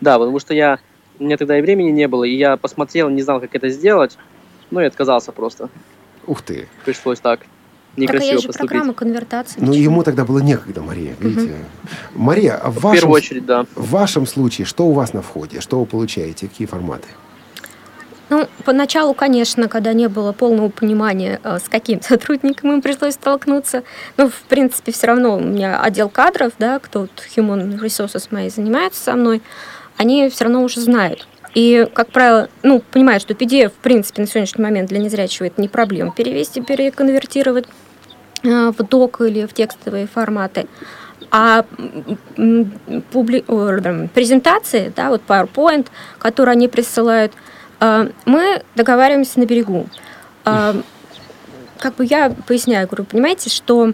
Да, 0.01 0.17
потому 0.17 0.39
что 0.39 0.53
я, 0.53 0.79
у 1.19 1.23
меня 1.23 1.37
тогда 1.37 1.57
и 1.57 1.61
времени 1.61 1.91
не 1.91 2.07
было, 2.07 2.23
и 2.23 2.35
я 2.35 2.57
посмотрел, 2.57 3.09
не 3.09 3.21
знал, 3.21 3.39
как 3.39 3.53
это 3.55 3.69
сделать, 3.69 4.17
ну 4.71 4.81
и 4.81 4.85
отказался 4.85 5.31
просто. 5.31 5.69
Ух 6.25 6.41
ты. 6.41 6.67
Пришлось 6.83 7.19
так. 7.19 7.41
Некрасиво 7.95 8.19
так, 8.19 8.29
а 8.29 8.33
есть 8.33 8.41
же 8.43 8.47
поступить. 8.49 8.69
программа 8.69 8.93
конвертации. 8.93 9.59
Ну, 9.59 9.73
ему 9.73 10.03
тогда 10.03 10.23
было 10.23 10.39
некогда, 10.39 10.81
Мария, 10.81 11.15
видите. 11.19 11.53
Угу. 12.13 12.23
Мария, 12.23 12.59
в, 12.63 12.79
вашем, 12.79 12.89
в 12.89 12.93
первую 12.93 13.15
очередь, 13.15 13.45
да. 13.45 13.65
В 13.75 13.89
вашем 13.89 14.27
случае, 14.27 14.65
что 14.65 14.85
у 14.85 14.91
вас 14.91 15.13
на 15.13 15.21
входе? 15.23 15.61
Что 15.61 15.79
вы 15.79 15.85
получаете? 15.87 16.47
Какие 16.47 16.67
форматы? 16.67 17.07
Ну, 18.29 18.47
поначалу, 18.65 19.13
конечно, 19.13 19.69
когда 19.69 19.93
не 19.93 20.09
было 20.09 20.33
полного 20.33 20.69
понимания, 20.69 21.39
э, 21.43 21.59
с 21.59 21.69
каким 21.69 22.01
сотрудником 22.01 22.73
им 22.73 22.81
пришлось 22.81 23.13
столкнуться, 23.13 23.83
но, 24.17 24.29
в 24.29 24.41
принципе, 24.49 24.91
все 24.91 25.07
равно 25.07 25.37
у 25.37 25.39
меня 25.39 25.81
отдел 25.81 26.09
кадров, 26.09 26.53
да, 26.59 26.79
кто 26.79 27.07
Human 27.35 27.79
Resources 27.79 28.27
мои 28.31 28.49
занимаются 28.49 29.01
со 29.01 29.13
мной, 29.13 29.41
они 29.95 30.29
все 30.29 30.45
равно 30.45 30.63
уже 30.63 30.81
знают. 30.81 31.27
И, 31.55 31.87
как 31.93 32.11
правило, 32.11 32.49
ну, 32.63 32.83
понимают, 32.91 33.23
что 33.23 33.33
PDF, 33.33 33.69
в 33.69 33.81
принципе, 33.81 34.21
на 34.21 34.27
сегодняшний 34.27 34.63
момент 34.63 34.89
для 34.89 34.99
незрячего 34.99 35.47
это 35.47 35.61
не 35.61 35.69
проблема 35.69 36.11
перевести, 36.11 36.61
переконвертировать 36.61 37.65
э, 38.43 38.71
в 38.77 38.83
док 38.83 39.21
или 39.21 39.45
в 39.45 39.53
текстовые 39.53 40.05
форматы. 40.05 40.67
А 41.31 41.65
публи... 43.11 43.41
презентации, 44.13 44.93
да, 44.95 45.09
вот 45.09 45.21
PowerPoint, 45.27 45.87
который 46.19 46.51
они 46.51 46.67
присылают– 46.67 47.31
мы 47.79 48.61
договариваемся 48.75 49.39
на 49.39 49.45
берегу. 49.45 49.87
А, 50.45 50.75
как 51.79 51.95
бы 51.95 52.05
я 52.05 52.33
поясняю, 52.47 52.87
говорю, 52.87 53.05
понимаете, 53.05 53.49
что 53.49 53.93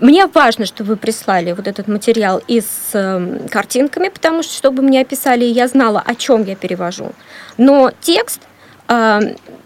мне 0.00 0.26
важно, 0.26 0.66
чтобы 0.66 0.90
вы 0.90 0.96
прислали 0.96 1.52
вот 1.52 1.68
этот 1.68 1.86
материал 1.88 2.42
и 2.48 2.60
с 2.60 2.90
э, 2.94 3.48
картинками, 3.48 4.08
потому 4.08 4.42
что 4.42 4.52
чтобы 4.54 4.82
мне 4.82 5.00
описали, 5.00 5.44
я 5.44 5.68
знала, 5.68 6.02
о 6.04 6.14
чем 6.14 6.44
я 6.44 6.56
перевожу. 6.56 7.12
Но 7.58 7.92
текст 8.00 8.40
э, 8.88 9.20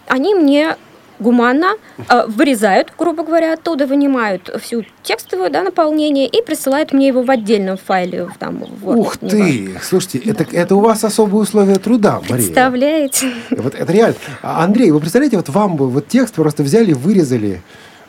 они 0.07 0.34
мне 0.34 0.76
гуманно 1.20 1.74
э, 2.08 2.26
вырезают, 2.26 2.92
грубо 2.98 3.24
говоря, 3.24 3.54
оттуда 3.54 3.86
вынимают 3.86 4.50
всю 4.62 4.84
текстовую 5.02 5.50
да, 5.50 5.62
наполнение 5.62 6.26
и 6.26 6.42
присылают 6.42 6.92
мне 6.92 7.08
его 7.08 7.22
в 7.22 7.30
отдельном 7.30 7.76
файле. 7.76 8.28
Там, 8.38 8.64
в 8.80 8.88
Ух 8.96 9.16
ты! 9.18 9.70
Слушайте, 9.82 10.18
это, 10.18 10.46
это 10.52 10.76
у 10.76 10.80
вас 10.80 11.04
особые 11.04 11.42
условия 11.42 11.76
труда, 11.76 12.20
Мария. 12.28 12.36
Представляете? 12.36 13.32
Вот 13.50 13.74
это 13.74 13.92
реально. 13.92 14.16
А, 14.42 14.64
Андрей, 14.64 14.90
вы 14.90 15.00
представляете, 15.00 15.36
вот 15.36 15.48
вам 15.48 15.76
бы 15.76 15.88
вот 15.88 16.08
текст 16.08 16.34
просто 16.34 16.62
взяли, 16.62 16.92
вырезали 16.92 17.62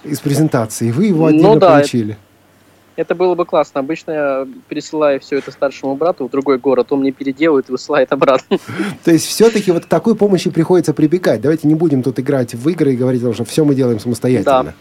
из 0.03 0.19
презентации, 0.19 0.89
и 0.89 0.91
вы 0.91 1.07
его 1.07 1.25
отдельно 1.25 1.53
ну, 1.53 1.59
да, 1.59 1.69
получили. 1.71 2.11
Это 2.11 2.28
это 2.99 3.15
было 3.15 3.33
бы 3.33 3.45
классно. 3.45 3.79
Обычно 3.79 4.11
я 4.11 4.47
пересылаю 4.67 5.21
все 5.21 5.37
это 5.37 5.51
старшему 5.51 5.95
брату 5.95 6.27
в 6.27 6.31
другой 6.31 6.57
город, 6.57 6.91
он 6.91 6.99
мне 6.99 7.11
переделывает 7.11 7.69
и 7.69 7.71
высылает 7.71 8.11
обратно. 8.11 8.57
То 9.05 9.11
есть 9.11 9.25
все-таки 9.25 9.71
вот 9.71 9.85
к 9.85 9.87
такой 9.87 10.15
помощи 10.15 10.49
приходится 10.49 10.93
прибегать. 10.93 11.39
Давайте 11.39 11.67
не 11.67 11.75
будем 11.75 12.03
тут 12.03 12.19
играть 12.19 12.53
в 12.53 12.67
игры 12.69 12.93
и 12.93 12.97
говорить, 12.97 13.21
что 13.33 13.45
все 13.45 13.63
мы 13.63 13.73
делаем 13.73 13.99
самостоятельно. 13.99 14.63
Да. 14.63 14.73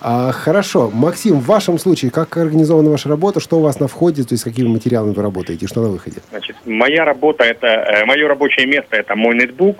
А, 0.00 0.32
хорошо. 0.32 0.90
Максим, 0.92 1.40
в 1.40 1.46
вашем 1.46 1.78
случае, 1.78 2.10
как 2.10 2.36
организована 2.36 2.90
ваша 2.90 3.08
работа, 3.10 3.38
что 3.38 3.58
у 3.58 3.60
вас 3.60 3.78
на 3.78 3.86
входе, 3.86 4.24
то 4.24 4.32
есть 4.32 4.44
какими 4.44 4.68
материалами 4.68 5.12
вы 5.12 5.22
работаете, 5.22 5.66
что 5.66 5.82
на 5.82 5.88
выходе? 5.88 6.16
Значит, 6.30 6.56
моя 6.64 7.04
работа, 7.04 7.44
это, 7.44 7.66
э, 7.66 8.04
мое 8.06 8.26
рабочее 8.26 8.66
место, 8.66 8.96
это 8.96 9.14
мой 9.14 9.34
ноутбук, 9.34 9.76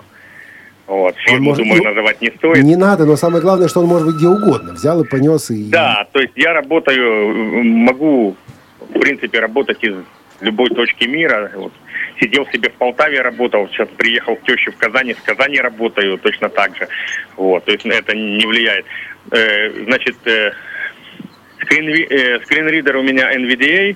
вот, 0.87 1.15
фирму, 1.17 1.49
может, 1.49 1.63
думаю, 1.63 1.83
называть 1.83 2.21
не 2.21 2.29
стоит. 2.31 2.63
Не 2.63 2.75
надо, 2.75 3.05
но 3.05 3.15
самое 3.15 3.41
главное, 3.41 3.67
что 3.67 3.79
он 3.79 3.87
может 3.87 4.07
быть 4.07 4.17
где 4.17 4.27
угодно. 4.27 4.73
Взял 4.73 5.01
и 5.01 5.07
понес. 5.07 5.49
И... 5.49 5.69
Да, 5.69 6.07
то 6.11 6.19
есть 6.19 6.33
я 6.35 6.53
работаю, 6.53 7.63
могу, 7.63 8.35
в 8.89 8.99
принципе, 8.99 9.39
работать 9.39 9.81
из 9.83 9.95
любой 10.41 10.69
точки 10.69 11.05
мира. 11.05 11.51
Вот. 11.55 11.71
Сидел 12.19 12.45
себе 12.47 12.69
в 12.69 12.73
Полтаве, 12.73 13.21
работал, 13.21 13.67
сейчас 13.69 13.87
приехал 13.97 14.35
к 14.35 14.43
теще 14.43 14.71
в 14.71 14.77
Казани, 14.77 15.13
в 15.13 15.23
Казани 15.23 15.59
работаю 15.59 16.17
точно 16.17 16.49
так 16.49 16.75
же. 16.75 16.87
Вот, 17.37 17.63
то 17.65 17.71
есть 17.71 17.85
это 17.85 18.15
не 18.15 18.45
влияет. 18.45 18.85
Э, 19.31 19.85
значит, 19.85 20.15
э, 20.25 20.51
скрин, 21.61 21.89
э, 21.89 22.39
скринридер 22.43 22.97
у 22.97 23.03
меня 23.03 23.33
NVDA, 23.33 23.95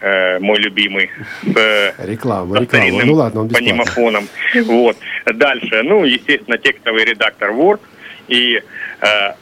э, 0.00 0.38
мой 0.38 0.58
любимый, 0.58 1.10
с 1.42 1.94
реклама, 1.98 2.60
реклама. 2.60 3.04
Ну 3.04 3.14
ладно, 3.14 3.40
он 3.42 3.48
понимофоном. 3.48 4.28
Вот. 4.64 4.96
Дальше, 5.26 5.82
ну, 5.82 6.04
естественно, 6.04 6.58
текстовый 6.58 7.04
редактор 7.04 7.50
Word. 7.50 7.80
И 8.28 8.62
э, 9.00 9.32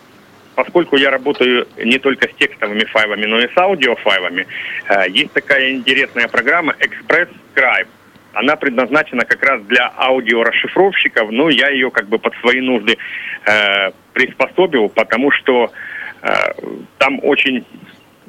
поскольку 0.55 0.97
я 0.97 1.11
работаю 1.11 1.69
не 1.77 1.99
только 1.99 2.29
с 2.29 2.35
текстовыми 2.39 2.85
файлами, 2.85 3.27
но 3.27 3.39
и 3.39 3.53
с 3.53 3.57
аудиофайлами, 3.57 4.47
э, 4.89 5.05
есть 5.11 5.33
такая 5.33 5.73
интересная 5.73 6.29
программа 6.29 6.75
Express 6.81 7.29
Scribe. 7.55 7.89
Она 8.33 8.57
предназначена 8.57 9.25
как 9.25 9.43
раз 9.43 9.63
для 9.63 9.93
аудиорасшифровщиков, 9.97 11.31
но 11.31 11.49
я 11.49 11.71
ее 11.71 11.91
как 11.91 12.09
бы 12.09 12.19
под 12.19 12.35
свои 12.41 12.61
нужды 12.61 12.99
э, 13.47 13.91
приспособил, 14.13 14.89
потому 14.89 15.31
что 15.31 15.73
э, 16.23 16.29
там 16.99 17.19
очень 17.23 17.65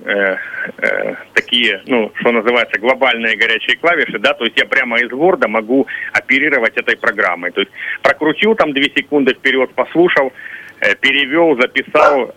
э, 0.08 0.38
э, 0.78 1.16
такие, 1.34 1.82
ну, 1.86 2.12
что 2.16 2.32
называется, 2.32 2.80
глобальные 2.80 3.36
горячие 3.36 3.78
клавиши, 3.78 4.20
да, 4.20 4.34
то 4.34 4.46
есть 4.46 4.58
я 4.58 4.66
прямо 4.66 5.00
из 5.00 5.12
Word 5.12 5.48
могу 5.48 5.88
оперировать 6.14 6.78
этой 6.78 6.98
программой. 6.98 7.52
То 7.52 7.62
есть 7.62 7.72
прокрутил 8.02 8.56
там 8.56 8.74
две 8.74 8.90
секунды 8.96 9.34
вперед, 9.34 9.74
послушал, 9.74 10.32
э, 10.80 10.96
перевел, 10.96 11.60
записал, 11.60 12.34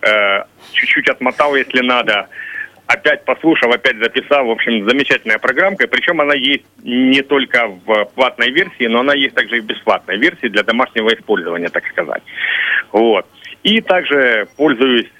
чуть-чуть 0.73 1.09
отмотал, 1.09 1.57
если 1.57 1.81
надо, 1.81 2.29
опять 2.87 3.25
послушал, 3.25 3.73
опять 3.73 3.99
записал. 3.99 4.47
В 4.47 4.51
общем, 4.51 4.89
замечательная 4.89 5.39
программка. 5.39 5.87
Причем 5.87 6.21
она 6.21 6.35
есть 6.35 6.65
не 6.83 7.23
только 7.23 7.69
в 7.69 8.05
платной 8.15 8.51
версии, 8.51 8.87
но 8.87 9.01
она 9.01 9.15
есть 9.15 9.35
также 9.35 9.59
и 9.59 9.61
в 9.61 9.67
бесплатной 9.67 10.19
версии 10.19 10.49
для 10.49 10.63
домашнего 10.63 11.13
использования, 11.15 11.69
так 11.69 11.87
сказать. 11.87 12.23
Вот. 12.93 13.27
И 13.63 13.81
также 13.81 14.49
пользуюсь 14.57 15.11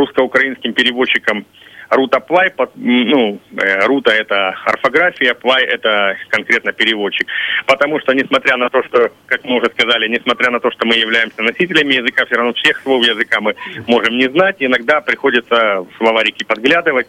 русско-украинским 0.00 0.72
переводчиком 0.72 1.44
Рута 1.90 2.20
Плай, 2.20 2.52
ну, 2.76 3.40
э, 3.56 3.86
Рута 3.86 4.12
это 4.12 4.50
орфография, 4.64 5.34
Плай 5.34 5.64
это 5.64 6.16
конкретно 6.28 6.72
переводчик. 6.72 7.26
Потому 7.66 7.98
что, 8.00 8.12
несмотря 8.12 8.56
на 8.56 8.70
то, 8.70 8.82
что, 8.84 9.10
как 9.26 9.44
мы 9.44 9.56
уже 9.56 9.66
сказали, 9.70 10.06
несмотря 10.06 10.50
на 10.50 10.60
то, 10.60 10.70
что 10.70 10.86
мы 10.86 10.94
являемся 10.94 11.42
носителями 11.42 11.94
языка, 11.94 12.26
все 12.26 12.36
равно 12.36 12.52
всех 12.52 12.80
слов 12.82 13.04
языка 13.04 13.40
мы 13.40 13.56
можем 13.88 14.16
не 14.16 14.28
знать. 14.28 14.56
Иногда 14.60 15.00
приходится 15.00 15.80
в 15.80 15.88
словарики 15.98 16.44
подглядывать. 16.44 17.08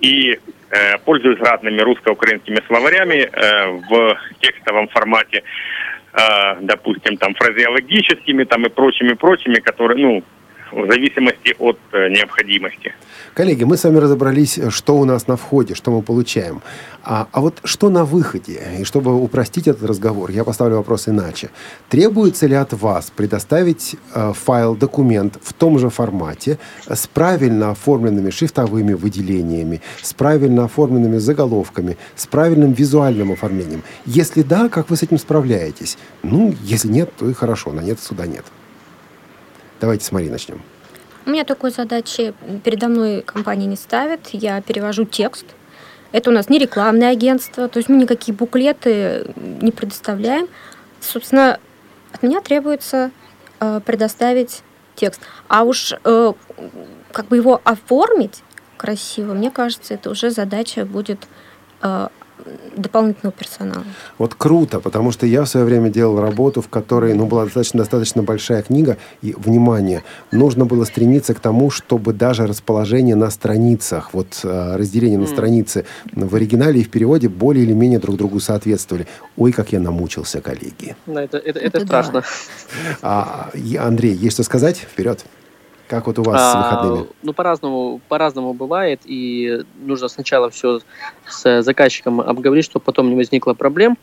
И 0.00 0.38
э, 0.70 0.98
пользуюсь 1.04 1.40
разными 1.40 1.80
русско-украинскими 1.80 2.60
словарями 2.68 3.28
э, 3.32 3.66
в 3.88 4.16
текстовом 4.40 4.88
формате, 4.88 5.42
э, 6.12 6.20
допустим, 6.60 7.16
там 7.16 7.34
фразеологическими 7.34 8.44
там 8.44 8.66
и 8.66 8.68
прочими-прочими, 8.68 9.56
которые, 9.56 9.98
ну, 9.98 10.22
в 10.72 10.86
зависимости 10.86 11.54
от 11.58 11.78
э, 11.92 12.08
необходимости. 12.08 12.94
Коллеги, 13.34 13.64
мы 13.64 13.76
с 13.76 13.84
вами 13.84 13.98
разобрались, 13.98 14.58
что 14.70 14.96
у 14.96 15.04
нас 15.04 15.28
на 15.28 15.36
входе, 15.36 15.74
что 15.74 15.90
мы 15.90 16.02
получаем. 16.02 16.62
А, 17.02 17.28
а 17.32 17.40
вот 17.40 17.60
что 17.64 17.88
на 17.90 18.04
выходе? 18.04 18.60
И 18.80 18.84
чтобы 18.84 19.14
упростить 19.14 19.68
этот 19.68 19.84
разговор, 19.84 20.30
я 20.30 20.44
поставлю 20.44 20.76
вопрос 20.76 21.08
иначе. 21.08 21.50
Требуется 21.88 22.46
ли 22.46 22.54
от 22.54 22.72
вас 22.72 23.12
предоставить 23.14 23.96
э, 24.14 24.32
файл, 24.32 24.74
документ 24.74 25.38
в 25.42 25.52
том 25.52 25.78
же 25.78 25.88
формате, 25.90 26.58
с 26.88 27.06
правильно 27.06 27.70
оформленными 27.70 28.30
шрифтовыми 28.30 28.94
выделениями, 28.94 29.82
с 30.02 30.14
правильно 30.14 30.64
оформленными 30.64 31.18
заголовками, 31.18 31.96
с 32.16 32.26
правильным 32.26 32.72
визуальным 32.72 33.32
оформлением? 33.32 33.82
Если 34.04 34.42
да, 34.42 34.68
как 34.68 34.90
вы 34.90 34.96
с 34.96 35.02
этим 35.02 35.18
справляетесь? 35.18 35.98
Ну, 36.22 36.54
если 36.62 36.88
нет, 36.88 37.10
то 37.16 37.28
и 37.28 37.34
хорошо, 37.34 37.72
на 37.72 37.80
нет 37.80 38.00
суда 38.00 38.26
нет. 38.26 38.44
Давайте 39.80 40.04
с 40.04 40.12
Марией 40.12 40.30
начнем. 40.30 40.62
У 41.26 41.30
меня 41.30 41.44
такой 41.44 41.70
задачи 41.70 42.34
передо 42.64 42.88
мной 42.88 43.22
компания 43.22 43.66
не 43.66 43.76
ставит. 43.76 44.28
Я 44.32 44.62
перевожу 44.62 45.04
текст. 45.04 45.44
Это 46.12 46.30
у 46.30 46.32
нас 46.32 46.48
не 46.48 46.58
рекламное 46.58 47.10
агентство, 47.10 47.68
то 47.68 47.78
есть 47.78 47.88
мы 47.88 47.96
никакие 47.96 48.34
буклеты 48.34 49.26
не 49.36 49.72
предоставляем. 49.72 50.48
Собственно, 51.00 51.58
от 52.12 52.22
меня 52.22 52.40
требуется 52.40 53.10
э, 53.60 53.80
предоставить 53.84 54.62
текст. 54.94 55.20
А 55.48 55.64
уж 55.64 55.92
э, 56.04 56.32
как 57.12 57.26
бы 57.26 57.36
его 57.36 57.60
оформить 57.64 58.42
красиво, 58.76 59.34
мне 59.34 59.50
кажется, 59.50 59.94
это 59.94 60.10
уже 60.10 60.30
задача 60.30 60.84
будет 60.86 61.26
э, 61.82 62.08
дополнительного 62.76 63.32
персонала. 63.32 63.84
Вот 64.18 64.34
круто, 64.34 64.80
потому 64.80 65.12
что 65.12 65.26
я 65.26 65.42
в 65.42 65.48
свое 65.48 65.66
время 65.66 65.90
делал 65.90 66.20
работу, 66.20 66.60
в 66.60 66.68
которой 66.68 67.14
ну, 67.14 67.26
была 67.26 67.44
достаточно, 67.44 67.80
достаточно 67.80 68.22
большая 68.22 68.62
книга, 68.62 68.96
и, 69.22 69.34
внимание, 69.36 70.02
нужно 70.32 70.64
было 70.64 70.84
стремиться 70.84 71.34
к 71.34 71.40
тому, 71.40 71.70
чтобы 71.70 72.12
даже 72.12 72.46
расположение 72.46 73.16
на 73.16 73.30
страницах, 73.30 74.10
вот 74.12 74.40
э, 74.44 74.76
разделение 74.76 75.18
mm. 75.18 75.22
на 75.22 75.26
страницы 75.26 75.84
в 76.12 76.34
оригинале 76.34 76.80
и 76.80 76.84
в 76.84 76.90
переводе 76.90 77.28
более 77.28 77.64
или 77.64 77.72
менее 77.72 77.98
друг 77.98 78.16
другу 78.16 78.40
соответствовали. 78.40 79.06
Ой, 79.36 79.52
как 79.52 79.72
я 79.72 79.80
намучился, 79.80 80.40
коллеги. 80.40 80.96
Да, 81.06 81.22
это, 81.22 81.38
это, 81.38 81.58
это, 81.58 81.78
это 81.78 81.86
страшно. 81.86 82.22
Да. 82.22 82.98
А, 83.02 83.50
Андрей, 83.78 84.14
есть 84.14 84.34
что 84.34 84.42
сказать? 84.42 84.76
Вперед. 84.76 85.24
Как 85.88 86.06
вот 86.06 86.18
у 86.18 86.22
вас 86.22 86.40
а, 86.40 86.52
с 86.52 86.56
выходными? 86.56 87.06
Ну, 87.22 87.32
по-разному, 87.32 88.00
по-разному 88.08 88.52
бывает, 88.54 89.00
и 89.04 89.62
нужно 89.76 90.08
сначала 90.08 90.50
все 90.50 90.80
с 91.28 91.62
заказчиком 91.62 92.20
обговорить, 92.20 92.64
чтобы 92.64 92.84
потом 92.84 93.08
не 93.08 93.14
возникло 93.14 93.54
проблем. 93.54 93.96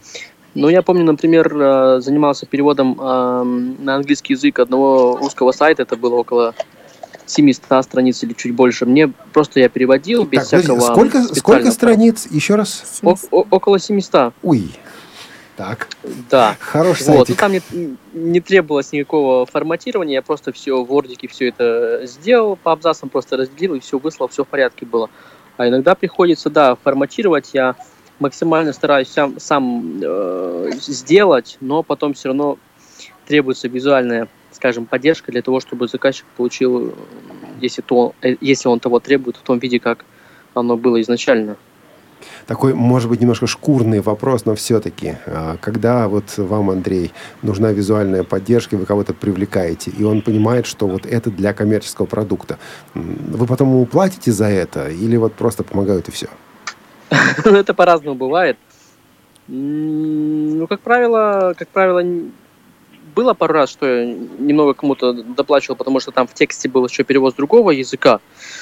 Но 0.56 0.70
я 0.70 0.82
помню, 0.82 1.04
например, 1.04 1.52
э, 1.56 2.00
занимался 2.02 2.46
переводом 2.46 2.96
на 2.96 3.96
английский 3.96 4.34
язык 4.34 4.60
одного 4.60 5.18
русского 5.18 5.52
сайта, 5.52 5.82
это 5.82 5.98
было 5.98 6.16
около 6.16 6.54
700 7.26 7.84
страниц 7.84 8.24
или 8.24 8.34
чуть 8.34 8.54
больше. 8.54 8.86
Мне 8.86 9.08
просто 9.34 9.60
я 9.60 9.70
переводил 9.70 10.24
без 10.26 10.48
так, 10.48 10.62
всякого... 10.62 10.80
Сколько, 10.80 11.24
сколько 11.24 11.72
страниц? 11.72 12.28
Еще 12.30 12.56
раз? 12.56 13.00
О, 13.02 13.16
о, 13.32 13.46
около 13.50 13.80
700. 13.80 14.34
Ой, 14.44 14.72
так. 15.56 15.88
Да. 16.30 16.58
Хороший 16.60 17.08
вот. 17.08 17.28
сайтик. 17.28 17.36
И 17.36 17.40
там 17.40 17.52
не, 17.52 17.98
не 18.14 18.40
требовалось 18.40 18.92
никакого 18.92 19.46
форматирования, 19.46 20.16
я 20.16 20.22
просто 20.22 20.52
все 20.52 20.84
в 20.84 20.92
Word 20.92 21.28
все 21.30 21.50
это 21.50 22.02
сделал, 22.06 22.56
по 22.56 22.72
абзацам 22.72 23.10
просто 23.10 23.38
разделил, 23.38 23.76
и 23.76 23.80
все 23.80 24.00
выслал, 24.00 24.28
все 24.28 24.44
в 24.44 24.48
порядке 24.48 24.86
было. 24.86 25.10
А 25.58 25.68
иногда 25.68 25.96
приходится, 25.96 26.50
да, 26.50 26.76
форматировать, 26.76 27.52
я 27.54 27.76
максимально 28.20 28.74
стараюсь 28.74 29.10
сам, 29.10 29.40
сам 29.40 30.00
э, 30.02 30.72
сделать, 30.76 31.58
но 31.62 31.84
потом 31.84 32.14
все 32.14 32.30
равно 32.30 32.58
требуется 33.28 33.68
визуальная, 33.68 34.28
скажем, 34.52 34.86
поддержка 34.86 35.32
для 35.32 35.42
того, 35.42 35.60
чтобы 35.60 35.88
заказчик 35.88 36.26
получил, 36.38 36.96
если, 37.62 37.82
то, 37.82 38.16
э, 38.22 38.36
если 38.42 38.68
он 38.68 38.80
того 38.80 39.00
требует, 39.00 39.38
в 39.38 39.42
том 39.42 39.60
виде, 39.60 39.80
как 39.80 40.06
оно 40.54 40.78
было 40.78 41.02
изначально 41.02 41.58
такой, 42.48 42.74
может 42.74 43.10
быть, 43.10 43.22
немножко 43.22 43.48
шкурный 43.48 44.00
вопрос, 44.02 44.46
но 44.46 44.56
все-таки, 44.56 45.16
а, 45.26 45.58
когда 45.62 46.08
вот 46.08 46.38
вам, 46.38 46.70
Андрей, 46.70 47.12
нужна 47.42 47.72
визуальная 47.72 48.24
поддержка, 48.24 48.76
вы 48.76 48.86
кого-то 48.86 49.14
привлекаете, 49.14 49.92
и 49.92 50.04
он 50.04 50.22
понимает, 50.22 50.66
что 50.66 50.88
вот 50.88 51.06
это 51.06 51.32
для 51.32 51.54
коммерческого 51.54 52.06
продукта, 52.06 52.58
вы 52.94 53.46
потом 53.46 53.70
ему 53.70 53.86
платите 53.86 54.32
за 54.32 54.46
это 54.46 54.90
или 54.90 55.18
вот 55.18 55.34
просто 55.34 55.64
помогают 55.64 56.10
и 56.10 56.12
все? 56.12 56.28
Это 57.46 57.74
по-разному 57.74 58.16
бывает. 58.16 58.58
Ну, 59.48 60.68
как 60.68 60.80
правило, 60.80 61.54
как 61.58 61.68
правило, 61.68 62.02
было 63.16 63.34
пару 63.34 63.54
раз, 63.54 63.70
что 63.70 63.86
я 63.86 64.06
немного 64.06 64.74
кому-то 64.74 65.14
доплачивал, 65.14 65.76
потому 65.76 66.00
что 66.00 66.12
там 66.12 66.28
в 66.28 66.34
тексте 66.34 66.70
был 66.70 66.86
еще 66.86 67.04
перевод 67.04 67.34
с 67.34 67.36
другого 67.36 67.72
языка, 67.72 68.20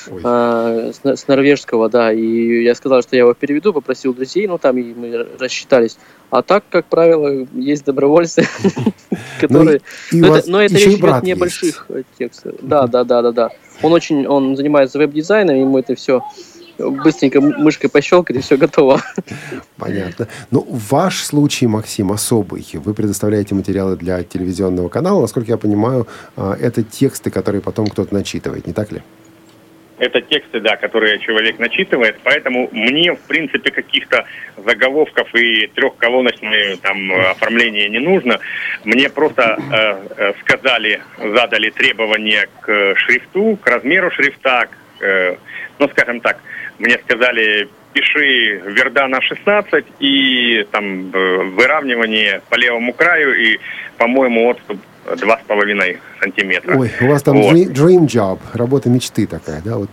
э, 0.07 0.91
с, 0.93 1.05
с 1.05 1.27
норвежского, 1.27 1.89
да, 1.89 2.11
и 2.11 2.63
я 2.63 2.75
сказал, 2.75 3.01
что 3.01 3.15
я 3.15 3.21
его 3.21 3.33
переведу, 3.33 3.73
попросил 3.73 4.13
друзей, 4.13 4.47
ну 4.47 4.57
там 4.57 4.77
и 4.77 4.93
мы 4.93 5.27
рассчитались. 5.39 5.97
А 6.29 6.41
так, 6.41 6.63
как 6.69 6.85
правило, 6.85 7.45
есть 7.53 7.85
добровольцы, 7.85 8.47
которые... 9.39 9.81
Но 10.11 10.37
это 10.37 10.75
речь 10.75 10.87
идет 10.87 11.23
небольших 11.23 11.87
текстов. 12.17 12.55
Да, 12.61 12.87
да, 12.87 13.03
да, 13.03 13.21
да, 13.21 13.31
да. 13.31 13.49
Он 13.81 13.93
очень, 13.93 14.27
он 14.27 14.55
занимается 14.55 14.97
веб-дизайном, 14.97 15.55
ему 15.55 15.77
это 15.77 15.95
все 15.95 16.21
быстренько 16.89 17.41
мышкой 17.41 17.89
пощелкать, 17.89 18.37
и 18.37 18.41
все 18.41 18.57
готово. 18.57 19.01
Понятно. 19.77 20.27
Ну, 20.51 20.65
ваш 20.69 21.23
случай, 21.23 21.67
Максим, 21.67 22.11
особый. 22.11 22.65
Вы 22.73 22.93
предоставляете 22.93 23.55
материалы 23.55 23.95
для 23.95 24.23
телевизионного 24.23 24.89
канала. 24.89 25.21
Насколько 25.21 25.51
я 25.51 25.57
понимаю, 25.57 26.07
а, 26.35 26.55
это 26.59 26.83
тексты, 26.83 27.29
которые 27.31 27.61
потом 27.61 27.87
кто-то 27.87 28.13
начитывает, 28.13 28.67
не 28.67 28.73
так 28.73 28.91
ли? 28.91 29.01
Это 30.01 30.19
тексты, 30.19 30.59
да, 30.61 30.77
которые 30.77 31.19
человек 31.19 31.59
начитывает, 31.59 32.17
поэтому 32.23 32.69
мне, 32.71 33.13
в 33.13 33.19
принципе, 33.19 33.69
каких-то 33.69 34.25
заголовков 34.57 35.27
и 35.35 35.67
трехколоночное 35.67 36.77
там 36.77 37.11
оформление 37.11 37.87
не 37.87 37.99
нужно. 37.99 38.39
Мне 38.83 39.09
просто 39.09 39.59
э, 39.59 40.07
э, 40.17 40.33
сказали, 40.41 41.03
задали 41.19 41.69
требования 41.69 42.47
к 42.61 42.95
шрифту, 42.95 43.59
к 43.61 43.67
размеру 43.67 44.09
шрифта, 44.09 44.69
к, 44.71 45.03
э, 45.03 45.35
ну, 45.77 45.87
скажем 45.89 46.19
так, 46.21 46.39
мне 46.81 46.97
сказали, 46.99 47.69
пиши 47.93 48.61
Вердана 48.65 49.21
16 49.21 49.85
и 49.99 50.65
там 50.71 51.11
э, 51.13 51.43
выравнивание 51.55 52.41
по 52.49 52.55
левому 52.55 52.93
краю 52.93 53.33
и, 53.39 53.59
по-моему, 53.97 54.49
отступ 54.49 54.79
два 55.19 55.37
с 55.37 55.41
половиной 55.47 55.99
сантиметра. 56.19 56.75
Ой, 56.77 56.91
у 57.01 57.07
вас 57.07 57.23
там 57.23 57.41
вот. 57.41 57.53
dream 57.53 58.05
job, 58.05 58.39
работа 58.53 58.89
мечты 58.89 59.27
такая, 59.27 59.61
да, 59.63 59.77
вот 59.77 59.89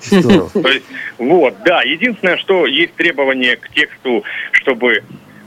Здорово. 0.00 0.50
То 0.62 0.68
есть, 0.68 0.84
вот, 1.18 1.54
да. 1.64 1.82
Единственное, 1.82 2.36
что 2.36 2.66
есть 2.66 2.94
требование 2.94 3.56
к 3.56 3.68
тексту, 3.70 4.24
чтобы, 4.52 5.02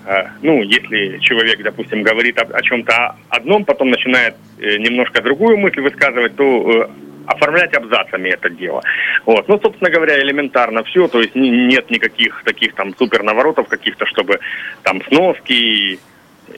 э, 0.06 0.24
ну, 0.42 0.62
если 0.64 1.20
человек, 1.20 1.62
допустим, 1.62 2.02
говорит 2.02 2.40
о, 2.40 2.44
о 2.44 2.62
чем-то 2.62 3.16
одном, 3.30 3.64
потом 3.64 3.90
начинает 3.92 4.36
э, 4.58 4.78
немножко 4.78 5.22
другую 5.22 5.58
мысль 5.58 5.82
высказывать, 5.82 6.36
то 6.36 6.90
оформлять 7.28 7.74
абзацами 7.76 8.30
это 8.30 8.50
дело. 8.50 8.82
Вот. 9.26 9.48
Ну, 9.48 9.60
собственно 9.62 9.90
говоря, 9.90 10.20
элементарно 10.20 10.84
все, 10.84 11.08
то 11.08 11.20
есть 11.22 11.36
нет 11.36 11.90
никаких 11.90 12.44
таких 12.44 12.74
там 12.76 12.96
супер 12.98 13.24
наворотов 13.24 13.68
каких-то, 13.68 14.06
чтобы 14.06 14.40
там 14.84 15.02
сноски, 15.08 16.00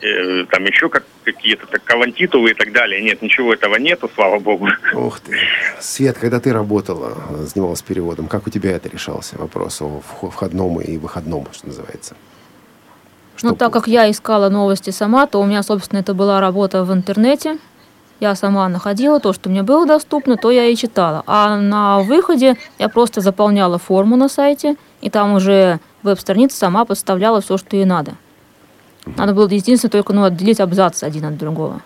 э, 0.02 0.46
там 0.46 0.66
еще 0.66 0.90
как, 0.90 1.04
какие-то 1.24 1.68
так, 1.68 1.84
кавантитулы 1.84 2.52
и 2.52 2.54
так 2.54 2.72
далее. 2.72 3.02
Нет, 3.02 3.22
ничего 3.22 3.54
этого 3.54 3.76
нету, 3.78 4.10
слава 4.16 4.40
богу. 4.40 4.68
Ух 4.94 5.20
ты. 5.20 5.38
Свет, 5.80 6.18
когда 6.18 6.40
ты 6.40 6.54
работала, 6.54 7.18
э, 7.30 7.36
занималась 7.44 7.82
переводом, 7.82 8.28
как 8.28 8.48
у 8.48 8.50
тебя 8.50 8.72
это 8.72 8.90
решался 8.90 9.38
вопрос 9.38 9.82
о 9.82 10.02
вхо- 10.02 10.32
входном 10.32 10.80
и 10.82 10.98
выходном, 10.98 11.48
что 11.52 11.68
называется? 11.68 12.16
Ну, 13.44 13.50
Что 13.50 13.58
так 13.58 13.74
как 13.74 13.88
я 13.88 14.10
искала 14.12 14.50
новости 14.50 14.92
сама, 14.92 15.26
то 15.26 15.42
у 15.42 15.46
меня, 15.46 15.64
собственно, 15.64 16.00
это 16.00 16.14
была 16.14 16.40
работа 16.40 16.84
в 16.84 16.94
интернете. 16.94 17.58
Я 18.22 18.36
сама 18.36 18.70
находила 18.70 19.20
то, 19.20 19.34
что 19.34 19.50
мне 19.50 19.64
было 19.64 19.88
доступно, 19.88 20.38
то 20.38 20.52
я 20.52 20.66
и 20.66 20.76
читала. 20.76 21.24
А 21.26 21.58
на 21.58 22.02
выходе 22.02 22.56
я 22.78 22.88
просто 22.88 23.20
заполняла 23.20 23.80
форму 23.80 24.16
на 24.16 24.30
сайте, 24.30 24.76
и 25.02 25.10
там 25.10 25.34
уже 25.34 25.80
веб-страница 26.04 26.56
сама 26.56 26.86
подставляла 26.86 27.42
все, 27.42 27.58
что 27.58 27.76
ей 27.76 27.86
надо. 27.86 28.14
Надо 29.18 29.34
было 29.34 29.48
единственное 29.48 29.90
только 29.90 30.14
ну, 30.14 30.24
отделить 30.24 30.60
абзац 30.60 31.02
один 31.02 31.26
от 31.26 31.38
другого. 31.40 31.82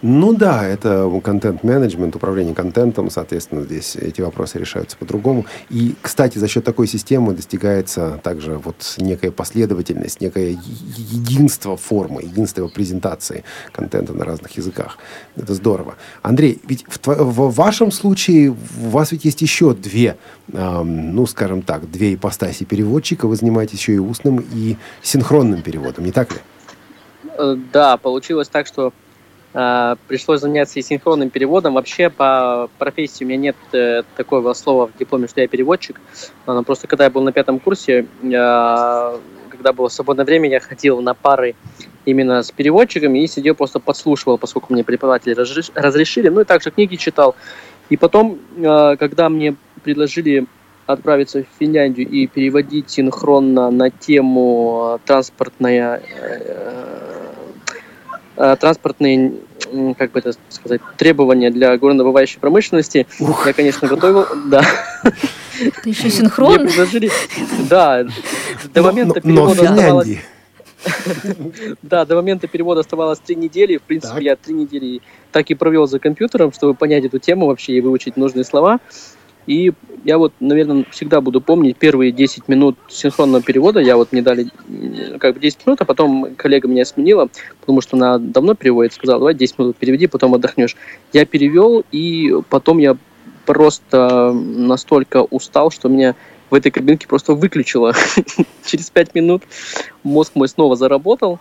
Ну 0.00 0.32
да, 0.32 0.64
это 0.64 1.10
контент-менеджмент, 1.24 2.14
управление 2.14 2.54
контентом, 2.54 3.10
соответственно, 3.10 3.62
здесь 3.62 3.96
эти 3.96 4.20
вопросы 4.20 4.58
решаются 4.58 4.96
по-другому. 4.96 5.44
И, 5.70 5.96
кстати, 6.00 6.38
за 6.38 6.46
счет 6.46 6.62
такой 6.64 6.86
системы 6.86 7.32
достигается 7.32 8.20
также 8.22 8.58
вот 8.58 8.94
некая 8.98 9.32
последовательность, 9.32 10.20
некое 10.20 10.50
единство 10.50 11.76
формы, 11.76 12.22
единство 12.22 12.68
презентации 12.68 13.42
контента 13.72 14.12
на 14.12 14.24
разных 14.24 14.56
языках. 14.56 14.98
Это 15.34 15.52
здорово. 15.54 15.96
Андрей, 16.22 16.60
ведь 16.64 16.84
в, 16.88 17.00
тво- 17.00 17.24
в 17.24 17.52
вашем 17.54 17.90
случае 17.90 18.50
у 18.50 18.88
вас 18.90 19.10
ведь 19.10 19.24
есть 19.24 19.42
еще 19.42 19.74
две, 19.74 20.16
ам, 20.52 21.12
ну, 21.12 21.26
скажем 21.26 21.62
так, 21.62 21.90
две 21.90 22.14
ипостаси 22.14 22.62
переводчика. 22.62 23.26
Вы 23.26 23.34
занимаетесь 23.34 23.78
еще 23.80 23.94
и 23.94 23.98
устным, 23.98 24.44
и 24.52 24.76
синхронным 25.02 25.62
переводом, 25.62 26.04
не 26.04 26.12
так 26.12 26.30
ли? 26.30 26.38
Э, 27.36 27.56
Да, 27.72 27.96
получилось 27.96 28.48
так, 28.48 28.68
что 28.68 28.92
пришлось 29.52 30.40
заняться 30.40 30.78
и 30.78 30.82
синхронным 30.82 31.30
переводом. 31.30 31.74
Вообще 31.74 32.10
по 32.10 32.68
профессии 32.78 33.24
у 33.24 33.26
меня 33.26 33.38
нет 33.38 33.56
э, 33.72 34.02
такого 34.16 34.52
слова 34.52 34.86
в 34.86 34.98
дипломе, 34.98 35.26
что 35.26 35.40
я 35.40 35.48
переводчик. 35.48 36.00
А, 36.46 36.62
просто 36.62 36.86
когда 36.86 37.04
я 37.04 37.10
был 37.10 37.22
на 37.22 37.32
пятом 37.32 37.58
курсе, 37.58 38.06
я, 38.22 39.14
когда 39.48 39.72
было 39.72 39.88
свободное 39.88 40.26
время, 40.26 40.50
я 40.50 40.60
ходил 40.60 41.00
на 41.00 41.14
пары 41.14 41.54
именно 42.04 42.42
с 42.42 42.50
переводчиками 42.50 43.20
и 43.20 43.26
сидел 43.26 43.54
просто 43.54 43.80
подслушивал, 43.80 44.38
поскольку 44.38 44.72
мне 44.72 44.84
преподаватели 44.84 45.34
разреш- 45.34 45.72
разрешили. 45.74 46.28
Ну 46.28 46.42
и 46.42 46.44
также 46.44 46.70
книги 46.70 46.96
читал. 46.96 47.34
И 47.88 47.96
потом, 47.96 48.38
э, 48.56 48.96
когда 48.98 49.30
мне 49.30 49.56
предложили 49.82 50.46
отправиться 50.88 51.42
в 51.42 51.46
Финляндию 51.58 52.08
и 52.08 52.26
переводить 52.26 52.90
синхронно 52.90 53.70
на 53.70 53.90
тему 53.90 54.96
э, 54.96 55.06
транспортная 55.06 55.98
э, 55.98 56.02
э, 56.20 57.07
транспортные, 58.38 59.34
м, 59.72 59.94
как 59.94 60.12
бы 60.12 60.20
это 60.20 60.32
сказать, 60.48 60.80
требования 60.96 61.50
для 61.50 61.76
горнодобывающей 61.76 62.38
промышленности. 62.38 63.06
Я, 63.46 63.52
конечно, 63.52 63.88
готовил, 63.88 64.26
да. 64.46 64.62
Ты 65.82 65.90
еще 65.90 66.02
Мне 66.04 66.10
синхрон? 66.12 66.66
предложили, 66.66 67.10
да, 67.68 68.06
до 68.72 68.82
момента 68.82 69.20
но, 69.24 69.46
но 69.46 69.46
в 69.50 69.56
перевода 69.56 69.72
оставалось, 69.74 70.08
да, 71.82 72.04
до 72.04 72.14
момента 72.14 72.46
перевода 72.46 72.80
оставалось 72.80 73.18
три 73.18 73.34
недели. 73.34 73.76
В 73.78 73.82
принципе, 73.82 74.14
Так. 74.14 74.22
я 74.22 74.36
три 74.36 74.54
недели 74.54 75.00
так 75.32 75.50
и 75.50 75.54
провел 75.54 75.86
за 75.88 75.98
компьютером, 75.98 76.52
чтобы 76.52 76.74
понять 76.74 77.04
эту 77.04 77.18
тему 77.18 77.46
вообще 77.46 77.72
и 77.72 77.80
выучить 77.80 78.16
нужные 78.16 78.44
слова. 78.44 78.78
И 79.48 79.72
я 80.04 80.18
вот, 80.18 80.34
наверное, 80.40 80.84
всегда 80.90 81.22
буду 81.22 81.40
помнить 81.40 81.78
первые 81.78 82.12
10 82.12 82.48
минут 82.48 82.76
синхронного 82.88 83.42
перевода. 83.42 83.80
Я 83.80 83.96
вот 83.96 84.12
мне 84.12 84.20
дали 84.20 84.48
как 85.18 85.34
бы 85.34 85.40
10 85.40 85.66
минут, 85.66 85.80
а 85.80 85.86
потом 85.86 86.34
коллега 86.36 86.68
меня 86.68 86.84
сменила, 86.84 87.30
потому 87.58 87.80
что 87.80 87.96
она 87.96 88.18
давно 88.18 88.54
переводит, 88.54 88.92
сказала, 88.92 89.20
давай 89.20 89.34
10 89.34 89.58
минут 89.58 89.76
переведи, 89.78 90.06
потом 90.06 90.34
отдохнешь. 90.34 90.76
Я 91.14 91.24
перевел, 91.24 91.82
и 91.90 92.30
потом 92.50 92.76
я 92.76 92.98
просто 93.46 94.32
настолько 94.34 95.22
устал, 95.22 95.70
что 95.70 95.88
меня 95.88 96.14
в 96.50 96.54
этой 96.54 96.70
кабинке 96.70 97.08
просто 97.08 97.32
выключило. 97.32 97.94
Через 98.66 98.90
5 98.90 99.14
минут 99.14 99.44
мозг 100.02 100.32
мой 100.34 100.48
снова 100.50 100.76
заработал, 100.76 101.40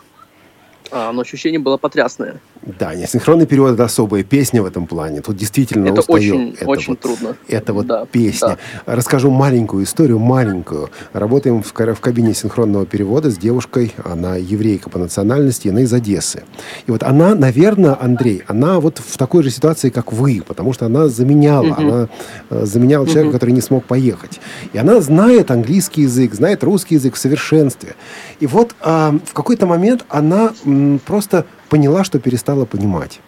а, 0.91 1.11
но 1.11 1.21
ощущение 1.21 1.59
было 1.59 1.75
потрясное. 1.75 2.39
Да, 2.79 2.93
несинхронный 2.95 3.45
перевод 3.45 3.73
это 3.73 3.85
особая 3.85 4.23
песня 4.23 4.61
в 4.61 4.65
этом 4.65 4.87
плане. 4.87 5.21
Тут 5.21 5.37
действительно 5.37 5.87
Это 5.87 5.99
устаю. 6.01 6.17
очень, 6.17 6.53
Это 6.59 6.65
очень 6.69 6.89
вот- 6.93 6.99
трудно. 6.99 7.35
Это 7.47 7.73
вот 7.73 7.87
Да, 7.87 8.05
песня. 8.05 8.57
Расскажу 8.85 9.31
маленькую 9.31 9.83
историю, 9.85 10.19
маленькую. 10.19 10.89
Работаем 11.13 11.63
в, 11.63 11.71
в 11.73 11.99
кабине 12.01 12.33
синхронного 12.33 12.85
перевода 12.85 13.29
с 13.31 13.37
девушкой. 13.37 13.93
Она 14.03 14.35
еврейка 14.35 14.89
по 14.89 14.99
национальности, 14.99 15.69
она 15.69 15.81
из 15.81 15.93
Одессы. 15.93 16.43
И 16.87 16.91
вот 16.91 17.03
она, 17.03 17.35
наверное, 17.35 17.97
Андрей, 17.99 18.43
она 18.47 18.79
вот 18.79 18.99
в 19.05 19.17
такой 19.17 19.43
же 19.43 19.49
ситуации, 19.49 19.89
как 19.89 20.11
вы, 20.11 20.43
потому 20.45 20.73
что 20.73 20.85
она 20.85 21.07
заменяла, 21.07 21.63
Мгм. 21.67 21.87
она 21.87 22.09
э, 22.49 22.65
заменяла 22.65 23.07
человека, 23.07 23.33
который 23.33 23.51
не 23.51 23.61
смог 23.61 23.85
поехать. 23.85 24.39
И 24.73 24.77
она 24.77 24.99
знает 25.01 25.51
английский 25.51 26.01
язык, 26.03 26.33
знает 26.33 26.63
русский 26.63 26.95
язык 26.95 27.15
в 27.15 27.17
совершенстве. 27.17 27.95
И 28.39 28.47
вот 28.47 28.75
а, 28.81 29.15
в 29.25 29.33
какой-то 29.33 29.65
момент 29.65 30.05
она 30.09 30.51
м, 30.65 30.99
просто 31.05 31.45
поняла, 31.69 32.03
что 32.03 32.19
перестала 32.19 32.65
понимать. 32.65 33.19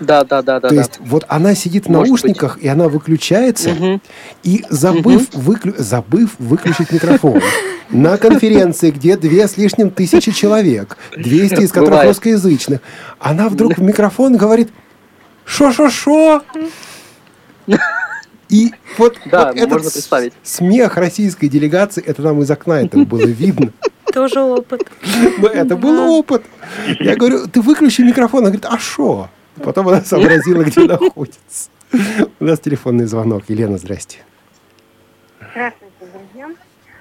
Да, 0.00 0.24
да, 0.24 0.42
да, 0.42 0.60
да. 0.60 0.68
То 0.68 0.74
да. 0.74 0.80
есть 0.80 0.98
вот 1.00 1.24
она 1.28 1.54
сидит 1.54 1.86
в 1.86 1.88
Может 1.90 2.08
наушниках, 2.08 2.58
и 2.58 2.66
она 2.68 2.88
выключается, 2.88 3.70
Мгм. 3.70 4.00
и 4.42 4.64
забыв, 4.70 5.28
выклю- 5.34 5.74
забыв 5.78 6.30
выключить 6.38 6.90
микрофон 6.90 7.40
на 7.90 8.16
конференции, 8.16 8.90
где 8.90 9.16
две 9.16 9.46
с 9.46 9.56
лишним 9.56 9.90
тысячи 9.90 10.32
человек, 10.32 10.96
200 11.16 11.60
из 11.62 11.70
которых 11.70 11.90
Бывает. 11.90 12.08
русскоязычных, 12.08 12.80
она 13.20 13.48
вдруг 13.48 13.76
в 13.76 13.82
микрофон 13.82 14.36
говорит 14.36 14.70
«Шо-шо-шо?» 15.44 16.42
И 18.48 18.72
вот, 18.98 19.18
Да, 19.26 19.46
вот 19.48 19.56
этот 19.56 19.70
можно 19.70 19.90
с- 19.90 19.92
представить. 19.94 20.32
смех 20.42 20.96
российской 20.96 21.48
делегации, 21.48 22.02
это 22.04 22.22
нам 22.22 22.40
из 22.42 22.50
окна 22.50 22.82
это 22.82 22.98
было 22.98 23.24
видно. 23.26 23.72
Тоже 24.12 24.40
опыт. 24.40 24.82
Но 25.38 25.48
это 25.48 25.76
был 25.76 26.12
опыт. 26.12 26.44
Я 27.00 27.16
говорю, 27.16 27.46
ты 27.48 27.60
выключи 27.60 28.02
микрофон. 28.02 28.40
Она 28.40 28.50
говорит, 28.50 28.66
а 28.66 28.78
что? 28.78 29.28
Потом 29.62 29.88
она 29.88 30.02
сообразила, 30.02 30.62
где 30.62 30.82
находится. 30.82 31.68
У 32.40 32.44
нас 32.44 32.60
телефонный 32.60 33.06
звонок. 33.06 33.44
Елена, 33.48 33.78
здрасте. 33.78 34.18
Здравствуйте, 35.52 35.94
друзья. 36.00 36.50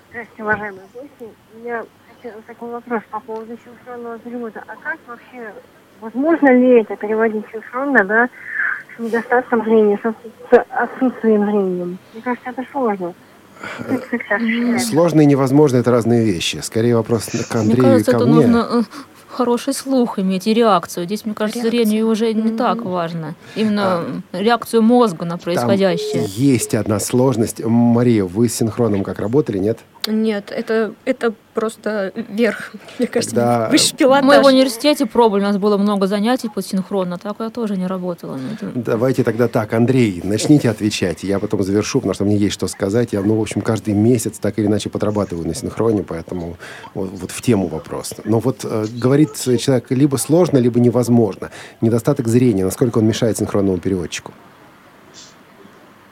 Здравствуйте, 0.09 0.43
уважаемые 0.43 0.83
гости. 0.93 1.33
Я 1.63 1.85
хочу 2.21 2.35
такой 2.47 2.69
вопрос 2.71 3.01
по 3.09 3.19
поводу 3.19 3.57
синхронного 3.65 4.19
перевода. 4.19 4.63
А 4.67 4.75
как 4.75 4.99
вообще, 5.07 5.53
возможно 6.01 6.49
ли 6.53 6.81
это 6.81 6.95
переводить 6.95 7.43
синхронно, 7.51 8.03
да, 8.05 8.29
с 8.95 8.99
недостатком 8.99 9.63
зрения, 9.63 9.97
с 10.01 10.05
отсут- 10.05 10.33
с 10.51 10.65
отсутствием 10.69 11.45
зрения? 11.45 11.85
Мне 12.13 12.21
кажется, 12.23 12.49
это 12.49 12.63
сложно. 12.71 13.13
Сложно 14.79 15.21
и 15.21 15.25
невозможно– 15.25 15.77
это 15.77 15.91
разные 15.91 16.25
вещи. 16.25 16.57
Скорее 16.61 16.95
вопрос 16.97 17.25
к 17.27 17.53
Мне 17.55 17.61
Андрею 17.61 17.83
кажется, 17.83 18.11
и 18.11 18.13
ко 18.13 18.17
это 18.17 18.25
мне. 18.25 18.35
нужно 18.35 18.67
э, 18.71 18.81
хороший 19.29 19.73
слух 19.73 20.19
иметь 20.19 20.47
и 20.47 20.53
реакцию. 20.53 21.05
Здесь, 21.05 21.25
мне 21.25 21.33
кажется, 21.33 21.61
Реакцию. 21.61 21.85
зрение 21.85 22.03
уже 22.03 22.33
не 22.33 22.51
так 22.57 22.81
важно. 22.83 23.35
Именно 23.55 24.03
реакцию 24.33 24.81
мозга 24.81 25.23
на 25.25 25.31
Там 25.31 25.39
происходящее. 25.39 26.25
есть 26.27 26.75
одна 26.75 26.99
сложность. 26.99 27.63
Мария, 27.63 28.25
вы 28.25 28.49
с 28.49 28.55
синхроном 28.55 29.03
как 29.03 29.19
работали, 29.19 29.59
нет? 29.59 29.79
Нет, 30.06 30.51
это, 30.51 30.93
это 31.06 31.34
просто 31.54 32.12
верх, 32.28 32.74
мне 32.99 33.08
кажется, 33.08 33.36
Когда- 33.36 33.70
высший 33.70 33.93
Мы 33.93 33.97
в 33.97 33.99
пилотаж. 34.22 34.45
университете 34.45 35.06
пробовали, 35.06 35.43
у 35.43 35.45
нас 35.45 35.58
было 35.58 35.78
много 35.78 36.08
занятий 36.08 36.49
по 36.49 36.62
синхронно, 36.62 37.18
так 37.18 37.38
я 37.39 37.49
тоже 37.49 37.78
не 37.78 37.88
работала. 37.88 38.36
на 38.36 38.54
этом. 38.54 38.72
Давайте 38.84 39.24
тогда 39.24 39.47
так, 39.47 39.72
Андрей, 39.74 40.20
начните 40.24 40.70
отвечать. 40.70 41.24
Я 41.24 41.39
потом 41.39 41.64
завершу, 41.64 41.99
потому 41.99 42.14
что 42.16 42.26
мне 42.26 42.36
есть 42.36 42.54
что 42.54 42.68
сказать. 42.68 43.14
Я, 43.14 43.22
ну, 43.22 43.36
в 43.36 43.41
общем, 43.41 43.62
каждый 43.62 43.93
месяц 43.93 44.39
так 44.39 44.60
или 44.60 44.66
иначе 44.66 44.89
подрабатываю 44.89 45.47
на 45.47 45.54
синхроне, 45.56 46.04
поэтому 46.04 46.58
вот, 46.93 47.10
вот 47.14 47.32
в 47.32 47.41
тему 47.41 47.68
вопрос. 47.68 48.14
Но 48.26 48.39
вот 48.39 48.66
э, 48.66 48.86
говорит 48.91 49.36
человек 49.36 49.89
либо 49.91 50.18
сложно, 50.18 50.58
либо 50.58 50.82
невозможно. 50.82 51.49
Недостаток 51.80 52.28
зрения, 52.28 52.66
насколько 52.66 52.97
он 52.97 53.06
мешает 53.08 53.38
синхронному 53.38 53.78
переводчику? 53.78 54.34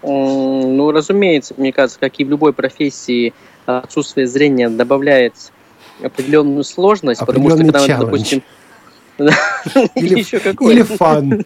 Ну, 0.04 0.92
разумеется, 0.92 1.54
мне 1.58 1.72
кажется, 1.72 2.00
как 2.00 2.20
и 2.20 2.24
в 2.26 2.30
любой 2.30 2.54
профессии, 2.54 3.34
отсутствие 3.66 4.28
зрения 4.28 4.70
добавляет 4.70 5.34
определенную 6.03 6.64
сложность, 6.64 7.22
потому 7.26 7.49
что 7.49 7.59
когда, 7.59 7.80
мы, 7.80 7.86
challenge. 7.86 7.99
допустим, 7.99 8.43
или 9.95 10.82
фан. 10.84 11.45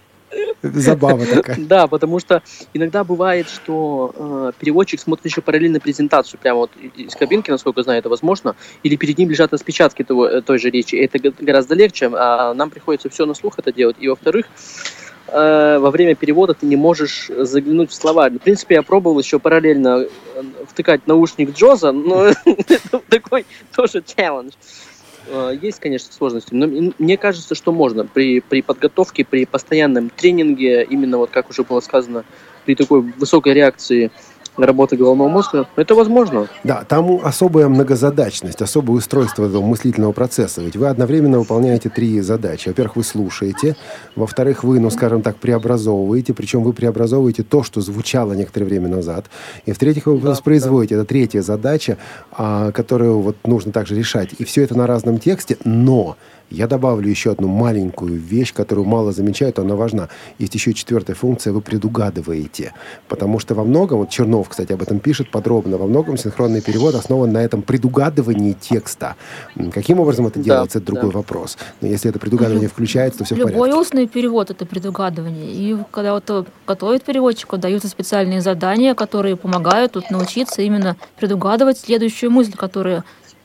Забава 0.61 1.25
такая. 1.33 1.57
Да, 1.59 1.87
потому 1.87 2.19
что 2.19 2.41
иногда 2.73 3.03
бывает, 3.03 3.49
что 3.49 4.13
э, 4.15 4.51
переводчик 4.59 4.99
смотрит 4.99 5.25
еще 5.25 5.41
параллельно 5.41 5.79
презентацию, 5.79 6.39
прямо 6.41 6.59
вот 6.59 6.71
из 6.95 7.15
кабинки, 7.15 7.51
насколько 7.51 7.83
знаю, 7.83 7.99
это 7.99 8.09
возможно, 8.09 8.55
или 8.83 8.95
перед 8.95 9.17
ним 9.17 9.29
лежат 9.29 9.53
распечатки 9.53 10.03
того, 10.03 10.27
э, 10.27 10.41
той 10.41 10.59
же 10.59 10.69
речи. 10.69 10.95
Это 10.95 11.19
гораздо 11.39 11.75
легче, 11.75 12.09
а 12.13 12.53
нам 12.53 12.69
приходится 12.69 13.09
все 13.09 13.25
на 13.25 13.33
слух 13.33 13.59
это 13.59 13.71
делать. 13.71 13.97
И 13.99 14.07
во-вторых, 14.07 14.47
э, 15.27 15.77
во 15.79 15.91
время 15.91 16.15
перевода 16.15 16.53
ты 16.53 16.65
не 16.65 16.75
можешь 16.75 17.29
заглянуть 17.29 17.91
в 17.91 17.93
слова. 17.93 18.29
В 18.29 18.37
принципе, 18.37 18.75
я 18.75 18.83
пробовал 18.83 19.19
еще 19.19 19.39
параллельно 19.39 20.05
э, 20.05 20.43
втыкать 20.69 21.07
наушник 21.07 21.55
Джоза, 21.55 21.91
но 21.91 22.25
это 22.45 22.99
такой 23.09 23.45
тоже 23.75 24.03
челлендж. 24.03 24.53
Э, 25.27 25.51
есть, 25.59 25.79
конечно, 25.79 26.13
сложности, 26.13 26.53
но 26.53 26.93
мне 26.97 27.17
кажется, 27.17 27.55
что 27.55 27.71
можно 27.71 28.05
при, 28.05 28.41
при 28.41 28.61
подготовке, 28.61 29.25
при 29.25 29.45
постоянном 29.45 30.09
тренинге, 30.09 30.83
именно 30.83 31.17
вот 31.17 31.31
как 31.31 31.49
уже 31.49 31.63
было 31.63 31.79
сказано, 31.79 32.25
при 32.65 32.75
такой 32.75 33.01
высокой 33.01 33.53
реакции 33.53 34.11
работы 34.57 34.97
головного 34.97 35.29
мозга, 35.29 35.67
это 35.75 35.95
возможно. 35.95 36.47
Да, 36.63 36.83
там 36.87 37.19
особая 37.23 37.67
многозадачность, 37.67 38.61
особое 38.61 38.97
устройство 38.97 39.45
этого 39.45 39.63
мыслительного 39.63 40.11
процесса. 40.11 40.61
Ведь 40.61 40.75
вы 40.75 40.87
одновременно 40.87 41.39
выполняете 41.39 41.89
три 41.89 42.21
задачи. 42.21 42.69
Во-первых, 42.69 42.97
вы 42.97 43.03
слушаете. 43.03 43.75
Во-вторых, 44.15 44.63
вы, 44.63 44.79
ну, 44.79 44.89
скажем 44.89 45.21
так, 45.21 45.37
преобразовываете. 45.37 46.33
Причем 46.33 46.63
вы 46.63 46.73
преобразовываете 46.73 47.43
то, 47.43 47.63
что 47.63 47.81
звучало 47.81 48.33
некоторое 48.33 48.65
время 48.65 48.87
назад. 48.87 49.25
И 49.65 49.71
в-третьих, 49.71 50.05
вы 50.05 50.19
да, 50.19 50.29
воспроизводите. 50.29 50.95
Да. 50.95 51.01
Это 51.01 51.09
третья 51.09 51.41
задача, 51.41 51.97
а, 52.31 52.71
которую 52.71 53.19
вот 53.19 53.35
нужно 53.45 53.71
также 53.71 53.95
решать. 53.95 54.29
И 54.37 54.43
все 54.43 54.63
это 54.63 54.77
на 54.77 54.87
разном 54.87 55.19
тексте, 55.19 55.57
но 55.63 56.17
я 56.49 56.67
добавлю 56.67 57.09
еще 57.09 57.31
одну 57.31 57.47
маленькую 57.47 58.19
вещь, 58.19 58.53
которую 58.53 58.85
мало 58.85 59.11
замечают, 59.11 59.59
она 59.59 59.75
важна. 59.75 60.09
Есть 60.37 60.53
еще 60.55 60.73
четвертая 60.73 61.15
функция, 61.15 61.53
вы 61.53 61.61
предугадываете. 61.61 62.73
Потому 63.07 63.39
что 63.39 63.55
во 63.55 63.63
многом, 63.63 63.99
вот 63.99 64.09
Чернов, 64.09 64.49
кстати, 64.49 64.71
об 64.73 64.81
этом 64.81 64.99
пишет 64.99 65.31
подробно, 65.31 65.77
во 65.77 65.87
многом 65.87 66.17
синхронный 66.17 66.61
перевод 66.61 66.95
основан 66.95 67.31
на 67.31 67.39
этом 67.39 67.61
предугадывании 67.61 68.53
текста. 68.53 69.15
Каким 69.73 69.99
образом 69.99 70.27
это 70.27 70.39
делается, 70.39 70.79
да, 70.79 70.83
это 70.83 70.93
другой 70.93 71.11
да. 71.11 71.17
вопрос. 71.17 71.57
Но 71.81 71.87
если 71.87 72.09
это 72.09 72.19
предугадывание 72.19 72.69
включается, 72.69 73.19
то 73.19 73.25
все 73.25 73.35
Любой 73.35 73.51
в 73.51 73.53
порядке. 73.53 73.69
Любой 73.69 73.81
устный 73.81 74.07
перевод— 74.07 74.49
это 74.51 74.65
предугадывание. 74.65 75.51
И 75.51 75.77
когда 75.91 76.13
вот 76.13 76.47
готовят 76.67 77.03
переводчику, 77.03 77.57
даются 77.57 77.87
специальные 77.87 78.41
задания, 78.41 78.93
которые 78.93 79.35
помогают 79.35 79.93
тут 79.93 80.11
научиться 80.11 80.61
именно 80.61 80.95
предугадывать 81.17 81.79
следующую 81.79 82.31
мысль, 82.31 82.53
которую 82.55 83.03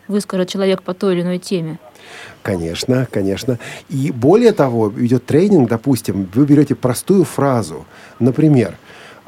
выскажет 0.09 0.49
человек 0.49 0.83
по 0.83 0.93
той 0.93 1.15
или 1.15 1.23
иной 1.23 1.39
теме. 1.39 1.79
Конечно, 2.43 3.07
конечно. 3.11 3.59
И 3.88 4.11
более 4.11 4.53
того, 4.53 4.93
идет 4.97 5.26
тренинг, 5.26 5.68
допустим, 5.68 6.28
вы 6.34 6.47
берете 6.47 6.74
простую 6.74 7.24
фразу, 7.24 7.84
например, 8.18 8.76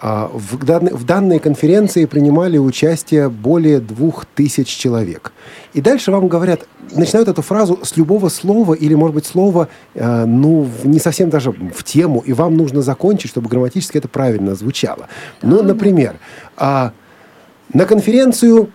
а, 0.05 0.29
в, 0.33 0.65
данной, 0.65 0.93
в 0.93 1.05
данной 1.05 1.39
конференции 1.39 2.07
принимали 2.07 2.59
участие 2.59 3.29
более 3.29 3.79
двух 3.79 4.27
тысяч 4.27 4.67
человек. 4.67 5.33
И 5.75 5.81
дальше 5.81 6.11
вам 6.11 6.27
говорят, 6.27 6.67
начинают 6.91 7.29
эту 7.29 7.43
фразу 7.43 7.79
с 7.85 7.97
любого 7.97 8.29
слова 8.29 8.75
или, 8.75 8.95
может 8.95 9.15
быть, 9.15 9.27
слова, 9.27 9.69
э, 9.95 10.25
ну, 10.25 10.69
не 10.83 10.99
совсем 10.99 11.31
даже 11.31 11.53
в 11.53 11.85
тему, 11.85 12.21
и 12.27 12.33
вам 12.33 12.57
нужно 12.57 12.83
закончить, 12.83 13.31
чтобы 13.31 13.49
грамматически 13.49 13.99
это 13.99 14.09
правильно 14.09 14.57
звучало. 14.57 15.07
Ну, 15.41 15.63
например, 15.63 16.17
э, 16.57 16.91
на 17.73 17.85
конференцию 17.87 18.71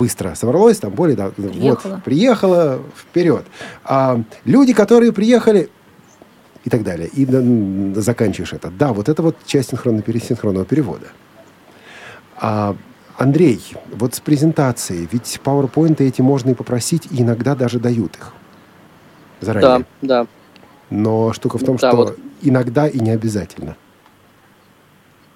быстро 0.00 0.34
собралось, 0.34 0.78
там 0.78 0.92
более, 0.92 1.16
да, 1.16 1.30
приехала. 1.30 1.94
вот, 1.94 2.04
приехала, 2.04 2.80
вперед. 2.96 3.44
А 3.84 4.22
люди, 4.46 4.72
которые 4.72 5.12
приехали, 5.12 5.68
и 6.64 6.70
так 6.70 6.82
далее. 6.82 7.08
И 7.08 7.24
да, 7.26 8.00
заканчиваешь 8.00 8.52
это. 8.52 8.70
Да, 8.70 8.92
вот 8.92 9.08
это 9.08 9.22
вот 9.22 9.36
часть 9.46 9.70
синхронного, 9.70 10.04
синхронного 10.20 10.64
перевода. 10.64 11.08
А, 12.36 12.76
Андрей, 13.16 13.60
вот 13.92 14.14
с 14.14 14.20
презентацией, 14.20 15.08
ведь 15.10 15.40
PowerPoint 15.44 15.96
эти 15.98 16.22
можно 16.22 16.50
и 16.50 16.54
попросить, 16.54 17.06
и 17.10 17.22
иногда 17.22 17.54
даже 17.54 17.78
дают 17.78 18.16
их 18.16 18.32
заранее. 19.40 19.86
Да, 20.02 20.22
да. 20.22 20.26
Но 20.90 21.32
штука 21.32 21.58
в 21.58 21.64
том, 21.64 21.76
да, 21.76 21.88
что 21.88 21.96
вот. 21.96 22.18
иногда 22.42 22.88
и 22.88 22.98
не 22.98 23.10
обязательно. 23.10 23.76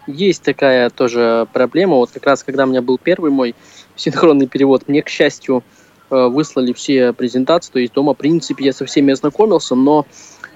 Есть 0.06 0.42
такая 0.42 0.90
тоже 0.90 1.46
проблема. 1.52 1.96
Вот 1.96 2.10
как 2.10 2.26
раз, 2.26 2.42
когда 2.42 2.64
у 2.64 2.66
меня 2.66 2.82
был 2.82 2.98
первый 2.98 3.30
мой 3.30 3.54
синхронный 3.96 4.46
перевод. 4.46 4.88
Мне, 4.88 5.02
к 5.02 5.08
счастью, 5.08 5.62
э, 6.10 6.26
выслали 6.28 6.72
все 6.72 7.12
презентации, 7.12 7.72
то 7.72 7.78
есть 7.78 7.92
дома, 7.92 8.14
в 8.14 8.16
принципе, 8.16 8.64
я 8.64 8.72
со 8.72 8.86
всеми 8.86 9.12
ознакомился, 9.12 9.74
но 9.74 10.06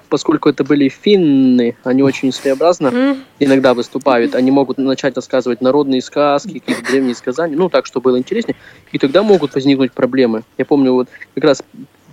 поскольку 0.08 0.48
это 0.48 0.64
были 0.64 0.88
финны, 0.88 1.76
они 1.84 2.02
очень 2.02 2.32
своеобразно 2.32 3.18
иногда 3.38 3.74
выступают, 3.74 4.34
они 4.34 4.50
могут 4.50 4.78
начать 4.78 5.16
рассказывать 5.16 5.60
народные 5.60 6.02
сказки, 6.02 6.58
какие-то 6.58 6.90
древние 6.90 7.14
сказания, 7.14 7.56
ну, 7.56 7.68
так, 7.68 7.86
чтобы 7.86 8.04
было 8.04 8.18
интереснее, 8.18 8.56
и 8.92 8.98
тогда 8.98 9.22
могут 9.22 9.54
возникнуть 9.54 9.92
проблемы. 9.92 10.44
Я 10.56 10.64
помню, 10.64 10.92
вот 10.92 11.08
как 11.34 11.44
раз 11.44 11.62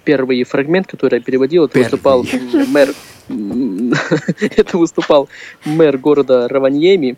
первый 0.04 0.44
фрагмент, 0.44 0.88
который 0.88 1.16
я 1.16 1.22
переводил, 1.22 1.66
это 1.66 1.80
выступал 1.80 2.26
мэр, 2.68 2.94
это 4.40 4.78
выступал 4.78 5.30
мэр 5.66 5.98
города 5.98 6.48
Раваньеми, 6.48 7.18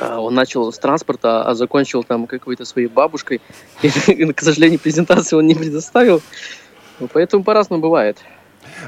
он 0.00 0.34
начал 0.34 0.72
с 0.72 0.78
транспорта, 0.78 1.42
а 1.42 1.54
закончил 1.54 2.04
там 2.04 2.26
какой-то 2.26 2.64
своей 2.64 2.88
бабушкой. 2.88 3.40
И, 3.82 3.88
к 4.32 4.40
сожалению, 4.40 4.80
презентацию 4.80 5.38
он 5.38 5.46
не 5.46 5.54
предоставил. 5.54 6.22
Ну, 7.00 7.08
поэтому 7.12 7.42
по-разному 7.44 7.82
бывает. 7.82 8.18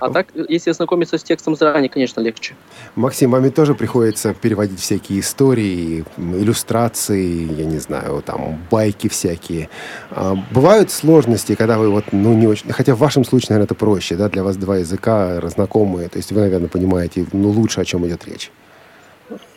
А 0.01 0.11
так, 0.11 0.29
если 0.49 0.73
знакомиться 0.73 1.19
с 1.19 1.23
текстом 1.23 1.57
заранее, 1.57 1.89
конечно, 1.89 2.21
легче. 2.21 2.55
Максим, 2.95 3.31
вам 3.31 3.51
тоже 3.51 3.75
приходится 3.75 4.35
переводить 4.35 4.81
всякие 4.81 5.21
истории, 5.21 6.05
иллюстрации, 6.17 7.53
я 7.55 7.65
не 7.65 7.79
знаю, 7.79 8.23
там, 8.25 8.59
байки 8.71 9.09
всякие. 9.09 9.69
А, 10.11 10.37
бывают 10.51 10.91
сложности, 10.91 11.55
когда 11.55 11.79
вы 11.79 11.91
вот, 11.91 12.07
ну, 12.13 12.35
не 12.35 12.47
очень... 12.47 12.71
Хотя 12.73 12.95
в 12.95 12.99
вашем 12.99 13.25
случае, 13.25 13.51
наверное, 13.51 13.67
это 13.67 13.75
проще, 13.75 14.17
да, 14.17 14.29
для 14.29 14.43
вас 14.43 14.57
два 14.57 14.79
языка 14.79 15.41
разнакомые, 15.41 16.09
то 16.09 16.19
есть 16.19 16.33
вы, 16.33 16.41
наверное, 16.41 16.69
понимаете, 16.69 17.27
ну, 17.33 17.51
лучше, 17.51 17.81
о 17.81 17.85
чем 17.85 18.07
идет 18.07 18.27
речь. 18.27 18.51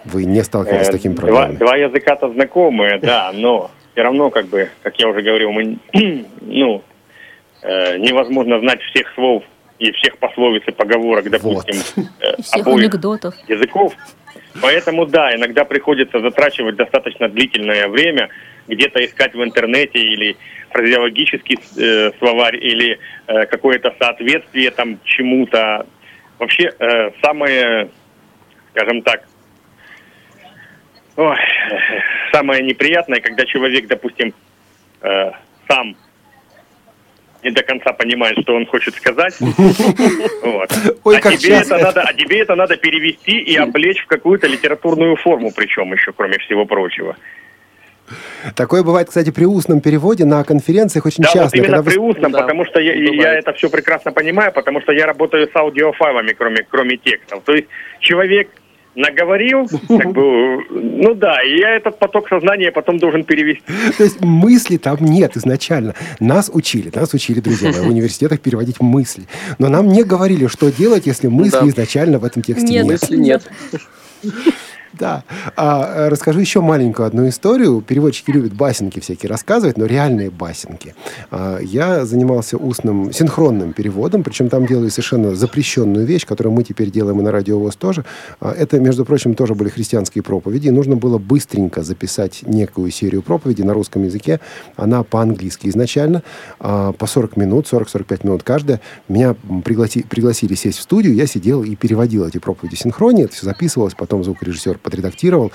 Вы 0.06 0.26
не 0.26 0.44
сталкивались 0.44 0.88
с 0.88 0.90
э, 0.90 0.94
такими 0.94 1.16
проблемами? 1.16 1.56
Два, 1.56 1.68
два 1.68 1.78
языка-то 1.78 2.32
знакомые, 2.32 3.00
да, 3.00 3.32
но 3.34 3.72
все 3.94 4.04
равно, 4.04 4.30
как 4.30 4.48
бы, 4.48 4.70
как 4.82 4.98
я 4.98 5.08
уже 5.08 5.22
говорил, 5.22 5.52
мы, 5.52 5.78
ну, 6.42 6.84
э, 7.62 7.98
невозможно 7.98 8.60
знать 8.60 8.82
всех 8.82 9.14
слов 9.14 9.44
и 9.78 9.92
всех 9.92 10.18
пословиц 10.18 10.64
и 10.68 10.72
поговорок, 10.72 11.30
допустим, 11.30 11.76
вот. 11.96 12.06
э, 12.22 12.42
всех 12.42 12.68
анекдотов. 12.68 13.36
языков. 13.48 13.94
Поэтому, 14.62 15.06
да, 15.06 15.36
иногда 15.36 15.64
приходится 15.64 16.20
затрачивать 16.20 16.76
достаточно 16.76 17.30
длительное 17.30 17.88
время, 17.88 18.30
где-то 18.68 19.04
искать 19.04 19.34
в 19.34 19.44
интернете 19.44 20.00
или 20.00 20.38
фразеологический 20.72 21.60
э, 21.78 22.12
словарь, 22.20 22.58
или 22.58 23.00
э, 23.28 23.46
какое-то 23.46 23.94
соответствие 24.00 24.72
там 24.72 25.00
чему-то. 25.04 25.86
Вообще, 26.40 26.72
э, 26.80 27.12
самое, 27.22 27.90
скажем 28.74 29.02
так, 29.02 29.28
Ой, 31.20 31.38
самое 32.32 32.64
неприятное, 32.64 33.20
когда 33.20 33.46
человек, 33.46 33.88
допустим, 33.88 34.34
э, 35.02 35.32
сам 35.68 35.98
не 37.44 37.52
до 37.52 37.62
конца 37.62 37.92
понимает, 37.92 38.38
что 38.42 38.56
он 38.56 38.66
хочет 38.66 38.96
сказать. 38.96 39.38
Вот. 40.42 40.72
Ой, 41.04 41.18
а, 41.18 41.22
тебе 41.22 41.56
это 41.56 41.78
надо, 41.78 42.02
а 42.02 42.14
тебе 42.14 42.40
это 42.40 42.56
надо 42.56 42.78
перевести 42.78 43.38
и 43.38 43.58
облечь 43.58 44.02
в 44.02 44.08
какую-то 44.08 44.48
литературную 44.48 45.18
форму, 45.18 45.52
причем 45.54 45.92
еще, 45.92 46.14
кроме 46.14 46.38
всего 46.38 46.66
прочего. 46.66 47.18
Такое 48.56 48.84
бывает, 48.84 49.10
кстати, 49.10 49.32
при 49.32 49.44
устном 49.44 49.82
переводе 49.82 50.24
на 50.24 50.44
конференциях 50.46 51.06
очень 51.06 51.24
да, 51.24 51.32
часто. 51.34 51.58
Вот 51.58 51.66
именно 51.68 51.84
при 51.84 51.98
устном, 51.98 52.32
да, 52.32 52.42
потому 52.42 52.66
что 52.66 52.80
я, 52.80 52.94
я 52.94 53.34
это 53.34 53.52
все 53.54 53.70
прекрасно 53.70 54.14
понимаю, 54.14 54.54
потому 54.54 54.82
что 54.82 54.94
я 54.94 55.06
работаю 55.06 55.50
с 55.52 55.56
аудиофайлами, 55.56 56.32
кроме, 56.32 56.64
кроме 56.64 56.96
текстов. 56.96 57.44
То 57.44 57.54
есть 57.54 57.68
человек 58.00 58.50
наговорил, 59.00 59.68
как 59.88 60.12
бы, 60.12 60.64
ну 60.70 61.14
да, 61.16 61.42
и 61.42 61.58
я 61.60 61.76
этот 61.76 61.98
поток 61.98 62.28
сознания 62.28 62.72
потом 62.72 63.00
должен 63.00 63.24
перевести. 63.24 63.64
То 63.98 64.04
есть 64.04 64.22
мысли 64.22 64.78
там 64.78 64.98
нет 65.00 65.38
изначально. 65.38 65.96
Нас 66.20 66.52
учили, 66.54 66.92
нас 66.94 67.14
учили, 67.14 67.40
друзья 67.40 67.72
мои, 67.72 67.80
в 67.80 67.90
университетах 67.90 68.42
переводить 68.42 68.82
мысли. 68.82 69.24
Но 69.58 69.70
нам 69.70 69.88
не 69.88 70.04
говорили, 70.04 70.48
что 70.48 70.70
делать, 70.70 71.08
если 71.08 71.28
мысли 71.28 71.60
да. 71.62 71.70
изначально 71.70 72.20
в 72.20 72.26
этом 72.26 72.44
тексте 72.44 72.68
нет. 72.68 72.86
Мысли 72.86 73.16
нет. 73.16 73.50
Да. 75.00 75.24
А, 75.56 76.08
э, 76.08 76.10
расскажу 76.10 76.42
еще 76.42 76.60
маленькую 76.60 77.08
одну 77.08 77.28
историю. 77.30 77.82
Переводчики 77.82 78.32
любят 78.32 78.54
басенки 78.54 79.00
всякие 79.00 79.30
рассказывать, 79.30 79.78
но 79.78 79.86
реальные 79.86 80.30
басенки. 80.30 80.94
А, 81.32 81.60
я 81.60 82.06
занимался 82.06 82.58
устным, 82.58 83.14
синхронным 83.14 83.72
переводом, 83.72 84.24
причем 84.24 84.50
там 84.50 84.66
делали 84.66 84.90
совершенно 84.90 85.36
запрещенную 85.36 86.06
вещь, 86.06 86.26
которую 86.26 86.54
мы 86.54 86.66
теперь 86.66 86.92
делаем 86.92 87.20
и 87.22 87.24
на 87.24 87.32
радиовоз 87.32 87.78
тоже. 87.78 88.04
А, 88.42 88.52
это, 88.52 88.78
между 88.82 89.06
прочим, 89.06 89.36
тоже 89.36 89.56
были 89.56 89.70
христианские 89.70 90.22
проповеди. 90.22 90.68
И 90.68 90.72
нужно 90.72 90.98
было 90.98 91.18
быстренько 91.18 91.82
записать 91.82 92.42
некую 92.46 92.92
серию 92.92 93.22
проповедей 93.22 93.64
на 93.64 93.74
русском 93.74 94.04
языке. 94.04 94.42
Она 94.76 95.04
по-английски 95.04 95.70
изначально, 95.70 96.24
а, 96.60 96.92
по 96.92 97.08
40 97.08 97.38
минут, 97.38 97.68
40-45 97.72 98.26
минут 98.26 98.44
каждая. 98.44 98.82
Меня 99.08 99.34
пригласи, 99.64 100.04
пригласили 100.04 100.56
сесть 100.56 100.80
в 100.80 100.82
студию, 100.82 101.16
я 101.16 101.26
сидел 101.26 101.64
и 101.64 101.78
переводил 101.78 102.28
эти 102.28 102.38
проповеди 102.38 102.76
в 102.76 102.80
синхроне. 102.80 103.24
Это 103.24 103.34
все 103.34 103.46
записывалось, 103.46 103.94
потом 103.94 104.26
звукорежиссер 104.26 104.78
подредактировал. 104.90 105.52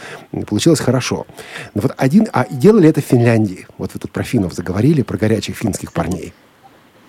Получилось 0.47 0.81
хорошо. 0.81 1.27
Но 1.75 1.83
вот 1.83 1.95
один... 1.97 2.29
А 2.33 2.47
делали 2.51 2.89
это 2.89 3.01
в 3.01 3.05
Финляндии. 3.05 3.67
Вот 3.79 3.93
вы 3.95 4.01
тут 4.01 4.13
про 4.13 4.23
финнов 4.23 4.55
заговорили, 4.55 5.03
про 5.03 5.19
горячих 5.19 5.57
финских 5.57 5.93
парней. 5.93 6.33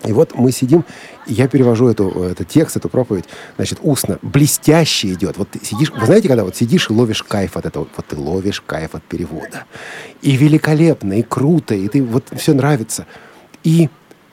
И 0.04 0.12
вот 0.12 0.34
мы 0.34 0.52
сидим, 0.52 0.84
и 1.26 1.32
я 1.32 1.48
перевожу 1.48 1.88
эту, 1.88 2.08
этот 2.22 2.48
текст, 2.48 2.76
эту 2.76 2.88
проповедь, 2.88 3.24
значит, 3.56 3.78
устно, 3.82 4.18
блестяще 4.22 5.12
идет. 5.12 5.36
Вот 5.38 5.50
ты 5.50 5.64
сидишь, 5.64 5.90
вы 5.90 6.04
знаете, 6.06 6.28
когда 6.28 6.44
вот 6.44 6.54
сидишь 6.54 6.90
и 6.90 6.92
ловишь 6.92 7.22
кайф 7.22 7.56
от 7.56 7.66
этого, 7.66 7.88
вот 7.96 8.06
ты 8.06 8.16
ловишь 8.16 8.60
кайф 8.60 8.94
от 8.94 9.02
перевода. 9.02 9.64
И 10.22 10.36
великолепно, 10.36 11.14
и 11.14 11.22
круто, 11.22 11.74
и 11.74 11.88
ты, 11.88 12.02
вот 12.02 12.24
все 12.36 12.52
нравится. 12.52 13.06
И 13.64 13.88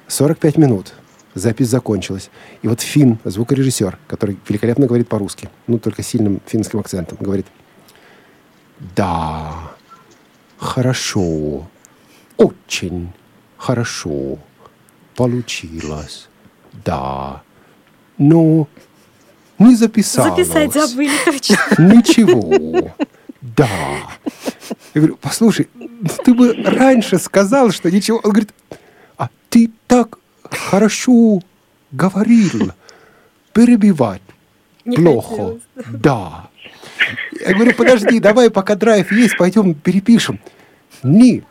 45 0.07 0.57
минут 0.57 0.93
запись 1.33 1.69
закончилась. 1.69 2.29
И 2.61 2.67
вот 2.67 2.81
Фин, 2.81 3.19
звукорежиссер, 3.23 3.97
который 4.07 4.37
великолепно 4.47 4.85
говорит 4.85 5.07
по-русски, 5.07 5.49
ну, 5.67 5.79
только 5.79 6.03
сильным 6.03 6.41
финским 6.45 6.79
акцентом, 6.79 7.17
говорит, 7.19 7.47
да, 8.95 9.71
хорошо, 10.57 11.67
очень 12.37 13.09
хорошо 13.57 14.39
получилось, 15.15 16.27
да. 16.85 17.41
Но 18.17 18.67
не 19.59 19.75
записалось. 19.75 20.47
Записать 20.47 20.73
забыли 20.73 21.11
точно. 21.25 21.57
Ничего. 21.77 22.93
Да. 23.41 23.69
Я 24.93 25.01
говорю, 25.01 25.17
послушай, 25.21 25.69
ты 26.23 26.33
бы 26.33 26.53
раньше 26.53 27.17
сказал, 27.19 27.71
что 27.71 27.91
ничего. 27.91 28.19
Он 28.23 28.31
говорит, 28.31 28.53
а 29.17 29.29
ты 29.49 29.71
так 29.87 30.17
хорошо 30.43 31.41
говорил. 31.91 32.71
Перебивать 33.53 34.21
Не 34.85 34.95
плохо. 34.97 35.29
хотелось. 35.29 35.61
Да. 35.91 36.49
Я 37.39 37.53
говорю, 37.53 37.73
подожди, 37.75 38.19
давай, 38.19 38.49
пока 38.49 38.75
драйв 38.75 39.11
есть, 39.11 39.37
пойдем 39.37 39.73
перепишем. 39.73 40.39
Нет, 41.01 41.45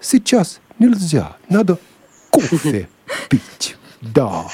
сейчас 0.00 0.60
нельзя. 0.78 1.36
Надо 1.48 1.78
кофе 2.30 2.88
пить. 3.28 3.76
Да. 4.00 4.44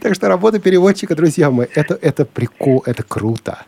Так 0.00 0.14
что 0.14 0.28
работа 0.28 0.60
переводчика, 0.60 1.14
друзья 1.14 1.50
мои, 1.50 1.66
это, 1.74 1.98
это 2.00 2.24
прикол, 2.24 2.82
это 2.86 3.02
круто. 3.02 3.64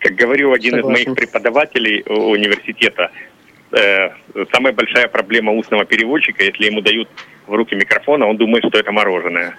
Как 0.00 0.14
говорил 0.14 0.52
один 0.52 0.76
Согласен. 0.76 1.02
из 1.02 1.06
моих 1.06 1.16
преподавателей 1.16 2.02
университета, 2.06 3.10
э, 3.72 4.10
самая 4.52 4.72
большая 4.72 5.08
проблема 5.08 5.52
устного 5.52 5.84
переводчика, 5.84 6.42
если 6.44 6.66
ему 6.66 6.80
дают 6.80 7.08
в 7.46 7.54
руки 7.54 7.74
микрофона, 7.74 8.26
он 8.26 8.36
думает, 8.36 8.64
что 8.66 8.78
это 8.78 8.92
мороженое. 8.92 9.56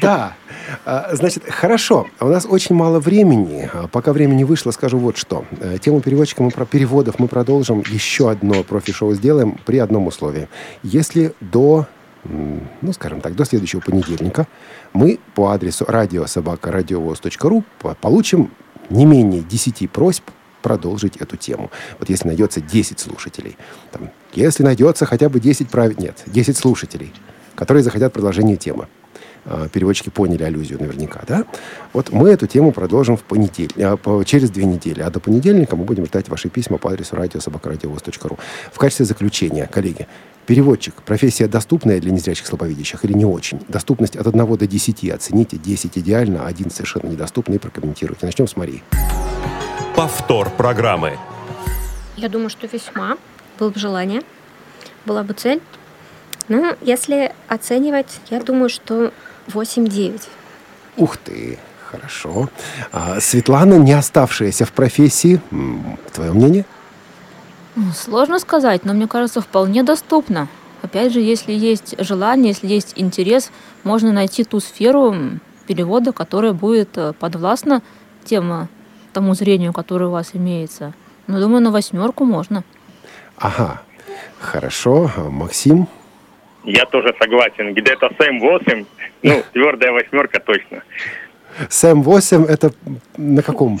Да. 0.00 0.34
А, 0.84 1.10
Значит, 1.12 1.44
хорошо. 1.48 2.06
У 2.20 2.26
нас 2.26 2.46
очень 2.48 2.74
мало 2.74 3.00
времени. 3.00 3.68
А, 3.72 3.88
Пока 3.88 4.12
времени 4.12 4.44
вышло, 4.44 4.70
скажу 4.70 4.98
вот 4.98 5.16
что. 5.16 5.44
Э, 5.60 5.78
Тему 5.80 6.00
переводчика 6.00 6.42
мы 6.42 6.50
про 6.50 6.64
переводов 6.64 7.18
мы 7.18 7.28
продолжим. 7.28 7.82
Еще 7.90 8.30
одно 8.30 8.62
профи-шоу 8.62 9.14
сделаем 9.14 9.58
при 9.64 9.78
одном 9.78 10.06
условии. 10.06 10.48
Если 10.82 11.34
до, 11.40 11.86
ну, 12.24 12.92
скажем 12.92 13.20
так, 13.20 13.34
до 13.34 13.44
следующего 13.44 13.80
понедельника 13.80 14.46
мы 14.92 15.18
по 15.34 15.50
адресу 15.50 15.84
радиособакарадиовоз.ру 15.88 17.64
по- 17.80 17.94
получим 17.94 18.50
не 18.90 19.04
менее 19.06 19.42
10 19.42 19.90
просьб 19.90 20.24
продолжить 20.62 21.16
эту 21.16 21.36
тему. 21.36 21.70
Вот 21.98 22.08
если 22.08 22.28
найдется 22.28 22.60
10 22.60 23.00
слушателей, 23.00 23.56
там, 23.90 24.10
если 24.32 24.62
найдется 24.62 25.06
хотя 25.06 25.28
бы 25.28 25.40
10 25.40 25.68
прав... 25.68 25.98
Нет, 25.98 26.22
10 26.26 26.56
слушателей, 26.56 27.12
которые 27.56 27.82
захотят 27.82 28.12
продолжение 28.12 28.56
темы. 28.56 28.86
А, 29.44 29.68
Переводчики 29.68 30.10
поняли 30.10 30.44
аллюзию 30.44 30.80
наверняка, 30.80 31.22
да? 31.26 31.44
Вот 31.92 32.12
мы 32.12 32.30
эту 32.30 32.46
тему 32.46 32.72
продолжим 32.72 33.16
в 33.16 33.22
понедельник, 33.22 33.74
а, 33.76 34.24
через 34.24 34.50
две 34.50 34.64
недели. 34.64 35.00
А 35.02 35.10
до 35.10 35.20
понедельника 35.20 35.76
мы 35.76 35.84
будем 35.84 36.06
ждать 36.06 36.28
ваши 36.28 36.48
письма 36.48 36.78
по 36.78 36.92
адресу 36.92 37.16
радиособакарадиовоз.ру. 37.16 38.38
В 38.72 38.78
качестве 38.78 39.04
заключения, 39.04 39.66
коллеги, 39.66 40.06
переводчик, 40.46 40.94
профессия 41.02 41.48
доступная 41.48 42.00
для 42.00 42.12
незрячих 42.12 42.46
слабовидящих 42.46 43.04
или 43.04 43.12
не 43.12 43.24
очень? 43.24 43.60
Доступность 43.68 44.16
от 44.16 44.26
1 44.26 44.56
до 44.56 44.66
10 44.66 45.10
оцените. 45.10 45.56
10 45.56 45.98
идеально, 45.98 46.46
1 46.46 46.70
совершенно 46.70 47.08
недоступный. 47.08 47.58
Прокомментируйте. 47.58 48.26
Начнем 48.26 48.46
с 48.46 48.56
Марии. 48.56 48.82
Повтор 49.96 50.50
программы. 50.50 51.18
Я 52.16 52.28
думаю, 52.28 52.50
что 52.50 52.66
весьма. 52.66 53.16
Было 53.58 53.70
бы 53.70 53.78
желание, 53.78 54.22
была 55.04 55.22
бы 55.22 55.34
цель. 55.34 55.60
Ну, 56.48 56.74
если 56.80 57.32
оценивать, 57.48 58.20
я 58.30 58.40
думаю, 58.40 58.68
что 58.68 59.12
8-9. 59.48 60.22
Ух 60.96 61.16
ты, 61.16 61.58
хорошо. 61.90 62.48
А, 62.92 63.20
Светлана, 63.20 63.74
не 63.74 63.92
оставшаяся 63.92 64.64
в 64.64 64.72
профессии, 64.72 65.40
твое 66.12 66.32
мнение? 66.32 66.64
Ну, 67.74 67.90
Сложно 67.92 68.38
сказать, 68.38 68.84
но 68.84 68.92
мне 68.92 69.06
кажется, 69.06 69.40
вполне 69.40 69.82
доступно. 69.82 70.48
Опять 70.82 71.12
же, 71.12 71.20
если 71.20 71.52
есть 71.52 71.94
желание, 71.98 72.48
если 72.48 72.66
есть 72.66 72.92
интерес, 72.96 73.50
можно 73.84 74.12
найти 74.12 74.44
ту 74.44 74.60
сферу 74.60 75.14
перевода, 75.66 76.12
которая 76.12 76.52
будет 76.52 76.98
э, 76.98 77.12
подвластна 77.12 77.82
тем, 78.24 78.52
э, 78.52 78.66
тому 79.12 79.34
зрению, 79.34 79.72
которое 79.72 80.06
у 80.06 80.10
вас 80.10 80.30
имеется. 80.32 80.92
Но 81.28 81.40
думаю, 81.40 81.62
на 81.62 81.70
восьмерку 81.70 82.24
можно. 82.24 82.64
Ага, 83.36 83.80
хорошо. 84.40 85.10
Максим? 85.30 85.88
Я 86.64 86.86
тоже 86.86 87.14
согласен. 87.18 87.74
Где-то 87.74 88.06
7-8, 88.18 88.86
ну, 89.22 89.42
твердая 89.52 89.92
восьмерка 89.92 90.40
точно. 90.40 90.82
Сэм 91.68 92.02
8 92.02 92.46
это 92.46 92.72
на 93.16 93.42
каком? 93.42 93.78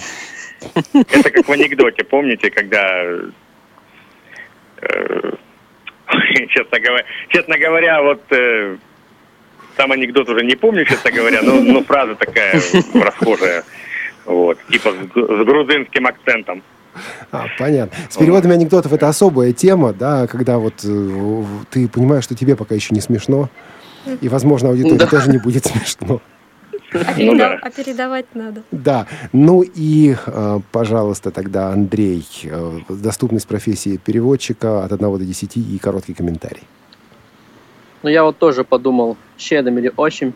Это 0.74 1.30
как 1.30 1.48
в 1.48 1.52
анекдоте, 1.52 2.04
помните, 2.04 2.50
когда... 2.50 3.02
э, 4.80 5.32
честно, 6.48 6.80
говоря, 6.80 7.04
честно 7.28 7.58
говоря, 7.58 8.02
вот 8.02 8.22
э, 8.30 8.76
сам 9.76 9.92
анекдот 9.92 10.28
уже 10.28 10.44
не 10.44 10.56
помню, 10.56 10.84
честно 10.84 11.10
говоря, 11.10 11.42
но, 11.42 11.60
но 11.60 11.82
фраза 11.82 12.14
такая 12.14 12.60
расхожая. 12.94 13.64
Вот, 14.24 14.58
типа 14.70 14.90
с, 14.90 15.14
с 15.14 15.44
грузинским 15.44 16.06
акцентом. 16.06 16.62
А, 17.30 17.46
понятно. 17.58 17.96
С 18.10 18.16
переводами 18.16 18.54
анекдотов 18.54 18.92
это 18.92 19.08
особая 19.08 19.52
тема, 19.52 19.92
да, 19.92 20.26
когда 20.26 20.58
вот 20.58 20.84
э, 20.84 21.44
ты 21.70 21.88
понимаешь, 21.88 22.24
что 22.24 22.34
тебе 22.34 22.54
пока 22.56 22.74
еще 22.74 22.94
не 22.94 23.00
смешно, 23.00 23.48
и, 24.20 24.28
возможно, 24.28 24.68
аудитории 24.70 24.98
Да. 24.98 25.06
тоже 25.06 25.30
не 25.30 25.38
будет 25.38 25.64
смешно. 25.66 26.20
А, 26.94 27.14
Ну 27.16 27.34
да. 27.36 27.58
а 27.62 27.70
передавать 27.70 28.26
надо. 28.34 28.62
Да. 28.70 29.06
Ну 29.32 29.62
и, 29.62 30.14
э, 30.26 30.60
пожалуйста, 30.72 31.30
тогда, 31.30 31.70
Андрей, 31.72 32.26
э, 32.44 32.78
доступность 32.90 33.46
профессии 33.48 33.96
переводчика 33.96 34.84
от 34.84 34.92
1 34.92 35.18
до 35.18 35.24
10 35.24 35.56
и 35.56 35.78
короткий 35.78 36.12
комментарий. 36.12 36.64
Ну, 38.02 38.10
я 38.10 38.24
вот 38.24 38.36
тоже 38.36 38.64
подумал, 38.64 39.16
7 39.38 39.78
или 39.78 39.90
8, 39.96 40.32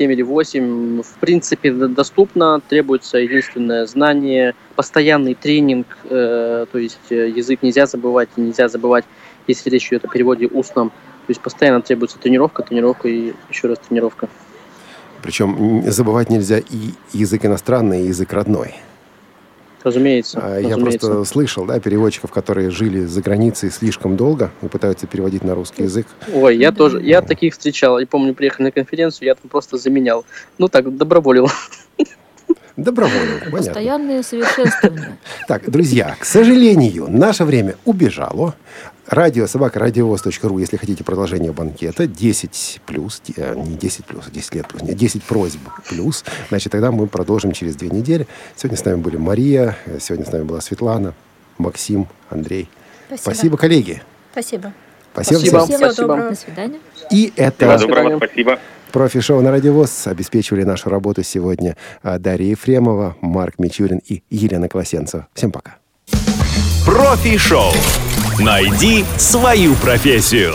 7 0.00 0.10
или 0.12 0.22
8. 0.22 1.02
В 1.02 1.18
принципе, 1.20 1.72
доступно, 1.72 2.62
требуется 2.66 3.18
единственное 3.18 3.84
знание, 3.84 4.54
постоянный 4.74 5.34
тренинг, 5.34 5.86
э, 6.04 6.64
то 6.72 6.78
есть 6.78 7.10
э, 7.10 7.28
язык 7.28 7.62
нельзя 7.62 7.84
забывать, 7.84 8.30
нельзя 8.36 8.68
забывать, 8.68 9.04
если 9.46 9.68
речь 9.68 9.88
идет 9.88 10.06
о 10.06 10.08
переводе 10.08 10.46
устном. 10.46 10.88
То 10.88 11.30
есть 11.30 11.42
постоянно 11.42 11.82
требуется 11.82 12.18
тренировка, 12.18 12.62
тренировка 12.62 13.08
и 13.08 13.34
еще 13.50 13.68
раз 13.68 13.78
тренировка. 13.78 14.30
Причем 15.22 15.82
забывать 15.86 16.30
нельзя 16.30 16.60
и 16.60 16.94
язык 17.12 17.44
иностранный, 17.44 18.04
и 18.04 18.06
язык 18.06 18.32
родной. 18.32 18.76
Разумеется. 19.82 20.38
А, 20.42 20.58
Я 20.58 20.70
разумеется. 20.70 21.06
просто 21.06 21.24
слышал, 21.32 21.64
да, 21.64 21.80
переводчиков, 21.80 22.30
которые 22.30 22.70
жили 22.70 23.04
за 23.04 23.22
границей 23.22 23.70
слишком 23.70 24.16
долго 24.16 24.50
и 24.62 24.68
пытаются 24.68 25.06
переводить 25.06 25.42
на 25.42 25.54
русский 25.54 25.84
язык. 25.84 26.06
Ой, 26.32 26.56
я 26.56 26.70
тоже, 26.72 27.00
я 27.02 27.22
таких 27.22 27.54
встречал. 27.54 27.98
Я 27.98 28.06
помню, 28.06 28.34
приехали 28.34 28.64
на 28.66 28.72
конференцию, 28.72 29.26
я 29.26 29.34
там 29.34 29.48
просто 29.48 29.78
заменял. 29.78 30.24
Ну 30.58 30.68
так, 30.68 30.94
доброволил. 30.96 31.48
Добровольно, 32.76 33.40
понятно. 33.40 33.58
Постоянные 33.58 34.22
совершенствования. 34.22 35.18
Так, 35.48 35.68
друзья, 35.70 36.16
к 36.18 36.24
сожалению, 36.24 37.08
наше 37.10 37.44
время 37.44 37.76
убежало. 37.84 38.54
Радио 39.10 39.48
собака 39.48 39.80
радиовоз.ру, 39.80 40.58
если 40.60 40.76
хотите 40.76 41.02
продолжение 41.02 41.50
банкета, 41.50 42.06
10 42.06 42.80
плюс, 42.86 43.20
э, 43.36 43.54
не 43.56 43.74
10 43.74 44.04
плюс, 44.04 44.24
а 44.28 44.30
10 44.30 44.54
лет 44.54 44.68
плюс, 44.68 44.82
не 44.82 44.94
10 44.94 45.24
просьб 45.24 45.58
плюс. 45.88 46.24
Значит, 46.48 46.70
тогда 46.70 46.92
мы 46.92 47.08
продолжим 47.08 47.50
через 47.50 47.74
две 47.74 47.88
недели. 47.88 48.28
Сегодня 48.54 48.78
с 48.78 48.84
нами 48.84 49.00
были 49.00 49.16
Мария, 49.16 49.76
э, 49.86 49.98
сегодня 49.98 50.26
с 50.26 50.30
нами 50.30 50.44
была 50.44 50.60
Светлана, 50.60 51.14
Максим, 51.58 52.06
Андрей. 52.28 52.68
Спасибо. 53.08 53.34
Спасибо, 53.34 53.56
коллеги. 53.56 54.02
Спасибо. 54.30 54.72
Спасибо. 55.12 55.38
Спасибо. 55.38 55.58
всем. 55.58 55.64
Всего 55.64 55.78
Спасибо. 55.78 56.06
доброго. 56.06 56.30
До 56.30 56.36
свидания. 56.36 56.78
И 57.10 57.32
это 57.34 57.76
Всего 57.76 57.88
До 57.88 57.96
доброго, 57.96 58.16
спасибо. 58.18 58.58
профи-шоу 58.92 59.40
на 59.40 59.50
Радиовоз 59.50 60.06
обеспечивали 60.06 60.62
нашу 60.62 60.88
работу 60.88 61.24
сегодня 61.24 61.76
а, 62.04 62.20
Дарья 62.20 62.50
Ефремова, 62.50 63.16
Марк 63.22 63.58
Мичурин 63.58 64.00
и 64.06 64.22
Елена 64.30 64.68
Колосенцева. 64.68 65.26
Всем 65.34 65.50
пока. 65.50 65.78
Профи-шоу. 66.86 67.72
Найди 68.40 69.04
свою 69.18 69.74
профессию. 69.74 70.54